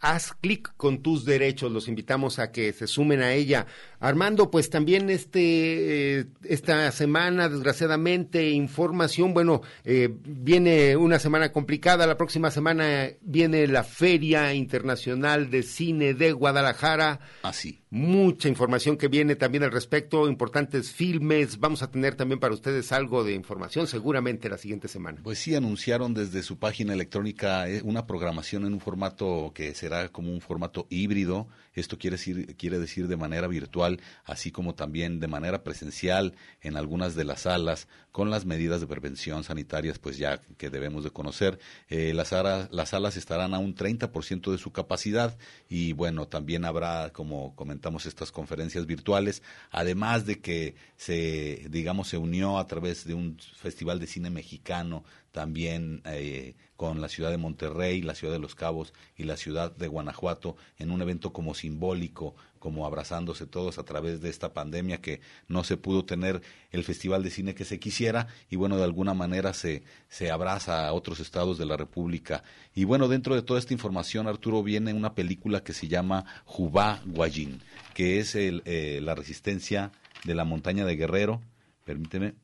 haz 0.00 0.32
clic 0.32 0.72
con 0.76 1.02
tus 1.02 1.24
derechos. 1.24 1.70
Los 1.70 1.88
invitamos 1.88 2.38
a 2.38 2.50
que 2.52 2.72
se 2.72 2.86
sumen 2.86 3.20
a 3.20 3.32
ella. 3.32 3.66
Armando, 4.00 4.50
pues 4.50 4.70
también 4.70 5.10
este, 5.10 6.20
eh, 6.20 6.26
esta 6.44 6.90
semana, 6.92 7.48
desgraciadamente, 7.48 8.50
información, 8.50 9.34
bueno, 9.34 9.62
eh, 9.84 10.08
viene 10.10 10.96
una 10.96 11.18
semana 11.18 11.52
complicada. 11.52 12.06
La 12.06 12.16
próxima 12.16 12.50
semana 12.50 13.10
viene 13.20 13.66
la 13.66 13.84
Feria 13.84 14.54
Internacional 14.54 15.50
de 15.50 15.62
Cine 15.62 16.14
de 16.14 16.32
Guadalajara. 16.32 17.20
Así. 17.42 17.79
Mucha 17.92 18.48
información 18.48 18.96
que 18.96 19.08
viene 19.08 19.34
también 19.34 19.64
al 19.64 19.72
respecto, 19.72 20.28
importantes 20.28 20.92
filmes. 20.92 21.58
Vamos 21.58 21.82
a 21.82 21.90
tener 21.90 22.14
también 22.14 22.38
para 22.38 22.54
ustedes 22.54 22.92
algo 22.92 23.24
de 23.24 23.34
información 23.34 23.88
seguramente 23.88 24.48
la 24.48 24.58
siguiente 24.58 24.86
semana. 24.86 25.18
Pues 25.24 25.40
sí, 25.40 25.56
anunciaron 25.56 26.14
desde 26.14 26.44
su 26.44 26.56
página 26.56 26.94
electrónica 26.94 27.68
eh, 27.68 27.82
una 27.82 28.06
programación 28.06 28.64
en 28.64 28.74
un 28.74 28.80
formato 28.80 29.50
que 29.52 29.74
se 29.74 29.90
como 30.12 30.32
un 30.32 30.40
formato 30.40 30.86
híbrido. 30.88 31.48
Esto 31.74 31.98
quiere 31.98 32.16
decir, 32.16 32.56
quiere 32.56 32.78
decir 32.78 33.08
de 33.08 33.16
manera 33.16 33.46
virtual, 33.46 34.00
así 34.24 34.50
como 34.50 34.74
también 34.74 35.20
de 35.20 35.28
manera 35.28 35.62
presencial 35.62 36.34
en 36.60 36.76
algunas 36.76 37.14
de 37.14 37.24
las 37.24 37.42
salas, 37.42 37.88
con 38.12 38.30
las 38.30 38.44
medidas 38.44 38.80
de 38.80 38.86
prevención 38.86 39.44
sanitarias, 39.44 39.98
pues 39.98 40.18
ya 40.18 40.40
que 40.58 40.70
debemos 40.70 41.04
de 41.04 41.10
conocer. 41.10 41.60
Eh, 41.88 42.12
las, 42.12 42.32
las 42.70 42.88
salas 42.88 43.16
estarán 43.16 43.54
a 43.54 43.58
un 43.58 43.74
30% 43.74 44.50
de 44.50 44.58
su 44.58 44.72
capacidad 44.72 45.38
y 45.68 45.92
bueno, 45.92 46.26
también 46.26 46.64
habrá, 46.64 47.10
como 47.12 47.54
comentamos, 47.54 48.06
estas 48.06 48.32
conferencias 48.32 48.86
virtuales, 48.86 49.42
además 49.70 50.26
de 50.26 50.40
que 50.40 50.74
se, 50.96 51.66
digamos, 51.70 52.08
se 52.08 52.16
unió 52.16 52.58
a 52.58 52.66
través 52.66 53.04
de 53.04 53.14
un 53.14 53.38
festival 53.56 54.00
de 54.00 54.06
cine 54.06 54.30
mexicano 54.30 55.04
también 55.32 56.02
eh, 56.06 56.54
con 56.80 57.02
la 57.02 57.10
ciudad 57.10 57.30
de 57.30 57.36
Monterrey, 57.36 58.00
la 58.00 58.14
ciudad 58.14 58.32
de 58.32 58.38
Los 58.38 58.54
Cabos 58.54 58.94
y 59.14 59.24
la 59.24 59.36
ciudad 59.36 59.70
de 59.76 59.86
Guanajuato 59.86 60.56
en 60.78 60.90
un 60.90 61.02
evento 61.02 61.30
como 61.30 61.52
simbólico, 61.52 62.34
como 62.58 62.86
abrazándose 62.86 63.46
todos 63.46 63.76
a 63.76 63.82
través 63.82 64.22
de 64.22 64.30
esta 64.30 64.54
pandemia 64.54 65.02
que 65.02 65.20
no 65.46 65.62
se 65.62 65.76
pudo 65.76 66.06
tener 66.06 66.40
el 66.70 66.82
festival 66.82 67.22
de 67.22 67.30
cine 67.30 67.54
que 67.54 67.66
se 67.66 67.78
quisiera 67.78 68.28
y 68.48 68.56
bueno, 68.56 68.78
de 68.78 68.84
alguna 68.84 69.12
manera 69.12 69.52
se, 69.52 69.82
se 70.08 70.30
abraza 70.30 70.88
a 70.88 70.94
otros 70.94 71.20
estados 71.20 71.58
de 71.58 71.66
la 71.66 71.76
República. 71.76 72.44
Y 72.74 72.84
bueno, 72.84 73.08
dentro 73.08 73.34
de 73.34 73.42
toda 73.42 73.58
esta 73.58 73.74
información, 73.74 74.26
Arturo, 74.26 74.62
viene 74.62 74.94
una 74.94 75.14
película 75.14 75.62
que 75.62 75.74
se 75.74 75.86
llama 75.86 76.24
Jubá 76.46 77.02
Guayín, 77.04 77.60
que 77.92 78.20
es 78.20 78.34
el, 78.34 78.62
eh, 78.64 79.00
la 79.02 79.14
resistencia 79.14 79.92
de 80.24 80.34
la 80.34 80.46
montaña 80.46 80.86
de 80.86 80.96
Guerrero. 80.96 81.42
Permíteme, 81.84 82.36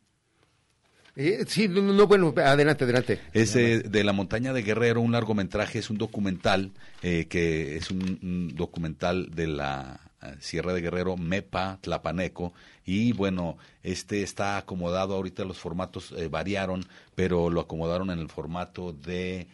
eh, 1.17 1.45
sí, 1.49 1.69
no, 1.69 2.07
bueno, 2.07 2.35
adelante, 2.37 2.85
adelante. 2.85 3.21
Es 3.33 3.55
de 3.55 4.05
la 4.05 4.13
montaña 4.13 4.53
de 4.53 4.63
Guerrero, 4.63 5.01
un 5.01 5.13
largometraje, 5.13 5.79
es 5.79 5.91
un 5.91 5.99
documental, 5.99 6.73
eh, 7.03 7.27
que 7.29 7.77
es 7.77 7.91
un, 7.91 8.55
documental 8.55 9.35
de 9.35 9.47
la 9.47 10.01
eh, 10.23 10.35
Sierra 10.41 10.75
de 10.75 10.83
Guerrero, 10.83 11.17
MEPA, 11.17 11.79
Tlapaneco, 11.81 12.53
y 12.85 13.13
bueno, 13.13 13.57
este 13.83 14.23
está 14.23 14.59
acomodado, 14.59 15.15
ahorita 15.15 15.45
los 15.45 15.59
formatos 15.59 16.15
variaron, 16.31 16.85
pero 17.15 17.51
lo 17.51 17.63
acomodaron 17.63 18.11
en 18.11 18.19
el 18.19 18.29
formato 18.29 18.93
de 18.93 19.49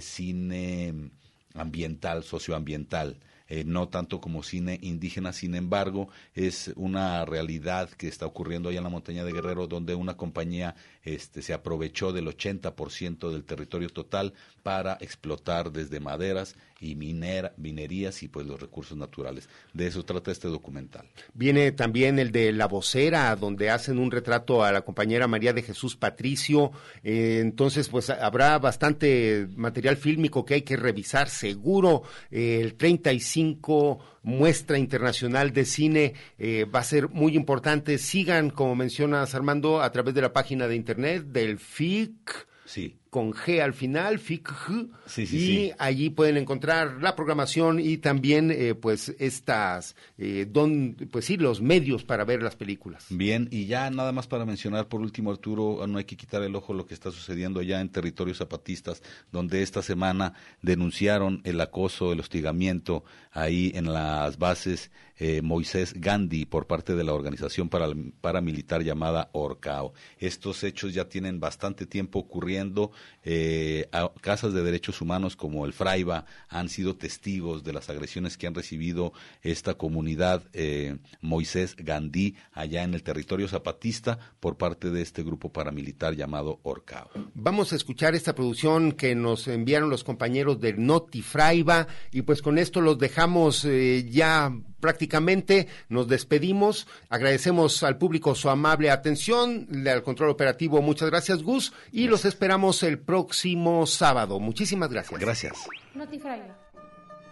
cine 0.00 1.10
ambiental, 1.54 2.22
socioambiental. 2.22 3.18
Eh, 3.50 3.64
no 3.64 3.88
tanto 3.88 4.20
como 4.20 4.42
cine 4.42 4.78
indígena, 4.82 5.32
sin 5.32 5.54
embargo, 5.54 6.10
es 6.34 6.70
una 6.76 7.24
realidad 7.24 7.88
que 7.88 8.06
está 8.06 8.26
ocurriendo 8.26 8.68
allá 8.68 8.78
en 8.78 8.84
la 8.84 8.90
montaña 8.90 9.24
de 9.24 9.32
Guerrero, 9.32 9.66
donde 9.66 9.94
una 9.94 10.18
compañía 10.18 10.74
este, 11.14 11.42
se 11.42 11.52
aprovechó 11.52 12.12
del 12.12 12.26
80% 12.26 13.30
del 13.30 13.44
territorio 13.44 13.88
total 13.88 14.34
para 14.62 14.98
explotar 15.00 15.72
desde 15.72 16.00
maderas 16.00 16.56
y 16.80 16.94
minerías 16.94 18.22
y 18.22 18.28
pues 18.28 18.46
los 18.46 18.60
recursos 18.60 18.96
naturales. 18.96 19.48
De 19.72 19.86
eso 19.86 20.04
trata 20.04 20.30
este 20.30 20.48
documental. 20.48 21.08
Viene 21.34 21.72
también 21.72 22.18
el 22.18 22.30
de 22.30 22.52
La 22.52 22.66
Vocera, 22.66 23.34
donde 23.36 23.70
hacen 23.70 23.98
un 23.98 24.10
retrato 24.10 24.62
a 24.62 24.70
la 24.70 24.82
compañera 24.82 25.26
María 25.26 25.52
de 25.52 25.62
Jesús 25.62 25.96
Patricio. 25.96 26.70
Eh, 27.02 27.38
entonces, 27.40 27.88
pues 27.88 28.10
habrá 28.10 28.58
bastante 28.58 29.48
material 29.56 29.96
fílmico 29.96 30.44
que 30.44 30.54
hay 30.54 30.62
que 30.62 30.76
revisar 30.76 31.28
seguro. 31.28 32.02
Eh, 32.30 32.60
el 32.62 32.74
35 32.74 34.17
muestra 34.28 34.78
internacional 34.78 35.52
de 35.52 35.64
cine 35.64 36.14
eh, 36.38 36.64
va 36.64 36.80
a 36.80 36.84
ser 36.84 37.08
muy 37.08 37.34
importante. 37.34 37.98
Sigan, 37.98 38.50
como 38.50 38.76
mencionas 38.76 39.34
Armando, 39.34 39.80
a 39.80 39.90
través 39.90 40.14
de 40.14 40.20
la 40.20 40.32
página 40.32 40.68
de 40.68 40.76
internet 40.76 41.24
del 41.24 41.58
FIC. 41.58 42.46
Sí 42.66 42.98
con 43.18 43.32
G 43.32 43.60
al 43.60 43.74
final, 43.74 44.20
FIC, 44.20 44.48
sí, 45.06 45.22
y 45.32 45.72
allí 45.80 46.08
pueden 46.08 46.36
encontrar 46.36 47.02
la 47.02 47.16
programación 47.16 47.80
y 47.80 47.96
también 47.96 48.52
eh, 48.52 48.76
pues 48.76 49.12
estas, 49.18 49.96
eh, 50.18 50.46
don, 50.48 50.94
pues 51.10 51.24
sí, 51.24 51.36
los 51.36 51.60
medios 51.60 52.04
para 52.04 52.24
ver 52.24 52.44
las 52.44 52.54
películas. 52.54 53.06
Bien, 53.10 53.48
y 53.50 53.66
ya 53.66 53.90
nada 53.90 54.12
más 54.12 54.28
para 54.28 54.44
mencionar 54.44 54.86
por 54.86 55.00
último, 55.00 55.32
Arturo, 55.32 55.84
no 55.88 55.98
hay 55.98 56.04
que 56.04 56.16
quitar 56.16 56.44
el 56.44 56.54
ojo 56.54 56.72
lo 56.74 56.86
que 56.86 56.94
está 56.94 57.10
sucediendo 57.10 57.58
allá 57.58 57.80
en 57.80 57.88
territorios 57.88 58.38
zapatistas, 58.38 59.02
donde 59.32 59.62
esta 59.62 59.82
semana 59.82 60.34
denunciaron 60.62 61.40
el 61.42 61.60
acoso, 61.60 62.12
el 62.12 62.20
hostigamiento 62.20 63.02
ahí 63.32 63.72
en 63.74 63.92
las 63.92 64.38
bases 64.38 64.92
eh, 65.20 65.42
Moisés 65.42 65.94
Gandhi 65.96 66.44
por 66.44 66.68
parte 66.68 66.94
de 66.94 67.02
la 67.02 67.12
organización 67.12 67.68
para, 67.68 67.88
paramilitar 68.20 68.84
llamada 68.84 69.30
Orcao. 69.32 69.92
Estos 70.18 70.62
hechos 70.62 70.94
ya 70.94 71.08
tienen 71.08 71.40
bastante 71.40 71.86
tiempo 71.86 72.20
ocurriendo 72.20 72.92
eh, 73.24 73.88
casas 74.20 74.54
de 74.54 74.62
derechos 74.62 75.00
humanos 75.00 75.36
como 75.36 75.66
el 75.66 75.72
Fraiba 75.72 76.24
han 76.48 76.68
sido 76.68 76.96
testigos 76.96 77.64
de 77.64 77.72
las 77.72 77.90
agresiones 77.90 78.36
que 78.36 78.46
han 78.46 78.54
recibido 78.54 79.12
esta 79.42 79.74
comunidad 79.74 80.42
eh, 80.52 80.96
Moisés 81.20 81.76
Gandhi 81.76 82.36
allá 82.52 82.82
en 82.82 82.94
el 82.94 83.02
territorio 83.02 83.48
zapatista 83.48 84.18
por 84.40 84.56
parte 84.56 84.90
de 84.90 85.02
este 85.02 85.22
grupo 85.22 85.52
paramilitar 85.52 86.14
llamado 86.14 86.60
Orcao. 86.62 87.10
Vamos 87.34 87.72
a 87.72 87.76
escuchar 87.76 88.14
esta 88.14 88.34
producción 88.34 88.92
que 88.92 89.14
nos 89.14 89.48
enviaron 89.48 89.90
los 89.90 90.04
compañeros 90.04 90.60
del 90.60 90.84
Noti 90.84 91.22
Fraiba 91.22 91.86
y 92.12 92.22
pues 92.22 92.42
con 92.42 92.58
esto 92.58 92.80
los 92.80 92.98
dejamos 92.98 93.64
eh, 93.64 94.06
ya 94.08 94.52
prácticamente 94.80 95.68
nos 95.88 96.08
despedimos. 96.08 96.86
Agradecemos 97.08 97.82
al 97.82 97.98
público 97.98 98.34
su 98.34 98.48
amable 98.50 98.90
atención, 98.90 99.68
al 99.86 100.02
control 100.02 100.30
operativo. 100.30 100.82
Muchas 100.82 101.10
gracias, 101.10 101.42
Gus, 101.42 101.72
y 101.92 102.08
los 102.08 102.24
esperamos 102.24 102.82
el 102.82 102.98
próximo 102.98 103.86
sábado. 103.86 104.40
Muchísimas 104.40 104.90
gracias. 104.90 105.20
Gracias. 105.20 105.68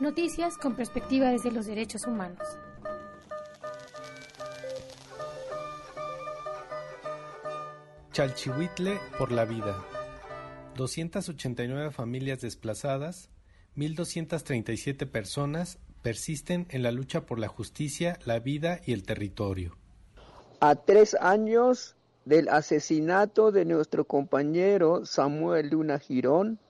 Noticias 0.00 0.58
con 0.58 0.76
perspectiva 0.76 1.30
desde 1.30 1.50
los 1.50 1.66
derechos 1.66 2.06
humanos. 2.06 2.42
Chalchihuitle 8.12 8.98
por 9.18 9.30
la 9.30 9.44
vida. 9.44 9.84
289 10.76 11.90
familias 11.90 12.40
desplazadas, 12.40 13.30
1.237 13.76 15.06
personas 15.06 15.78
persisten 16.06 16.68
en 16.70 16.84
la 16.84 16.92
lucha 16.92 17.26
por 17.26 17.40
la 17.40 17.48
justicia, 17.48 18.16
la 18.24 18.38
vida 18.38 18.80
y 18.86 18.92
el 18.92 19.02
territorio. 19.02 19.76
A 20.60 20.76
tres 20.76 21.16
años 21.20 21.96
del 22.24 22.48
asesinato 22.48 23.50
de 23.50 23.64
nuestro 23.64 24.04
compañero 24.04 25.04
Samuel 25.04 25.70
Luna 25.70 25.98
Girón 25.98 26.60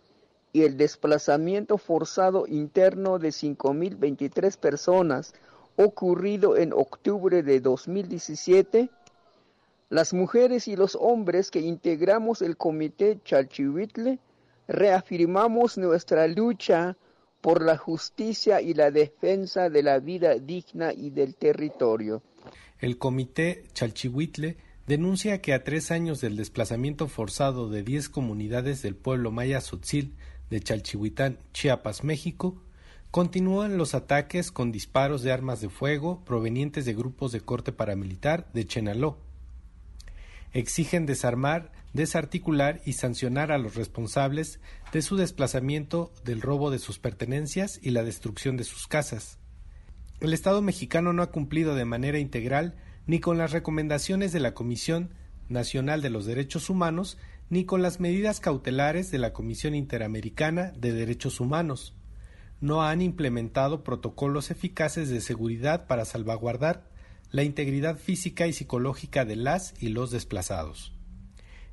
y 0.54 0.62
el 0.62 0.78
desplazamiento 0.78 1.76
forzado 1.76 2.46
interno 2.46 3.18
de 3.18 3.28
5.023 3.28 4.56
personas 4.56 5.34
ocurrido 5.76 6.56
en 6.56 6.72
octubre 6.72 7.42
de 7.42 7.60
2017, 7.60 8.88
las 9.90 10.14
mujeres 10.14 10.66
y 10.66 10.76
los 10.76 10.96
hombres 10.98 11.50
que 11.50 11.60
integramos 11.60 12.40
el 12.40 12.56
Comité 12.56 13.20
Chalchihuitle 13.22 14.18
reafirmamos 14.66 15.76
nuestra 15.76 16.26
lucha 16.26 16.96
por 17.40 17.62
la 17.62 17.76
justicia 17.76 18.60
y 18.60 18.74
la 18.74 18.90
defensa 18.90 19.70
de 19.70 19.82
la 19.82 19.98
vida 19.98 20.34
digna 20.34 20.92
y 20.92 21.10
del 21.10 21.36
territorio. 21.36 22.22
El 22.78 22.98
Comité 22.98 23.64
Chalchihuitle 23.72 24.56
denuncia 24.86 25.40
que 25.40 25.54
a 25.54 25.64
tres 25.64 25.90
años 25.90 26.20
del 26.20 26.36
desplazamiento 26.36 27.08
forzado 27.08 27.68
de 27.68 27.82
diez 27.82 28.08
comunidades 28.08 28.82
del 28.82 28.96
pueblo 28.96 29.30
maya 29.30 29.60
Sotzil 29.60 30.16
de 30.50 30.60
Chalchihuitán, 30.60 31.38
Chiapas, 31.52 32.04
México, 32.04 32.62
continúan 33.10 33.78
los 33.78 33.94
ataques 33.94 34.52
con 34.52 34.72
disparos 34.72 35.22
de 35.22 35.32
armas 35.32 35.60
de 35.60 35.68
fuego 35.68 36.22
provenientes 36.24 36.84
de 36.84 36.94
grupos 36.94 37.32
de 37.32 37.40
corte 37.40 37.72
paramilitar 37.72 38.52
de 38.52 38.66
Chenaló. 38.66 39.18
Exigen 40.52 41.06
desarmar, 41.06 41.72
desarticular 41.92 42.80
y 42.84 42.94
sancionar 42.94 43.52
a 43.52 43.58
los 43.58 43.74
responsables 43.74 44.60
de 44.92 45.02
su 45.02 45.16
desplazamiento, 45.16 46.12
del 46.24 46.42
robo 46.42 46.70
de 46.70 46.78
sus 46.78 46.98
pertenencias 46.98 47.78
y 47.82 47.90
la 47.90 48.04
destrucción 48.04 48.56
de 48.56 48.64
sus 48.64 48.86
casas. 48.86 49.38
El 50.20 50.32
Estado 50.32 50.62
mexicano 50.62 51.12
no 51.12 51.22
ha 51.22 51.30
cumplido 51.30 51.74
de 51.74 51.84
manera 51.84 52.18
integral 52.18 52.76
ni 53.06 53.20
con 53.20 53.38
las 53.38 53.52
recomendaciones 53.52 54.32
de 54.32 54.40
la 54.40 54.54
Comisión 54.54 55.14
Nacional 55.48 56.02
de 56.02 56.10
los 56.10 56.26
Derechos 56.26 56.70
Humanos 56.70 57.18
ni 57.48 57.64
con 57.64 57.82
las 57.82 58.00
medidas 58.00 58.40
cautelares 58.40 59.10
de 59.10 59.18
la 59.18 59.32
Comisión 59.32 59.74
Interamericana 59.74 60.72
de 60.76 60.92
Derechos 60.92 61.40
Humanos. 61.40 61.94
No 62.60 62.82
han 62.82 63.02
implementado 63.02 63.84
protocolos 63.84 64.50
eficaces 64.50 65.10
de 65.10 65.20
seguridad 65.20 65.86
para 65.86 66.04
salvaguardar 66.04 66.88
la 67.30 67.42
integridad 67.42 67.98
física 67.98 68.46
y 68.46 68.52
psicológica 68.52 69.24
de 69.24 69.36
las 69.36 69.74
y 69.80 69.88
los 69.88 70.10
desplazados. 70.10 70.92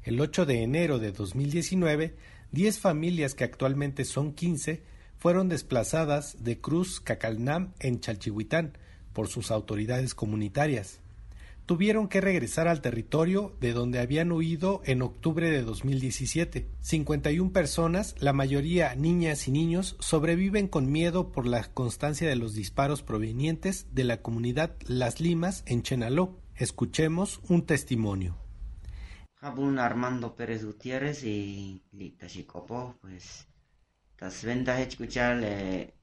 El 0.03 0.19
8 0.19 0.45
de 0.45 0.63
enero 0.63 0.99
de 0.99 1.11
2019, 1.11 2.15
10 2.51 2.79
familias 2.79 3.35
que 3.35 3.43
actualmente 3.43 4.05
son 4.05 4.33
15 4.33 4.83
fueron 5.17 5.47
desplazadas 5.49 6.43
de 6.43 6.59
Cruz 6.59 6.99
Cacalnam 6.99 7.73
en 7.79 7.99
Chalchihuitán 7.99 8.77
por 9.13 9.27
sus 9.27 9.51
autoridades 9.51 10.15
comunitarias 10.15 11.02
tuvieron 11.65 12.07
que 12.07 12.21
regresar 12.21 12.67
al 12.67 12.81
territorio 12.81 13.55
de 13.59 13.73
donde 13.73 13.99
habían 13.99 14.31
huido 14.31 14.81
en 14.85 15.01
octubre 15.01 15.49
de 15.49 15.61
2017. 15.61 16.69
51 16.79 17.51
personas, 17.51 18.15
la 18.19 18.33
mayoría 18.33 18.95
niñas 18.95 19.47
y 19.47 19.51
niños, 19.51 19.95
sobreviven 19.99 20.67
con 20.67 20.91
miedo 20.91 21.31
por 21.31 21.45
la 21.47 21.63
constancia 21.63 22.27
de 22.27 22.35
los 22.35 22.53
disparos 22.53 23.03
provenientes 23.03 23.87
de 23.93 24.03
la 24.03 24.21
comunidad 24.21 24.75
Las 24.85 25.19
Limas 25.19 25.63
en 25.65 25.83
Chenaló. 25.83 26.39
Escuchemos 26.55 27.41
un 27.49 27.65
testimonio. 27.65 28.37
Armando 29.41 30.35
Pérez 30.35 30.63
Gutiérrez 30.63 31.23
y 31.23 31.81
Tashicopo, 32.17 32.95
pues 33.01 33.47
tas 34.15 34.43
ventas 34.45 34.79
eh, 35.43 35.93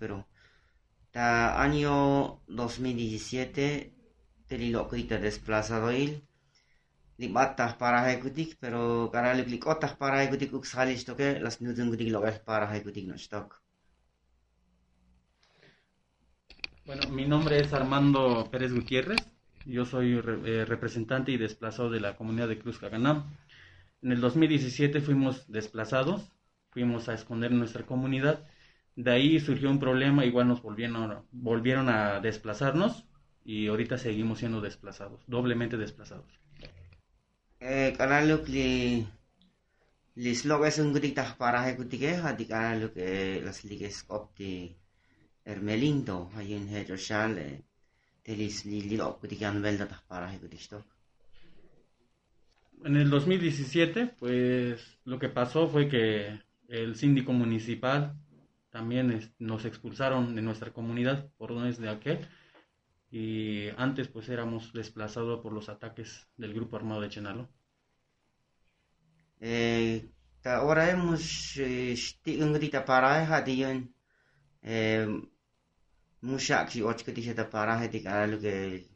pero 0.00 0.26
año 1.14 2.40
2017 2.48 4.01
telilokita 4.52 5.16
desplazado 5.16 5.88
il 6.04 6.12
libatah 7.16 7.78
para 7.80 8.00
kutik 8.20 8.50
pero 8.62 9.08
cara 9.12 9.32
lik 9.32 9.64
otah 9.72 9.92
para 10.00 10.28
kutik 10.30 10.52
uk 10.52 10.66
salis 10.74 11.06
toke 11.08 11.40
las 11.44 11.56
nudun 11.62 11.88
kutik 11.92 12.10
lokel 12.12 12.36
para 12.48 12.66
kutik 12.84 13.06
no 13.08 13.16
stock 13.26 13.48
Bueno, 16.84 17.02
mi 17.16 17.24
nombre 17.24 17.60
es 17.60 17.72
Armando 17.72 18.48
Pérez 18.50 18.72
Gutiérrez. 18.72 19.22
Yo 19.64 19.84
soy 19.84 20.20
eh, 20.20 20.64
representante 20.66 21.30
y 21.30 21.36
desplazado 21.36 21.88
de 21.90 22.00
la 22.00 22.16
comunidad 22.16 22.48
de 22.48 22.58
Cruz 22.58 22.80
Caganam. 22.80 23.18
En 24.02 24.10
el 24.10 24.20
2017 24.20 25.00
fuimos 25.00 25.46
desplazados, 25.46 26.32
fuimos 26.70 27.08
a 27.08 27.14
esconder 27.14 27.52
nuestra 27.52 27.86
comunidad. 27.86 28.48
De 28.96 29.12
ahí 29.12 29.38
surgió 29.38 29.70
un 29.70 29.78
problema, 29.78 30.24
igual 30.24 30.48
nos 30.48 30.60
volvieron, 30.60 31.24
volvieron 31.30 31.88
a 31.88 32.18
desplazarnos 32.18 33.04
y 33.44 33.66
ahorita 33.68 33.98
seguimos 33.98 34.38
siendo 34.38 34.60
desplazados, 34.60 35.20
doblemente 35.26 35.76
desplazados. 35.76 36.30
Eh, 37.60 37.94
kanaluk 37.96 38.48
li 38.48 39.06
li 40.14 40.34
slog 40.34 40.66
es 40.66 40.78
un 40.78 40.92
grita 40.92 41.36
para 41.38 41.62
ejecutike 41.66 42.16
hadi 42.16 42.44
kanaluk 42.46 42.92
eh, 42.96 43.40
las 43.44 43.64
liges 43.64 44.04
opti 44.08 44.76
ermelindo 45.44 46.30
hayun 46.34 46.68
hejo 46.68 46.96
shale 46.96 47.46
telis 48.22 48.64
li 48.64 48.80
li 48.82 48.98
optikan 49.00 49.62
velda 49.62 49.86
para 50.08 50.28
ejecutistok. 50.30 50.84
En 52.84 52.96
el 52.96 53.10
2017, 53.10 54.06
pues 54.18 54.98
lo 55.04 55.18
que 55.20 55.28
pasó 55.28 55.68
fue 55.68 55.88
que 55.88 56.40
el 56.68 56.96
síndico 56.96 57.32
municipal 57.32 58.16
también 58.70 59.32
nos 59.38 59.64
expulsaron 59.64 60.34
de 60.34 60.42
nuestra 60.42 60.72
comunidad 60.72 61.28
por 61.36 61.52
no 61.52 61.66
es 61.66 61.78
de 61.78 61.88
aquel 61.88 62.26
y 63.12 63.68
antes 63.76 64.08
pues 64.08 64.28
éramos 64.30 64.72
desplazados 64.72 65.40
por 65.42 65.52
los 65.52 65.68
ataques 65.68 66.26
del 66.38 66.54
grupo 66.54 66.76
armado 66.76 67.02
de 67.02 67.10
Chenalo. 67.10 67.48
Eh, 69.38 70.10
ahora 70.44 70.90
hemos 70.90 71.54
grita 72.54 72.84
para 72.84 73.26
hadiyon 73.26 73.94
eh 74.62 75.06
mushak 76.22 76.70
si 76.70 76.82
och 76.82 77.04
que 77.04 77.12
dice 77.12 77.34
para 77.34 77.78
hadi 77.80 78.00
lo 78.30 78.38
que 78.40 78.88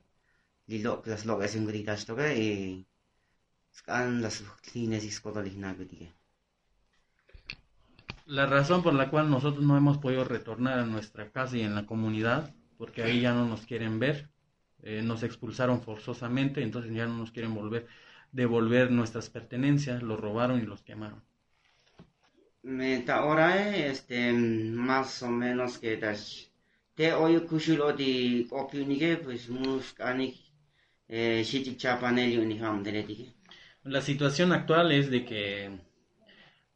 lilo 0.66 1.02
que 1.02 1.10
las 1.10 1.26
logas 1.26 1.54
en 1.56 1.66
grita 1.66 1.92
esto 1.92 2.14
que 2.16 2.28
y 2.44 2.86
scan 3.74 4.22
las 4.22 4.42
clines 4.62 5.04
y 5.04 5.10
skodalich 5.10 5.58
que 5.78 6.12
La 8.26 8.46
razón 8.46 8.82
por 8.82 8.94
la 8.94 9.10
cual 9.10 9.28
nosotros 9.28 9.64
no 9.64 9.76
hemos 9.76 9.98
podido 9.98 10.24
retornar 10.24 10.78
a 10.78 10.86
nuestra 10.86 11.30
casa 11.30 11.56
y 11.56 11.62
en 11.62 11.74
la 11.74 11.84
comunidad 11.84 12.54
porque 12.78 13.02
ahí 13.02 13.20
ya 13.20 13.32
no 13.34 13.46
nos 13.46 13.66
quieren 13.66 13.98
ver, 13.98 14.30
eh, 14.82 15.02
nos 15.02 15.22
expulsaron 15.22 15.80
forzosamente, 15.82 16.62
entonces 16.62 16.92
ya 16.94 17.06
no 17.06 17.18
nos 17.18 17.30
quieren 17.32 17.54
volver, 17.54 17.86
devolver 18.32 18.90
nuestras 18.90 19.30
pertenencias, 19.30 20.02
los 20.02 20.20
robaron 20.20 20.60
y 20.60 20.66
los 20.66 20.82
quemaron. 20.82 21.22
ahora 23.08 23.76
este 23.76 24.32
más 24.32 25.22
o 25.22 25.28
menos 25.28 25.78
que 25.78 25.96
te 26.94 27.12
hoy 27.14 27.34
kushulo 27.48 27.92
di 27.92 28.46
opionige 28.50 29.16
pues 29.24 29.48
muskanik 29.48 30.34
eh 31.08 31.44
chapanelio 31.82 32.40
ni 32.44 32.56
La 33.84 34.02
situación 34.02 34.52
actual 34.52 34.92
es 34.92 35.10
de 35.10 35.24
que 35.24 35.70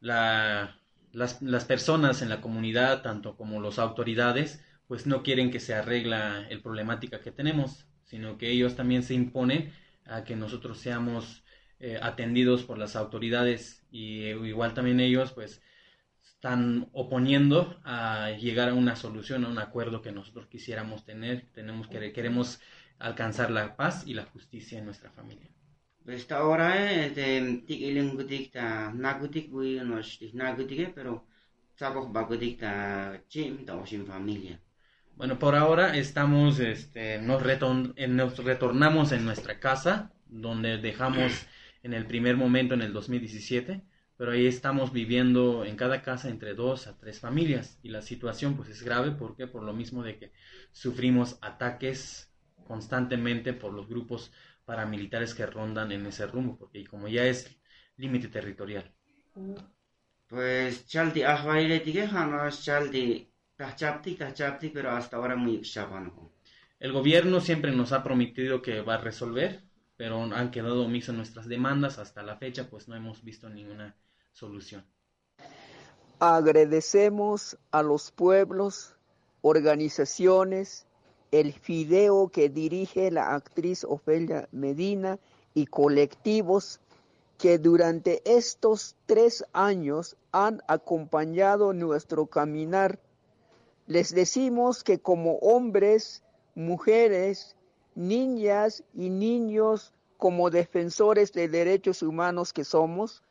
la, 0.00 0.76
las, 1.12 1.42
las 1.42 1.64
personas 1.64 2.22
en 2.22 2.28
la 2.28 2.40
comunidad, 2.40 3.02
tanto 3.02 3.36
como 3.36 3.60
las 3.60 3.78
autoridades, 3.78 4.62
pues 4.90 5.06
no 5.06 5.22
quieren 5.22 5.52
que 5.52 5.60
se 5.60 5.72
arregla 5.72 6.48
el 6.50 6.62
problemática 6.62 7.20
que 7.20 7.30
tenemos, 7.30 7.86
sino 8.06 8.36
que 8.38 8.50
ellos 8.50 8.74
también 8.74 9.04
se 9.04 9.14
imponen 9.14 9.70
a 10.04 10.24
que 10.24 10.34
nosotros 10.34 10.78
seamos 10.80 11.44
eh, 11.78 12.00
atendidos 12.02 12.64
por 12.64 12.76
las 12.76 12.96
autoridades 12.96 13.86
y 13.92 14.24
eh, 14.24 14.30
igual 14.48 14.74
también 14.74 14.98
ellos 14.98 15.30
pues 15.30 15.62
están 16.24 16.88
oponiendo 16.92 17.78
a 17.84 18.32
llegar 18.32 18.70
a 18.70 18.74
una 18.74 18.96
solución, 18.96 19.44
a 19.44 19.48
un 19.48 19.60
acuerdo 19.60 20.02
que 20.02 20.10
nosotros 20.10 20.48
quisiéramos 20.48 21.04
tener, 21.04 21.46
tenemos 21.52 21.86
que 21.86 22.12
queremos 22.12 22.60
alcanzar 22.98 23.52
la 23.52 23.76
paz 23.76 24.02
y 24.08 24.14
la 24.14 24.24
justicia 24.24 24.80
en 24.80 24.86
nuestra 24.86 25.12
familia. 25.12 25.46
Pues 26.04 26.28
ahora 26.32 26.92
eh, 26.92 27.12
pero 30.92 31.26
familia. 34.04 34.60
Bueno, 35.20 35.38
por 35.38 35.54
ahora 35.54 35.98
estamos, 35.98 36.60
este, 36.60 37.18
nos, 37.18 37.42
nos 38.08 38.38
retornamos 38.38 39.12
en 39.12 39.26
nuestra 39.26 39.60
casa, 39.60 40.14
donde 40.24 40.78
dejamos 40.78 41.30
en 41.82 41.92
el 41.92 42.06
primer 42.06 42.38
momento 42.38 42.72
en 42.72 42.80
el 42.80 42.94
2017, 42.94 43.82
pero 44.16 44.32
ahí 44.32 44.46
estamos 44.46 44.94
viviendo 44.94 45.66
en 45.66 45.76
cada 45.76 46.00
casa 46.00 46.30
entre 46.30 46.54
dos 46.54 46.86
a 46.86 46.96
tres 46.96 47.20
familias. 47.20 47.78
Y 47.82 47.90
la 47.90 48.00
situación 48.00 48.56
pues 48.56 48.70
es 48.70 48.82
grave 48.82 49.10
porque 49.10 49.46
por 49.46 49.62
lo 49.62 49.74
mismo 49.74 50.02
de 50.02 50.16
que 50.16 50.32
sufrimos 50.72 51.36
ataques 51.42 52.32
constantemente 52.66 53.52
por 53.52 53.74
los 53.74 53.88
grupos 53.88 54.32
paramilitares 54.64 55.34
que 55.34 55.44
rondan 55.44 55.92
en 55.92 56.06
ese 56.06 56.26
rumbo, 56.28 56.56
porque 56.56 56.86
como 56.86 57.08
ya 57.08 57.26
es 57.26 57.60
límite 57.98 58.28
territorial. 58.28 58.90
Pues 60.28 60.86
chaldi 60.86 61.20
chaldi 62.62 63.29
pero 64.72 64.90
hasta 64.90 65.16
ahora 65.16 65.36
muy 65.36 65.62
El 66.78 66.92
gobierno 66.92 67.40
siempre 67.40 67.72
nos 67.72 67.92
ha 67.92 68.02
prometido 68.02 68.62
que 68.62 68.80
va 68.80 68.94
a 68.94 68.98
resolver, 68.98 69.62
pero 69.96 70.22
han 70.22 70.50
quedado 70.50 70.84
omisos 70.84 71.14
nuestras 71.14 71.46
demandas 71.46 71.98
hasta 71.98 72.22
la 72.22 72.36
fecha, 72.36 72.70
pues 72.70 72.88
no 72.88 72.96
hemos 72.96 73.22
visto 73.22 73.50
ninguna 73.50 73.94
solución. 74.32 74.84
Agradecemos 76.18 77.58
a 77.70 77.82
los 77.82 78.10
pueblos, 78.10 78.94
organizaciones, 79.42 80.86
el 81.30 81.52
fideo 81.52 82.28
que 82.28 82.48
dirige 82.48 83.10
la 83.10 83.34
actriz 83.34 83.84
Ofelia 83.84 84.48
Medina 84.52 85.18
y 85.54 85.66
colectivos 85.66 86.80
que 87.38 87.58
durante 87.58 88.22
estos 88.24 88.96
tres 89.06 89.44
años 89.52 90.16
han 90.32 90.62
acompañado 90.66 91.72
nuestro 91.72 92.26
caminar 92.26 92.98
les 93.90 94.14
decimos 94.14 94.84
que 94.84 95.00
como 95.00 95.38
hombres, 95.38 96.22
mujeres, 96.54 97.56
niñas 97.96 98.84
y 98.94 99.10
niños, 99.10 99.92
como 100.16 100.48
defensores 100.48 101.32
de 101.32 101.48
derechos 101.48 102.00
humanos 102.04 102.52
que 102.52 102.62
somos, 102.62 103.24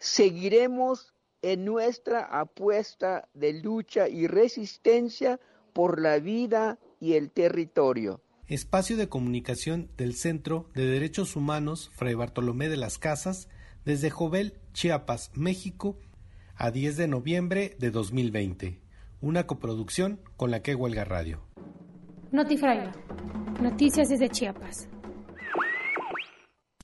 seguiremos 0.00 1.14
en 1.42 1.64
nuestra 1.64 2.22
apuesta 2.22 3.28
de 3.34 3.52
lucha 3.52 4.08
y 4.08 4.26
resistencia 4.26 5.38
por 5.72 6.00
la 6.00 6.18
vida 6.18 6.80
y 6.98 7.12
el 7.12 7.30
territorio. 7.30 8.20
Espacio 8.48 8.96
de 8.96 9.08
comunicación 9.08 9.92
del 9.96 10.16
Centro 10.16 10.70
de 10.74 10.86
Derechos 10.86 11.36
Humanos 11.36 11.92
Fray 11.94 12.14
Bartolomé 12.14 12.68
de 12.68 12.78
las 12.78 12.98
Casas 12.98 13.48
desde 13.84 14.10
Jovel, 14.10 14.58
Chiapas, 14.72 15.30
México, 15.36 15.96
a 16.56 16.72
10 16.72 16.96
de 16.96 17.06
noviembre 17.06 17.76
de 17.78 17.92
2020 17.92 18.89
una 19.20 19.46
coproducción 19.46 20.20
con 20.36 20.50
la 20.50 20.60
que 20.62 20.74
huelga 20.74 21.04
radio. 21.04 21.40
Notifraila. 22.32 22.92
Noticias 23.60 24.08
desde 24.08 24.30
Chiapas. 24.30 24.88